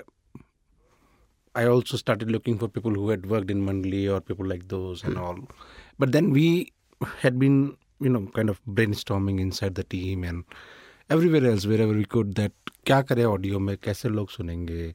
I 1.55 1.67
also 1.67 1.97
started 1.97 2.31
looking 2.31 2.59
for 2.59 2.69
people 2.69 2.93
who 2.93 3.09
had 3.11 3.27
worked 3.27 3.51
in 3.51 3.65
Mandli 3.67 4.03
or 4.13 4.21
people 4.21 4.47
like 4.47 4.69
those 4.69 5.03
and 5.05 5.19
all. 5.19 5.39
But 5.99 6.13
then 6.13 6.31
we 6.31 6.73
had 7.23 7.39
been, 7.39 7.77
you 8.01 8.09
know, 8.09 8.27
kind 8.35 8.49
of 8.51 8.61
brainstorming 8.67 9.41
inside 9.41 9.75
the 9.75 9.85
team 9.85 10.25
and 10.25 10.45
everywhere 11.11 11.45
else, 11.51 11.67
wherever 11.67 11.93
we 11.93 12.05
could, 12.05 12.35
that 12.37 12.53
क्या 12.87 13.01
करें 13.03 13.25
audio 13.25 13.59
में 13.59 13.77
कैसे 13.85 14.09
लोग 14.09 14.31
सुनेंगे 14.31 14.95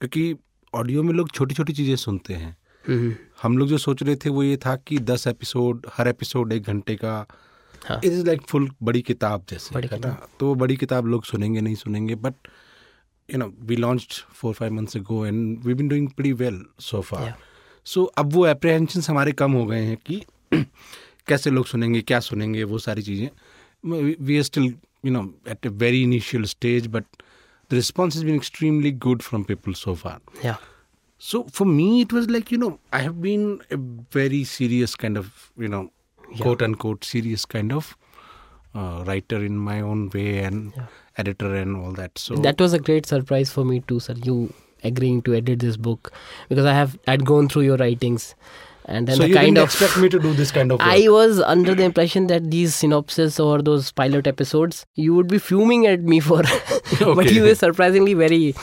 क्योंकि 0.00 0.34
audio 0.74 1.02
में 1.02 1.12
लोग 1.14 1.30
छोटी 1.34 1.54
छोटी 1.54 1.72
चीज़ें 1.72 1.96
सुनते 1.96 2.34
हैं 2.34 2.56
Mhm. 2.88 3.14
हम 3.42 3.56
लोग 3.58 3.68
जो 3.68 3.78
सोच 3.78 4.02
रहे 4.02 4.16
थे 4.24 4.30
वो 4.30 4.42
ये 4.42 4.56
था 4.66 4.74
कि 4.86 4.98
दस 4.98 5.26
एपिसोड 5.26 5.86
हर 5.96 6.08
एपिसोड 6.08 6.52
एक 6.52 6.62
घंटे 6.62 6.96
का 6.96 7.14
हाँ. 7.16 7.26
इट 7.91 8.05
इज़ 8.05 8.25
लाइक 8.25 8.41
फुल 8.41 8.69
बड़ी 8.83 9.01
किताब 9.01 9.45
जैसे 9.49 9.75
बड़ी 9.75 9.87
है 9.91 9.99
ना? 9.99 10.27
तो 10.39 10.47
वो 10.47 10.55
बड़ी 10.55 10.75
किताब 10.77 11.07
लोग 11.07 11.23
सुनेंगे 11.25 11.61
नहीं 11.61 11.75
सुनेंगे 11.75 12.15
but 12.15 12.47
you 13.33 13.37
know 13.39 13.53
we 13.59 13.75
launch 13.75 14.23
four 14.33 14.53
five 14.53 14.73
months 14.73 14.97
ago 14.97 15.25
and 15.25 15.63
we 15.65 15.73
been 15.73 15.87
doing 15.87 16.09
pretty 16.09 16.33
well 16.43 16.63
so 16.79 17.01
far 17.01 17.33
so 17.85 18.03
अब 18.03 18.33
वो 18.33 18.43
अप्रीहेंशन 18.45 19.01
हमारे 19.09 19.31
कम 19.31 19.51
हो 19.51 19.65
गए 19.65 19.81
हैं 19.85 19.97
कि 19.97 20.21
कैसे 21.27 21.49
लोग 21.49 21.65
सुनेंगे 21.65 22.01
क्या 22.01 22.19
सुनेंगे 22.19 22.63
वो 22.63 22.77
सारी 22.79 23.01
चीज़ें। 23.01 23.29
We 24.25 24.37
are 24.37 24.43
still 24.43 24.73
you 25.05 25.11
know 25.11 25.23
at 25.47 25.67
a 25.67 25.69
very 25.69 26.01
initial 26.03 26.43
stage 26.43 26.87
but 26.87 27.05
the 27.71 27.73
response 27.73 28.15
is 28.15 28.25
been 28.25 28.35
extremely 28.35 28.91
good 29.07 29.21
from 29.21 29.43
people 29.43 29.73
so 29.73 29.95
far 29.95 30.19
Yeah. 30.45 30.67
So 31.21 31.39
for 31.55 31.65
me, 31.71 31.83
it 32.03 32.13
was 32.17 32.27
like 32.33 32.51
you 32.51 32.57
know 32.61 32.69
I 32.99 32.99
have 33.01 33.17
been 33.23 33.41
a 33.75 33.77
very 34.15 34.37
serious 34.51 34.93
kind 35.01 35.19
of 35.19 35.27
you 35.65 35.67
know 35.73 35.81
Yeah. 36.31 36.41
quote 36.43 36.61
unquote 36.61 37.03
serious 37.03 37.45
kind 37.45 37.71
of 37.73 37.95
uh, 38.73 39.03
writer 39.05 39.43
in 39.43 39.57
my 39.57 39.81
own 39.81 40.09
way 40.13 40.39
and 40.39 40.73
Yeah. 40.75 40.85
editor 41.17 41.53
and 41.55 41.75
all 41.77 41.91
that. 41.93 42.17
So 42.17 42.35
that 42.35 42.59
was 42.59 42.73
a 42.73 42.79
great 42.79 43.05
surprise 43.05 43.51
for 43.51 43.65
me 43.65 43.81
too, 43.87 43.99
sir. 43.99 44.15
You 44.23 44.53
agreeing 44.83 45.21
to 45.23 45.33
edit 45.35 45.59
this 45.59 45.77
book 45.77 46.11
because 46.49 46.65
I 46.65 46.73
have 46.73 46.97
I'd 47.07 47.25
gone 47.25 47.49
through 47.49 47.63
your 47.63 47.77
writings, 47.77 48.33
and 48.85 49.07
then 49.07 49.17
so 49.17 49.23
the 49.23 49.29
you 49.29 49.35
kind 49.35 49.47
didn't 49.55 49.57
of 49.59 49.65
expect 49.65 49.97
me 49.97 50.09
to 50.09 50.19
do 50.19 50.33
this 50.33 50.51
kind 50.51 50.71
of 50.71 50.79
work. 50.85 50.87
I 50.87 51.09
was 51.09 51.39
under 51.41 51.75
the 51.75 51.83
impression 51.83 52.27
that 52.27 52.49
these 52.49 52.73
synopses 52.73 53.39
or 53.39 53.61
those 53.61 53.91
pilot 53.91 54.25
episodes, 54.25 54.85
you 54.95 55.13
would 55.13 55.27
be 55.27 55.37
fuming 55.37 55.85
at 55.85 56.01
me 56.01 56.19
for, 56.19 56.41
but 56.99 57.31
you 57.31 57.43
were 57.43 57.55
surprisingly 57.55 58.13
very 58.15 58.55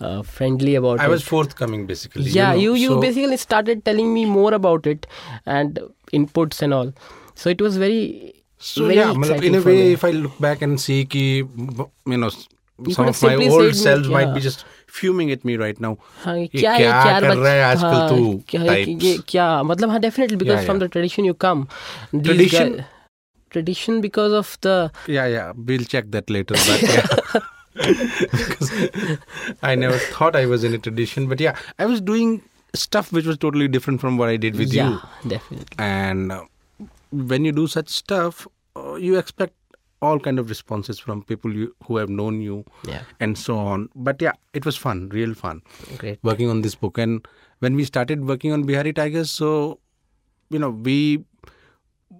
uh, 0.00 0.22
friendly 0.22 0.76
about 0.76 1.00
I 1.00 1.06
it. 1.06 1.10
was 1.10 1.22
forthcoming 1.22 1.86
basically. 1.86 2.22
yeah, 2.30 2.52
know, 2.52 2.58
you 2.58 2.74
you 2.74 2.88
so- 2.88 3.00
basically 3.00 3.36
started 3.36 3.84
telling 3.84 4.14
me 4.14 4.24
more 4.24 4.54
about 4.54 4.86
it 4.86 5.06
and 5.44 5.78
inputs 6.19 6.61
and 6.67 6.79
all. 6.79 6.91
So 7.43 7.55
it 7.57 7.61
was 7.67 7.77
very 7.85 8.01
So 8.65 8.83
very 8.89 8.97
yeah, 8.97 9.09
मतलब 9.13 9.31
exciting 9.37 9.53
in 9.53 9.59
a 9.59 9.63
for 9.63 9.71
way, 9.71 9.79
me. 9.85 9.93
if 9.95 10.03
I 10.09 10.11
look 10.19 10.37
back 10.43 10.61
and 10.67 10.79
see 10.89 10.99
कि 11.15 11.23
you 12.13 12.19
know 12.25 12.29
You 12.79 12.93
some 12.93 13.05
could 13.05 13.09
of 13.09 13.19
have 13.19 13.23
my 13.25 13.29
simply 13.33 13.45
old 13.55 13.65
said 13.65 13.75
me, 13.75 13.81
selves 13.81 14.07
might 14.13 14.25
yeah. 14.27 14.33
be 14.37 14.41
just 14.45 14.63
fuming 14.95 15.29
at 15.35 15.43
me 15.49 15.53
right 15.59 15.77
now. 15.85 15.91
हाँ 16.23 16.33
ये 16.37 16.47
क्या 16.55 16.73
ये 16.75 16.79
क्या 16.83 17.03
चार 17.03 17.21
कर 17.21 17.29
बच- 17.29 17.37
रहा 17.43 17.51
है 17.53 17.63
आजकल 17.63 17.93
हाँ, 17.99 18.09
तू 18.09 18.43
क्या 18.49 18.61
है 18.61 18.75
कि 18.85 18.91
ये 18.91 19.13
types. 19.17 19.23
क्या 19.29 19.45
मतलब 19.69 19.89
हाँ 19.89 19.99
definitely 20.05 20.37
because 20.41 20.55
Yeah, 20.57 20.65
from 20.65 20.77
yeah. 20.77 20.87
The 20.87 20.91
tradition 20.95 21.25
you 21.25 21.33
come 21.45 21.65
Tradition? 22.25 22.73
Tradition 23.51 24.01
because 24.01 24.31
of 24.41 24.57
the 24.65 24.75
Yeah, 25.17 25.29
yeah, 25.35 25.53
we'll 25.69 25.87
check 25.95 26.09
that 26.17 26.33
later. 26.37 26.59
But 26.69 26.83
yeah. 26.95 27.39
because 28.31 28.71
I 29.71 29.75
never 29.75 29.97
thought 30.15 30.35
I 30.35 30.45
was 30.55 30.63
in 30.63 30.73
a 30.73 30.81
tradition, 30.89 31.27
but 31.33 31.45
yeah, 31.47 31.63
I 31.79 31.85
was 31.93 32.01
doing 32.11 32.35
stuff 32.74 33.12
which 33.12 33.26
was 33.26 33.38
totally 33.38 33.68
different 33.68 34.00
from 34.00 34.16
what 34.16 34.28
I 34.28 34.36
did 34.36 34.56
with 34.56 34.72
yeah 34.72 34.90
you. 34.90 35.30
definitely 35.30 35.66
And 35.78 36.32
uh, 36.32 36.44
when 37.10 37.44
you 37.44 37.52
do 37.52 37.66
such 37.66 37.88
stuff, 37.88 38.46
uh, 38.76 38.94
you 38.94 39.18
expect 39.18 39.54
all 40.02 40.18
kind 40.18 40.38
of 40.38 40.48
responses 40.48 40.98
from 40.98 41.22
people 41.22 41.52
you, 41.52 41.74
who 41.84 41.96
have 41.96 42.08
known 42.08 42.40
you 42.40 42.64
yeah 42.84 43.02
and 43.20 43.36
so 43.36 43.58
on. 43.58 43.88
But 43.94 44.22
yeah, 44.22 44.32
it 44.54 44.64
was 44.64 44.76
fun, 44.76 45.08
real 45.10 45.34
fun, 45.34 45.62
great 45.98 46.18
working 46.22 46.48
on 46.48 46.62
this 46.62 46.74
book. 46.74 46.98
And 46.98 47.26
when 47.58 47.74
we 47.74 47.84
started 47.84 48.24
working 48.26 48.52
on 48.52 48.62
Bihari 48.62 48.92
Tigers, 48.92 49.30
so 49.30 49.78
you 50.48 50.58
know 50.58 50.70
we 50.70 51.24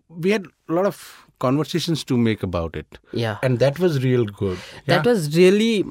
we 0.09 0.31
had 0.31 0.47
a 0.69 0.73
lot 0.73 0.87
of 0.87 1.27
conversations 1.41 2.05
to 2.05 2.17
make 2.17 2.43
about 2.43 2.77
it. 2.77 2.99
Yeah. 3.13 3.39
And 3.43 3.59
that 3.59 3.79
was 3.79 4.03
real 4.05 4.25
good. 4.25 4.59
That 4.87 5.05
was 5.05 5.37
really 5.37 5.83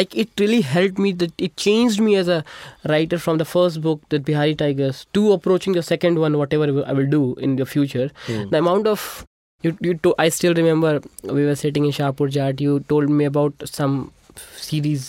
like 0.00 0.14
it 0.14 0.28
really 0.38 0.60
helped 0.60 0.98
me 0.98 1.12
that 1.12 1.32
it 1.38 1.56
changed 1.56 2.00
me 2.00 2.16
as 2.16 2.28
a 2.28 2.44
writer 2.88 3.18
from 3.18 3.38
the 3.38 3.44
first 3.44 3.80
book 3.80 4.02
the 4.08 4.18
bihari 4.18 4.54
tigers 4.54 5.06
to 5.14 5.32
approaching 5.32 5.72
the 5.78 5.82
second 5.82 6.18
one 6.18 6.38
whatever 6.38 6.84
i 6.86 6.92
will 6.92 7.06
do 7.06 7.34
in 7.36 7.56
the 7.56 7.66
future. 7.66 8.10
Hmm. 8.26 8.48
the 8.50 8.58
amount 8.58 8.86
of 8.86 9.26
you, 9.62 9.76
you 9.80 9.94
to, 10.06 10.14
i 10.18 10.28
still 10.28 10.54
remember 10.54 11.00
we 11.24 11.44
were 11.44 11.56
sitting 11.64 11.84
in 11.90 11.92
shahpur 11.98 12.30
jat 12.38 12.60
you 12.60 12.78
told 12.94 13.08
me 13.20 13.24
about 13.24 13.54
some 13.64 14.12
series 14.56 15.04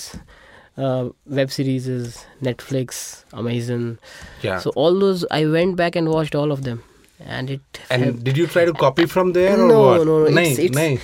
uh, 0.78 1.10
web 1.26 1.52
series 1.52 1.88
is 1.88 2.26
netflix 2.42 3.24
amazon. 3.34 4.00
Yeah. 4.42 4.60
So 4.60 4.72
all 4.76 5.00
those 5.00 5.26
i 5.32 5.46
went 5.58 5.76
back 5.76 5.96
and 5.96 6.10
watched 6.18 6.36
all 6.36 6.52
of 6.52 6.64
them 6.70 6.84
and 7.20 7.50
it 7.50 7.78
and 7.92 8.24
did 8.24 8.38
you 8.38 8.46
try 8.46 8.66
to 8.66 8.74
copy 8.80 9.06
from 9.06 9.32
there 9.34 9.58
no 9.58 10.04
no 10.04 10.28
नहीं 10.30 10.70
नहीं। 10.76 10.98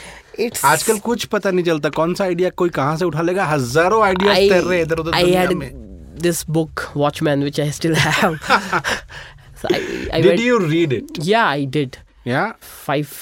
आजकल 0.66 1.00
कुछ 1.00 1.26
पता 1.26 1.52
नहीं 1.52 1.66
चलता 1.66 1.90
कौन 1.98 2.14
सा 2.16 2.24
idea 2.24 2.50
कोई 2.58 2.70
कहाँ 2.78 2.98
से 2.98 3.06
उठा 3.06 3.22
लेगा। 3.22 3.46
हज़ारों 3.46 4.04
आइडियाज़ 4.06 4.50
तैर 4.50 4.64
रहे 4.64 4.82
इधर 4.82 5.00
उधर 5.00 5.20
दुनिया 5.20 5.50
में। 5.50 5.72
This 6.22 6.44
book 6.50 6.82
Watchmen 6.96 7.42
which 7.42 7.60
I 7.60 7.72
still 7.72 7.96
have 7.96 8.38
did 10.22 10.40
you 10.40 10.58
read 10.60 10.94
it 10.94 11.20
yeah 11.24 11.44
I 11.46 11.66
did 11.76 11.96
yeah 12.28 12.46
5 12.90 13.14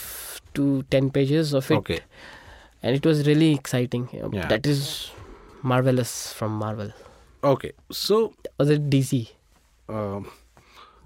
to 0.55 0.65
10 0.93 1.09
pages 1.13 1.53
of 1.53 1.71
it 1.73 1.77
okay 1.77 1.93
and 1.93 2.95
it 2.95 3.07
was 3.07 3.21
really 3.27 3.51
exciting 3.53 4.05
that 4.35 4.67
is 4.67 4.83
marvellous 5.65 6.11
from 6.37 6.59
Marvel 6.59 6.91
okay 7.43 7.73
so 7.95 8.23
was 8.59 8.71
it 8.71 8.89
DC 8.89 9.27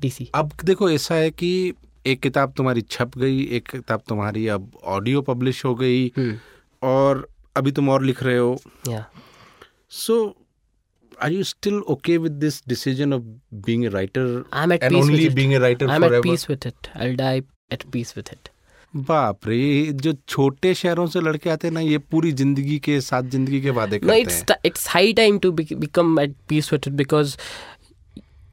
DC 0.06 0.30
अब 0.36 0.52
देखो 0.66 0.90
ऐसा 0.90 1.16
है 1.16 1.32
कि 1.32 1.52
एक 2.08 2.20
किताब 2.22 2.54
तुम्हारी 2.58 2.82
छप 2.92 3.18
गई 3.18 3.44
एक 3.58 3.70
किताब 3.70 4.02
तुम्हारी 4.08 4.48
अब 4.56 4.72
ऑडियो 4.96 5.22
पब्लिश 5.30 5.66
हो 5.66 5.76
गई 5.76 6.12
और 6.84 7.28
अभी 7.58 7.72
तुम 7.72 7.90
और 7.90 8.04
लिख 8.06 8.24
रहे 8.24 8.38
हो। 8.38 8.58
So 10.00 10.18
are 11.24 11.32
you 11.32 11.44
still 11.44 11.80
okay 11.90 12.18
with 12.18 12.32
this 12.44 12.62
decision 12.68 13.14
of 13.14 13.22
being 13.68 13.86
a 13.86 13.90
writer 13.90 14.44
I 14.54 14.96
only 14.96 15.30
being 15.30 15.54
a 15.54 15.60
writer 15.60 15.88
forever 15.88 16.14
I 16.14 16.18
am 16.18 16.24
peace 16.24 16.50
with 16.50 16.68
it 16.68 16.88
I 16.98 17.08
will 17.08 17.16
die 17.18 17.42
at 17.74 17.84
peace 17.94 18.14
with 18.18 18.30
it 18.34 18.50
बाप 18.94 19.48
रे 19.48 19.62
जो 20.02 20.14
छोटे 20.28 20.74
शहरों 20.74 21.06
से 21.14 21.22
लड़के 21.22 21.50
आते 21.50 21.68
हैं 21.68 21.74
ना 21.74 21.80
ये 21.80 21.98
पूरी 22.12 22.32
ज़िंदगी 22.32 22.78
के 22.80 23.00
साथ 23.02 23.24
ज़िंदगी 23.32 23.62
के 23.62 23.70
वादे 23.80 24.00
करते 24.00 24.34
हैं। 24.34 24.58
It's 24.66 24.88
high 24.90 25.14
time 25.14 25.40
to 25.40 25.52
become 25.52 26.20
at 26.20 26.36
peace 26.50 26.72
with 26.74 26.88
it 26.88 26.94
because 26.94 27.36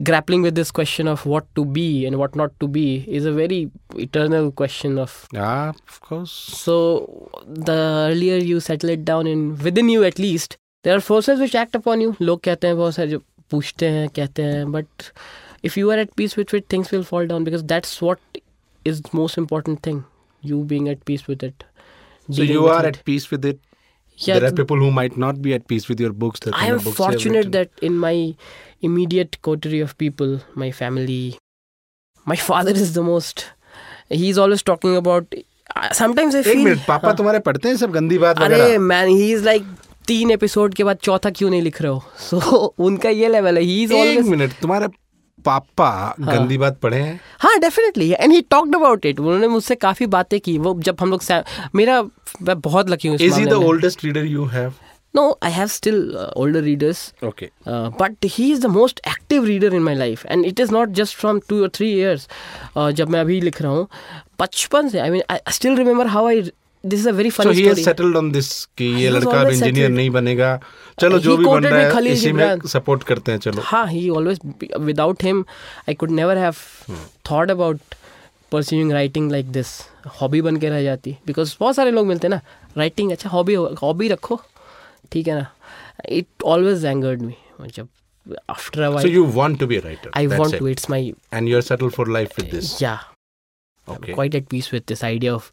grappling 0.08 0.42
with 0.42 0.54
this 0.54 0.70
question 0.70 1.08
of 1.08 1.26
what 1.26 1.46
to 1.56 1.64
be 1.64 2.06
and 2.06 2.18
what 2.18 2.36
not 2.40 2.52
to 2.60 2.68
be 2.68 2.82
is 3.20 3.24
a 3.24 3.32
very 3.32 3.68
eternal 3.96 4.50
question 4.60 4.98
of 5.04 5.14
yeah 5.32 5.70
of 5.88 6.00
course 6.10 6.30
So 6.58 6.76
the 7.70 7.78
earlier 8.10 8.36
you 8.50 8.60
settle 8.60 8.90
it 8.90 9.04
down 9.04 9.26
in 9.26 9.42
within 9.68 9.88
you 9.88 10.04
at 10.10 10.18
least, 10.24 10.56
there 10.84 10.94
are 10.96 11.00
forces 11.08 11.40
which 11.40 11.56
act 11.64 11.74
upon 11.80 12.00
you. 12.06 12.14
लोग 12.20 12.40
कहते 12.44 12.66
हैं 12.66 12.76
बहुत 12.76 12.94
सारे 12.94 13.08
जो 13.10 13.18
पूछते 13.50 13.88
हैं 13.96 14.08
कहते 14.20 14.42
हैं 14.50 14.64
but 14.76 15.10
if 15.70 15.76
you 15.80 15.90
are 15.94 15.98
at 16.04 16.14
peace 16.20 16.36
with 16.40 16.54
it, 16.60 16.68
things 16.74 16.92
will 16.96 17.02
fall 17.12 17.26
down 17.32 17.42
because 17.50 17.64
that's 17.74 18.00
what 18.08 18.20
is 18.92 19.00
the 19.08 19.16
most 19.22 19.36
important 19.44 19.82
thing. 19.88 20.04
You 20.52 20.62
being 20.74 20.88
at 20.94 21.04
peace 21.12 21.26
with 21.32 21.42
it. 21.50 21.64
so 22.30 22.36
dealing 22.36 22.52
you 22.54 22.62
with 22.68 22.72
are 22.76 22.84
it. 22.86 22.96
at 23.00 23.04
peace 23.10 23.26
with 23.34 23.44
it 23.50 23.58
Yeah, 24.26 24.38
there 24.42 24.48
are 24.50 24.56
people 24.58 24.80
who 24.84 24.86
might 24.94 25.16
not 25.22 25.36
be 25.42 25.52
at 25.56 25.66
peace 25.72 25.84
with 25.90 26.00
your 26.04 26.12
books 26.22 26.40
the 26.46 26.50
I 26.52 26.60
kind 26.60 26.70
am 26.72 26.78
of 26.80 26.86
books 26.86 26.98
you 27.00 27.04
have 27.04 27.12
fortunate 27.14 27.36
written. 27.36 27.52
that 27.56 27.84
in 27.88 27.98
my 28.04 28.14
immediate 28.83 29.41
coterie 29.41 29.81
of 29.81 29.97
people, 29.97 30.35
my 30.55 30.69
family, 30.71 31.37
my 32.27 32.37
father 32.37 32.71
is 32.83 32.93
the 32.93 33.03
most. 33.03 33.45
He's 34.09 34.37
always 34.37 34.63
talking 34.63 34.95
about. 34.95 35.35
uh, 35.75 35.89
Sometimes 35.93 36.35
I 36.35 36.39
एक 36.39 36.45
feel. 36.47 36.63
Minute 36.63 36.85
पापा 36.87 37.07
हाँ. 37.07 37.15
तुम्हारे 37.17 37.39
पढ़ते 37.39 37.69
हैं 37.69 37.75
सब 37.77 37.91
गंदी 37.91 38.17
बात 38.17 38.41
अरे 38.41 38.77
man 38.79 39.07
he 39.09 39.31
is 39.33 39.43
like 39.45 39.63
तीन 40.07 40.31
episode 40.31 40.73
के 40.73 40.83
बाद 40.83 40.97
चौथा 41.03 41.29
क्यों 41.29 41.49
नहीं 41.49 41.61
लिख 41.61 41.81
रहे 41.81 41.91
हो 41.91 42.03
सो 42.29 42.39
उनका 42.87 43.09
ये 43.09 43.29
लेवल 43.29 43.57
है 43.57 43.63
ही 43.63 43.81
इज़ 43.83 43.93
एक 43.93 43.99
ऑलवेज 43.99 44.27
मिनट 44.29 44.53
तुम्हारे 44.61 44.87
पापा 45.45 45.89
गंदी 46.19 46.57
बात 46.57 46.79
पढ़े 46.79 46.97
हैं 46.97 47.19
हाँ 47.39 47.57
definitely 47.59 48.09
and 48.11 48.31
he 48.31 48.41
talked 48.49 48.75
about 48.75 49.05
it 49.05 49.19
उन्होंने 49.19 49.47
मुझसे 49.47 49.75
काफ़ी 49.75 50.05
बातें 50.15 50.39
की 50.39 50.57
वो 50.57 50.79
जब 50.81 50.97
हम 50.99 51.09
लोग 51.09 51.23
मेरा 51.75 52.01
मैं 52.41 52.59
बहुत 52.61 52.89
लकी 52.89 53.07
हूँ 53.07 53.17
is 53.21 53.39
he 53.39 53.45
the. 53.45 53.53
Oldest 53.63 54.05
reader 54.05 54.25
you 54.25 54.45
have 54.45 54.73
No, 55.14 55.22
I 55.40 55.48
have 55.50 55.70
still 55.74 56.00
uh, 56.22 56.30
older 56.36 56.60
readers. 56.64 56.98
Okay. 57.28 57.46
Uh, 57.66 57.88
but 58.00 58.24
he 58.34 58.50
is 58.52 58.60
the 58.60 58.68
most 58.68 59.00
active 59.12 59.44
reader 59.50 59.70
in 59.78 59.82
my 59.82 59.94
life 59.94 60.24
and 60.28 60.44
it 60.44 60.60
is 60.64 60.70
not 60.70 60.92
just 60.98 61.14
from 61.20 61.40
two 61.52 61.60
or 61.64 61.68
three 61.78 61.92
years 61.92 62.26
uh, 62.76 62.90
जब 63.00 63.08
मैं 63.14 63.20
अभी 63.20 63.40
लिख 63.40 63.60
रहा 63.62 63.72
हूँ 63.72 63.86
बचपन 64.40 64.88
से 64.88 65.00
I 65.04 65.10
mean 65.14 65.22
I 65.36 65.38
still 65.58 65.76
remember 65.82 66.06
how 66.16 66.26
I 66.32 66.34
this 66.84 67.00
is 67.00 67.06
a 67.12 67.14
very 67.20 67.30
funny 67.38 67.50
so 67.50 67.54
he 67.58 67.64
story 67.64 67.74
has 67.74 67.84
settled 67.88 68.18
on 68.20 68.28
this 68.36 68.50
कि 68.78 68.84
ये 68.84 69.08
He 69.08 69.14
was 69.14 69.24
लड़का 69.24 69.30
अब 69.30 69.46
always 69.46 69.62
इंजीनियर 69.62 69.86
settled. 69.86 69.96
नहीं 69.96 70.10
बनेगा 70.18 70.50
चलो 71.00 71.16
He 71.18 71.22
जो 71.24 71.36
भी 71.36 71.44
बन 71.44 71.50
quoted 71.50 71.72
रहा 71.72 71.78
me 71.80 71.84
है 71.84 71.90
Khalil 71.94 72.12
इसी 72.12 72.32
में 72.32 72.44
Gibran. 72.44 72.66
सपोर्ट 72.74 73.02
करते 73.12 73.32
हैं 73.32 73.38
चलो 73.46 73.62
हाँ 73.70 73.86
he 73.94 74.04
always 74.20 74.38
without 74.90 75.24
him 75.28 75.44
I 75.88 75.94
could 76.02 76.14
never 76.20 76.36
have 76.44 76.60
thought 77.30 77.54
about 77.56 77.96
pursuing 78.52 78.92
writing 78.98 79.32
like 79.36 79.50
this 79.58 79.72
hobby 80.20 80.40
बन 80.42 80.56
के 80.56 80.68
रह 80.68 80.82
जाती 80.82 81.16
बिकॉज 81.26 81.56
बहुत 81.60 81.76
सारे 81.76 81.90
लोग 81.90 82.06
मिलते 82.06 82.26
हैं 82.26 82.34
ना 82.34 82.40
राइटिंग 82.78 83.10
अच्छा 83.12 83.30
हॉबी 83.30 83.54
हॉबी 83.82 84.08
रखो 84.08 84.40
ठीक 85.13 85.27
है 85.27 85.35
ना 85.39 85.45
इट 86.09 86.43
ऑलवेज 86.55 86.85
एंगर्ड 86.85 87.21
मी 87.21 87.35
जब 87.75 87.87
after 88.49 89.01
so 89.01 89.09
you 89.13 89.23
want 89.37 89.57
to 89.61 89.67
be 89.69 89.77
a 89.77 89.81
writer 89.85 90.11
I 90.19 90.27
want 90.27 90.53
it. 90.53 90.59
to 90.59 90.67
it's 90.73 90.85
my 90.91 90.99
and 91.37 91.49
you're 91.53 91.65
settled 91.69 91.95
for 91.95 92.05
life 92.17 92.37
with 92.41 92.51
this 92.51 92.69
yeah 92.83 93.01
okay 93.95 94.11
I'm 94.11 94.17
quite 94.17 94.35
at 94.39 94.45
peace 94.53 94.69
with 94.75 94.85
this 94.91 95.03
idea 95.07 95.33
of 95.37 95.49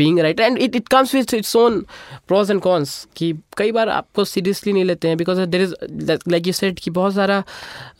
being 0.00 0.20
a 0.20 0.22
writer 0.26 0.44
and 0.46 0.62
it, 0.66 0.78
it 0.80 0.88
comes 0.94 1.12
with 1.18 1.34
its 1.38 1.50
own 1.62 1.76
pros 2.32 2.52
and 2.54 2.62
cons 2.66 2.94
कि 3.16 3.32
कई 3.58 3.72
बार 3.78 3.88
आपको 3.96 4.24
seriously 4.32 4.72
नहीं 4.72 4.84
लेते 4.84 5.08
हैं 5.08 5.16
because 5.22 5.42
there 5.56 5.66
is 5.66 5.74
like 6.34 6.48
you 6.50 6.56
said 6.60 6.80
कि 6.86 6.90
बहुत 7.00 7.14
सारा 7.14 7.42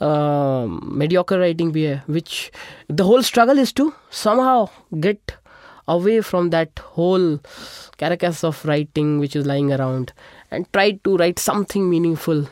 uh, 0.08 0.66
mediocre 1.02 1.40
writing 1.42 1.72
भी 1.72 1.82
है 1.82 2.02
which 2.18 2.38
the 3.00 3.10
whole 3.10 3.28
struggle 3.32 3.64
is 3.66 3.74
to 3.82 3.90
somehow 4.24 4.58
get 5.08 5.36
away 5.88 6.20
from 6.20 6.50
that 6.50 6.78
whole 6.96 7.38
carcass 7.98 8.42
of 8.44 8.64
writing 8.64 9.18
which 9.18 9.36
is 9.36 9.46
lying 9.46 9.72
around 9.72 10.12
and 10.50 10.70
try 10.72 10.90
to 11.08 11.16
write 11.16 11.38
something 11.38 11.88
meaningful 11.90 12.46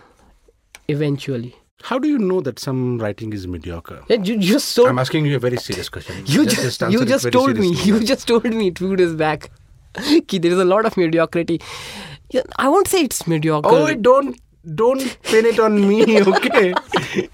eventually 0.89 1.55
how 1.89 1.99
do 1.99 2.09
you 2.09 2.19
know 2.19 2.41
that 2.41 2.59
some 2.59 2.99
writing 2.99 3.33
is 3.33 3.47
mediocre 3.47 3.99
yeah, 4.09 4.17
you 4.31 4.39
just 4.39 4.69
so 4.69 4.87
I'm 4.89 4.99
asking 4.99 5.27
you 5.27 5.37
a 5.37 5.39
very 5.39 5.57
serious 5.59 5.89
question 5.89 6.23
You 6.27 6.47
just, 6.47 6.83
answer 6.83 6.91
you 6.91 7.05
just 7.05 7.31
told 7.33 7.57
me. 7.57 7.75
seriously. 7.75 7.93
You 7.93 8.01
just 8.13 8.27
told 8.29 8.45
me 8.45 8.71
two 8.71 8.97
days 8.97 9.15
back. 9.15 9.51
कि 10.29 10.41
there 10.41 10.53
is 10.53 10.59
a 10.59 10.65
lot 10.65 10.87
of 10.87 10.97
mediocrity. 10.97 11.61
I 12.57 12.69
won't 12.69 12.89
say 12.89 13.03
it's 13.03 13.27
mediocre. 13.33 13.69
Oh, 13.71 13.95
don't 13.95 14.41
don't 14.67 15.03
pin 15.23 15.47
it 15.47 15.59
on 15.59 15.75
me, 15.89 15.97
okay? 16.33 16.73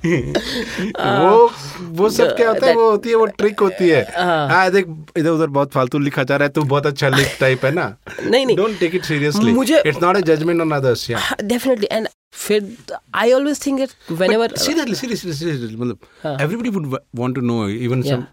वो 0.05 1.51
वो 1.99 2.09
सब 2.11 2.35
क्या 2.37 2.49
होता 2.49 2.67
है? 2.67 2.75
वो 2.75 2.91
होती 2.91 3.09
है 3.09 3.15
वो 3.15 3.27
ट्रिक 3.39 3.61
होती 3.61 3.89
है। 3.89 4.03
हाँ 4.49 4.71
देख 4.71 4.87
इधर 5.17 5.31
उधर 5.31 5.47
बहुत 5.49 5.73
फालतू 5.73 5.99
लिखा 5.99 6.23
जा 6.23 6.37
रहा 6.37 6.47
है 6.47 6.53
तू 6.53 6.63
बहुत 6.65 6.87
अच्छा 6.87 7.09
लिख 7.09 7.37
टाइप 7.41 7.65
है 7.65 7.71
ना? 7.73 7.87
नहीं 8.25 8.47
नहीं। 8.47 8.57
डोंट 8.57 8.79
टेक 8.81 8.95
इट 8.95 9.05
सीरियसली 9.05 9.53
मुझे- 9.53 9.87
it's 9.87 10.03
not 10.03 10.17
a 10.17 10.21
judgement 10.21 10.61
on 10.61 10.71
others 10.73 11.09
yeah 11.11 11.19
definitely 11.43 11.93
and 11.99 12.09
फिर 12.33 12.77
I 13.17 13.27
always 13.39 13.63
think 13.65 13.81
it 13.87 13.95
whenever 14.19 14.49
seriously 14.59 14.95
seriously 14.95 15.33
seriously 15.33 15.77
मतलब. 15.77 15.99
Everybody 16.41 16.71
would 16.71 16.97
want 17.17 17.35
to 17.35 17.41
know 17.41 17.69
even 17.69 18.03
some 18.03 18.25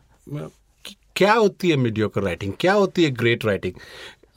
क्या 1.15 1.33
होती 1.33 1.69
है 1.69 1.75
मीडियोकर 1.75 2.21
राइटिंग 2.23 2.53
क्या 2.59 2.73
होती 2.73 3.03
है 3.03 3.09
ग्रेट 3.11 3.45
राइटिंग 3.45 3.73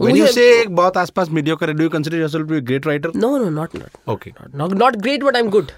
यू 0.01 0.09
मुझे- 0.09 0.35
से 0.35 0.49
एक 0.61 0.75
बहुत 0.77 0.97
आसपास 0.97 1.29
mediocre, 1.39 1.69
do 1.79 1.87
you 1.87 1.93
consider 1.95 2.21
yourself 2.23 2.45
to 2.47 2.53
be 2.53 2.59
a 2.63 2.67
great 2.73 2.87
writer? 2.91 3.13
no 3.25 3.31
no 3.45 3.49
not 3.61 3.79
not 3.81 4.03
Okay. 4.15 4.33
not 4.41 4.59
not 4.63 4.77
not 4.83 4.99
great 5.07 5.25
but 5.29 5.39
I'm 5.43 5.51
good. 5.57 5.73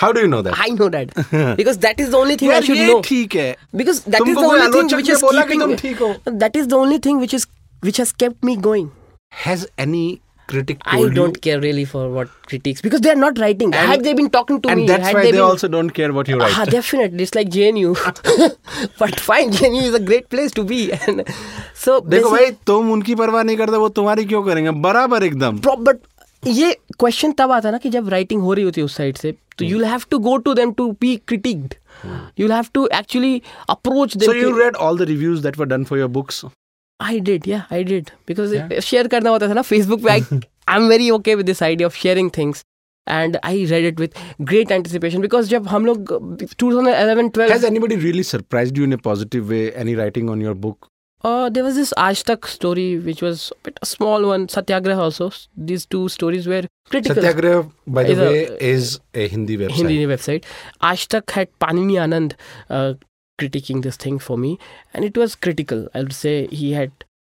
How 0.00 0.08
do 0.16 0.20
you 0.24 0.30
know 0.32 0.40
that? 0.46 0.58
I 0.64 0.66
know 0.74 0.86
that 0.94 1.14
because 1.60 1.78
that 1.84 2.00
is 2.02 2.10
the 2.10 2.18
only 2.18 2.36
thing 2.42 2.50
I 2.56 2.60
should 2.66 2.80
know. 2.80 3.00
ठीक 3.06 3.34
है 3.34 3.46
Because 3.80 4.00
that 4.14 4.28
is 4.32 4.36
the 4.36 4.44
only 4.50 4.68
thing 4.74 4.92
which 4.98 5.08
is 5.14 5.24
keeping 5.36 5.64
हो 6.02 6.10
that 6.44 6.58
is 6.60 6.68
the 6.74 6.78
only 6.82 6.98
thing 7.06 7.22
which 7.24 7.34
is 7.38 7.46
which 7.88 7.98
has 8.02 8.12
kept 8.24 8.46
me 8.50 8.54
going. 8.68 8.86
Has 9.46 9.66
any 9.86 10.04
critic 10.52 10.84
I 10.96 11.00
don't 11.18 11.38
you 11.38 11.44
care 11.46 11.60
really 11.64 11.84
for 11.92 12.02
what 12.18 12.30
critics 12.52 12.84
because 12.86 13.02
they 13.06 13.10
are 13.14 13.20
not 13.22 13.40
writing. 13.44 13.74
And- 13.80 13.90
had 13.92 14.04
they 14.08 14.14
been 14.20 14.30
talking 14.36 14.60
to 14.66 14.72
and 14.74 14.80
me, 14.80 14.86
and 14.86 14.92
that's 14.92 15.06
had 15.08 15.18
why 15.18 15.24
they 15.24 15.30
they, 15.30 15.38
been, 15.38 15.46
also 15.48 15.68
don't 15.76 15.94
care 16.00 16.12
what 16.18 16.32
you 16.32 16.38
write 16.42 16.58
Ah, 16.58 16.66
definitely. 16.76 17.26
It's 17.28 17.34
like 17.40 17.50
JNU. 17.56 17.94
but 19.02 19.18
fine, 19.30 19.52
JNU 19.58 19.82
is 19.90 19.94
a 19.94 20.04
great 20.12 20.28
place 20.36 20.56
to 20.60 20.64
be. 20.74 20.80
And 21.00 21.24
so 21.86 22.00
देखो 22.14 22.30
भाई 22.30 22.50
तुम 22.72 22.92
उनकी 22.92 23.14
परवाह 23.24 23.42
नहीं 23.42 23.56
करते 23.56 23.76
वो 23.84 23.88
तुम्हारी 24.00 24.24
क्यों 24.32 24.42
करेंगे 24.50 24.70
बराबर 24.88 25.24
एकदम 25.24 25.60
but 25.90 26.06
ये 26.46 26.72
क्वेश्चन 27.00 27.32
तब 27.38 27.50
आता 27.52 27.70
ना 27.70 27.78
कि 27.78 27.90
जब 27.90 28.08
राइटिंग 28.08 28.42
हो 28.42 28.52
रही 28.54 28.64
होती 28.64 28.80
है 28.80 28.84
उस 28.84 28.96
साइड 28.96 29.16
से 29.18 29.32
तो 29.58 29.64
you 29.64 29.82
have 29.84 30.04
to 30.10 30.18
go 30.26 30.36
to 30.46 30.54
them 30.54 30.70
to 30.78 30.90
be 31.00 31.16
critiqued 31.28 31.74
you 32.40 32.48
have 32.52 32.66
to 32.74 32.86
actually 32.98 33.40
approach 33.70 34.16
so 34.16 34.20
them 34.20 34.40
you 34.42 34.52
read 34.60 34.78
all 34.84 35.00
the 35.00 35.08
reviews 35.10 35.42
that 35.46 35.58
were 35.62 35.68
done 35.72 35.84
for 35.90 35.98
your 36.02 36.08
books 36.16 36.38
I 37.08 37.20
did 37.30 37.48
yeah 37.48 37.64
I 37.72 37.84
did 37.84 38.10
because 38.28 38.54
Yeah. 38.56 38.80
Share 38.80 39.06
करना 39.14 39.30
होता 39.30 39.48
था 39.48 39.54
ना 39.54 39.62
Facebook 39.72 40.02
पे 40.04 40.10
I 40.10 40.20
I 40.68 40.76
am 40.80 40.88
very 40.88 41.10
okay 41.10 41.34
with 41.34 41.46
this 41.46 41.62
idea 41.62 41.86
of 41.88 41.96
sharing 41.98 42.30
things 42.38 42.64
and 43.06 43.36
I 43.44 43.64
read 43.72 43.86
it 43.86 44.00
with 44.00 44.14
great 44.50 44.70
anticipation 44.72 45.20
because 45.20 45.48
जब 45.50 45.66
हम 45.68 45.86
लोग 45.86 46.12
2011 46.62 47.30
12 47.38 47.50
has 47.56 47.64
anybody 47.70 47.96
really 48.06 48.24
surprised 48.30 48.80
you 48.80 48.88
in 48.90 48.96
a 48.98 49.02
positive 49.10 49.52
way 49.54 49.62
any 49.84 49.94
writing 50.00 50.32
on 50.36 50.48
your 50.48 50.56
book 50.68 50.88
Uh, 51.28 51.48
there 51.54 51.62
was 51.64 51.74
this 51.78 51.90
Aaj 52.02 52.20
Tak 52.28 52.46
story, 52.50 52.84
which 53.06 53.18
was 53.24 53.40
a 53.54 53.56
bit 53.66 53.80
a 53.86 53.88
small 53.88 54.22
one. 54.28 54.44
Satyagrah 54.52 54.94
also. 55.06 55.26
These 55.70 55.82
two 55.94 56.00
stories 56.14 56.46
were 56.52 56.60
critical. 56.92 57.18
satyagrah 57.18 57.58
by 57.98 58.04
the 58.06 58.14
Is 58.14 58.20
way, 58.22 58.38
a- 58.44 58.70
is 58.70 58.86
a 59.24 59.26
hindi 59.32 59.58
website 59.62 59.82
Hindi 59.82 60.06
website. 60.12 60.48
Aaj 60.90 61.04
Tak 61.16 61.34
had 61.40 61.50
Panini 61.64 61.98
Anand 62.06 62.36
uh, 62.78 62.94
critiquing 63.42 63.82
this 63.82 63.96
thing 64.06 64.18
for 64.18 64.38
me, 64.46 64.58
and 64.94 65.04
it 65.04 65.16
was 65.22 65.36
critical. 65.46 65.86
I 65.94 66.02
would 66.04 66.12
say 66.12 66.46
he 66.62 66.72
had 66.72 66.92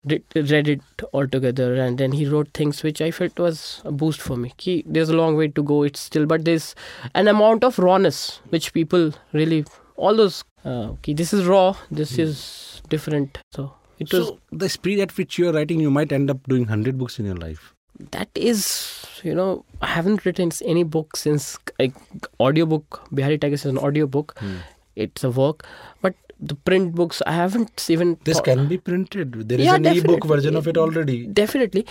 read 0.05 0.67
it 0.67 0.81
altogether, 1.13 1.73
and 1.75 1.97
then 2.03 2.11
he 2.19 2.27
wrote 2.27 2.53
things 2.53 2.83
which 2.83 3.01
I 3.01 3.11
felt 3.11 3.43
was 3.47 3.81
a 3.85 3.91
boost 3.91 4.21
for 4.29 4.37
me. 4.45 4.53
Ki, 4.57 4.83
there's 4.85 5.09
a 5.09 5.17
long 5.23 5.37
way 5.41 5.49
to 5.59 5.63
go. 5.73 5.83
It's 5.83 5.99
still, 6.11 6.25
but 6.25 6.45
there's 6.45 6.73
an 7.15 7.27
amount 7.27 7.63
of 7.63 7.77
rawness 7.89 8.41
which 8.49 8.73
people 8.79 9.13
really 9.33 9.65
all 9.95 10.15
those. 10.15 10.43
Uh, 10.63 10.93
ki, 11.03 11.13
this 11.13 11.33
is 11.33 11.45
raw. 11.45 11.75
This 11.89 12.17
is 12.17 12.81
different. 12.89 13.37
So 13.51 13.73
it 13.99 14.11
was 14.13 14.31
the 14.51 14.69
speed 14.69 14.99
at 14.99 15.15
which 15.17 15.37
you 15.37 15.47
are 15.49 15.53
writing 15.53 15.79
you 15.79 15.91
might 15.99 16.11
end 16.11 16.29
up 16.33 16.47
doing 16.53 16.63
100 16.63 16.97
books 16.97 17.19
in 17.19 17.25
your 17.31 17.39
life 17.43 17.73
that 18.17 18.29
is 18.51 18.61
you 19.23 19.33
know 19.39 19.49
i 19.81 19.89
haven't 19.93 20.25
written 20.25 20.51
any 20.73 20.83
book 20.95 21.15
since 21.23 21.47
like 21.79 21.93
audiobook 22.45 23.01
bihari 23.19 23.37
tigers 23.43 23.65
is 23.65 23.71
an 23.73 23.81
audiobook 23.89 24.33
it's 25.05 25.23
a 25.23 25.31
work 25.37 25.65
but 26.01 26.15
the 26.51 26.55
print 26.67 26.93
books 26.99 27.21
i 27.31 27.33
haven't 27.37 27.85
even 27.95 28.13
this 28.29 28.37
thought- 28.37 28.45
can 28.49 28.67
be 28.69 28.77
printed. 28.89 29.33
There 29.49 29.59
is 29.59 29.65
Yeah, 29.65 29.75
an 29.75 29.85
ebook 29.85 29.97
definitely. 30.05 30.27
version 30.35 30.55
of 30.59 30.67
it 30.71 30.77
already. 30.83 31.17
Definitely. 31.39 31.83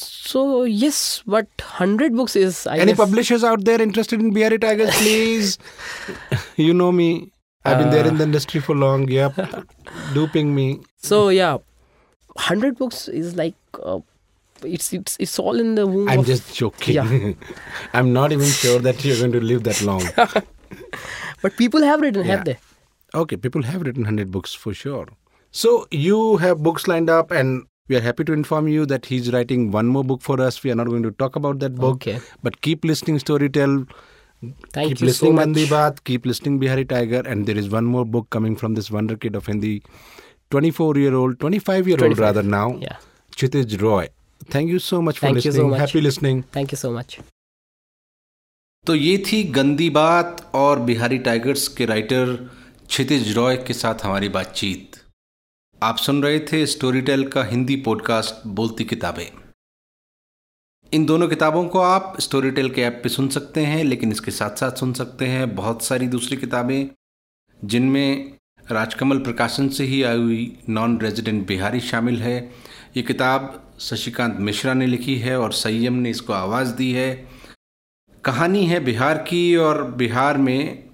So 0.00 0.42
yes 0.82 1.00
but 1.26 1.48
100 1.62 2.14
books 2.20 2.36
is 2.42 2.60
i 2.74 2.76
any 2.84 2.92
guess 2.92 3.00
publishers 3.04 3.42
out 3.52 3.64
there 3.70 3.82
interested 3.86 4.20
in 4.26 4.30
bihari 4.36 4.58
tigers 4.66 4.94
please? 5.00 5.58
You 6.66 6.72
know 6.82 6.92
me. 7.00 7.08
I've 7.64 7.78
been 7.78 7.90
there 7.90 8.06
in 8.06 8.16
the 8.18 8.22
industry 8.30 8.60
for 8.60 8.76
long. 8.76 9.08
Yep. 9.08 9.40
Duping 10.14 10.54
me. 10.58 10.66
So 11.12 11.28
yeah. 11.30 11.54
100 12.34 12.78
books 12.82 13.08
is 13.08 13.34
like 13.34 13.54
uh, 13.82 13.98
it's 14.62 14.92
it's 15.00 15.16
it's 15.26 15.38
all 15.46 15.58
in 15.64 15.74
the 15.78 15.86
womb 15.94 16.08
i'm 16.12 16.20
of 16.20 16.26
just 16.26 16.54
joking. 16.60 16.94
Yeah. 16.94 17.32
i'm 18.00 18.12
not 18.12 18.32
even 18.36 18.46
sure 18.58 18.78
that 18.86 19.04
you're 19.04 19.18
going 19.24 19.32
to 19.32 19.40
live 19.50 19.64
that 19.64 19.82
long 19.88 20.02
but 21.46 21.56
people 21.62 21.86
have 21.90 22.04
written 22.06 22.30
have 22.32 22.44
they 22.50 22.56
Okay, 23.22 23.36
people 23.46 23.62
have 23.70 23.82
written 23.88 24.02
100 24.10 24.30
books 24.36 24.54
for 24.62 24.72
sure. 24.78 25.06
So 25.58 25.70
you 26.06 26.16
have 26.44 26.62
books 26.68 26.86
lined 26.92 27.10
up, 27.16 27.30
and 27.40 27.62
we 27.92 27.96
are 27.98 28.00
happy 28.06 28.24
to 28.30 28.34
inform 28.38 28.66
you 28.70 28.84
that 28.92 29.06
he's 29.10 29.30
writing 29.34 29.62
one 29.76 29.86
more 29.96 30.02
book 30.08 30.24
for 30.26 30.36
us. 30.46 30.58
We 30.64 30.72
are 30.72 30.78
not 30.80 30.88
going 30.94 31.04
to 31.04 31.12
talk 31.22 31.36
about 31.40 31.60
that 31.60 31.76
book, 31.84 31.96
Okay. 32.00 32.16
but 32.48 32.58
keep 32.68 32.84
listening 32.90 33.20
Storytell. 33.24 33.76
thank 34.74 34.88
keep 34.90 35.00
you 35.00 35.06
so 35.06 35.06
listening 35.10 35.34
much 35.36 35.46
Mandi 35.46 35.64
Baat, 35.74 36.02
keep 36.10 36.26
listening 36.32 36.58
Bihari 36.64 36.84
Tiger, 36.94 37.22
and 37.34 37.46
there 37.52 37.56
is 37.62 37.70
one 37.76 37.86
more 37.94 38.04
book 38.16 38.28
coming 38.38 38.58
from 38.64 38.74
this 38.80 38.90
wonder 38.98 39.16
kid 39.16 39.38
of 39.42 39.46
Hindi, 39.52 39.72
24 40.50 40.98
year 41.04 41.14
old, 41.14 41.40
25 41.46 41.88
year 41.92 42.04
old 42.08 42.18
rather 42.26 42.42
now, 42.42 42.66
yeah 42.88 42.96
Chitij 43.36 43.80
Roy. 43.86 44.08
Thank 44.56 44.68
you 44.76 44.78
so 44.90 45.00
much 45.00 45.18
for 45.18 45.26
Thank 45.26 45.44
you 45.50 45.52
so 45.52 45.68
much. 45.68 45.80
Happy 45.86 46.00
listening. 46.10 46.44
thank 46.60 46.72
you 46.72 46.82
so 46.84 46.92
much 47.00 47.18
तो 48.86 48.94
ये 48.94 49.18
थी 49.18 49.44
गंदी 49.44 49.90
बात 49.90 50.50
और 50.54 50.80
Bihari 50.80 51.18
tigers 51.18 51.68
के 51.68 51.86
writer 51.86 52.50
Kshitij 52.88 53.36
Roy 53.36 53.56
के 53.56 53.74
साथ 53.74 53.94
हमारी 54.04 54.28
बातचीत। 54.28 54.96
आप 55.82 55.96
सुन 55.96 56.22
रहे 56.22 56.40
थे 56.40 56.66
स्टोरी 56.66 57.00
टेल 57.00 57.28
का 57.28 57.44
हिंदी 57.44 57.76
पॉडकास्ट 57.76 58.46
बोलती 58.46 58.84
किताबें। 58.84 59.26
इन 60.92 61.06
दोनों 61.06 61.28
किताबों 61.28 61.68
को 61.68 61.78
आप 61.78 62.16
स्टोरी 62.20 62.50
टेल 62.50 62.70
के 62.70 62.82
ऐप 62.82 63.00
पे 63.02 63.08
सुन 63.08 63.28
सकते 63.28 63.60
हैं, 63.60 63.84
लेकिन 63.84 64.12
इसके 64.12 64.30
साथ 64.30 64.50
साथ 64.50 64.72
सुन 64.72 64.92
सकते 64.92 65.26
हैं 65.26 65.54
बहुत 65.54 65.84
सारी 65.84 66.06
दूसरी 66.06 66.36
किताबें, 66.36 66.88
जिनमें 67.64 68.34
राजकमल 68.70 69.18
प्रकाशन 69.18 69.68
से 69.68 69.84
ही 69.84 70.02
आई 70.02 70.16
हुई 70.16 70.58
नॉन 70.68 71.00
रेजिडेंट 71.00 71.46
बिहारी 71.46 71.80
शामिल 71.80 72.22
है। 72.22 72.52
ये 72.96 73.02
किताब 73.02 73.72
शशिकांत 73.80 74.36
मिश्रा 74.40 74.74
ने 74.74 74.86
लिखी 74.86 75.16
है 75.16 75.40
और 75.40 75.52
संयम 75.52 75.92
ने 75.92 76.10
इसको 76.10 76.32
आवाज़ 76.32 76.74
दी 76.74 76.92
है। 76.92 77.35
कहानी 78.26 78.64
है 78.66 78.78
बिहार 78.80 79.18
की 79.18 79.56
और 79.56 79.82
बिहार 79.90 80.36
में 80.36 80.88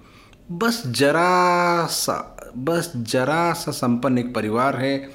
बस 0.52 0.82
जरा 0.86 1.86
सा, 1.86 2.14
बस 2.56 2.92
जरा 2.96 3.52
सा 3.52 3.72
संपन्न 3.72 4.18
एक 4.18 4.34
परिवार 4.34 4.76
है, 4.76 5.10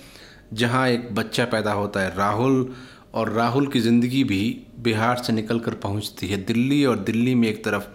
जहाँ 0.53 0.87
एक 0.89 1.13
बच्चा 1.15 1.45
पैदा 1.45 1.71
होता 1.71 1.99
है 1.99 2.15
राहुल 2.15 2.75
और 3.13 3.29
राहुल 3.29 3.67
की 3.67 3.79
ज़िंदगी 3.79 4.23
भी 4.23 4.65
बिहार 4.79 5.21
से 5.23 5.33
निकल 5.33 5.59
कर 5.59 5.73
पहुँचती 5.73 6.27
है 6.27 6.37
दिल्ली 6.43 6.83
और 6.85 6.99
दिल्ली 6.99 7.35
में 7.35 7.47
एक 7.47 7.63
तरफ़ 7.65 7.87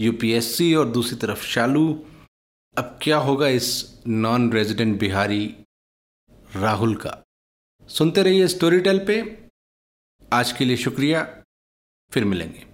यूपीएससी 0.00 0.74
और 0.74 0.88
दूसरी 0.88 1.16
तरफ़ 1.16 1.44
शालू। 1.44 1.86
अब 2.76 2.98
क्या 3.02 3.18
होगा 3.18 3.48
इस 3.48 4.00
नॉन 4.06 4.52
रेजिडेंट 4.52 4.98
बिहारी 5.00 5.44
राहुल 6.56 6.94
का? 6.94 7.16
सुनते 7.88 8.22
रहिए 8.22 8.48
स्टोरी 8.48 8.80
टेल 8.80 9.04
पे। 9.06 9.20
आज 10.32 10.52
के 10.52 10.64
लिए 10.64 10.76
शुक्रिया, 10.76 11.22
फिर 12.12 12.24
मिलेंगे। 12.24 12.67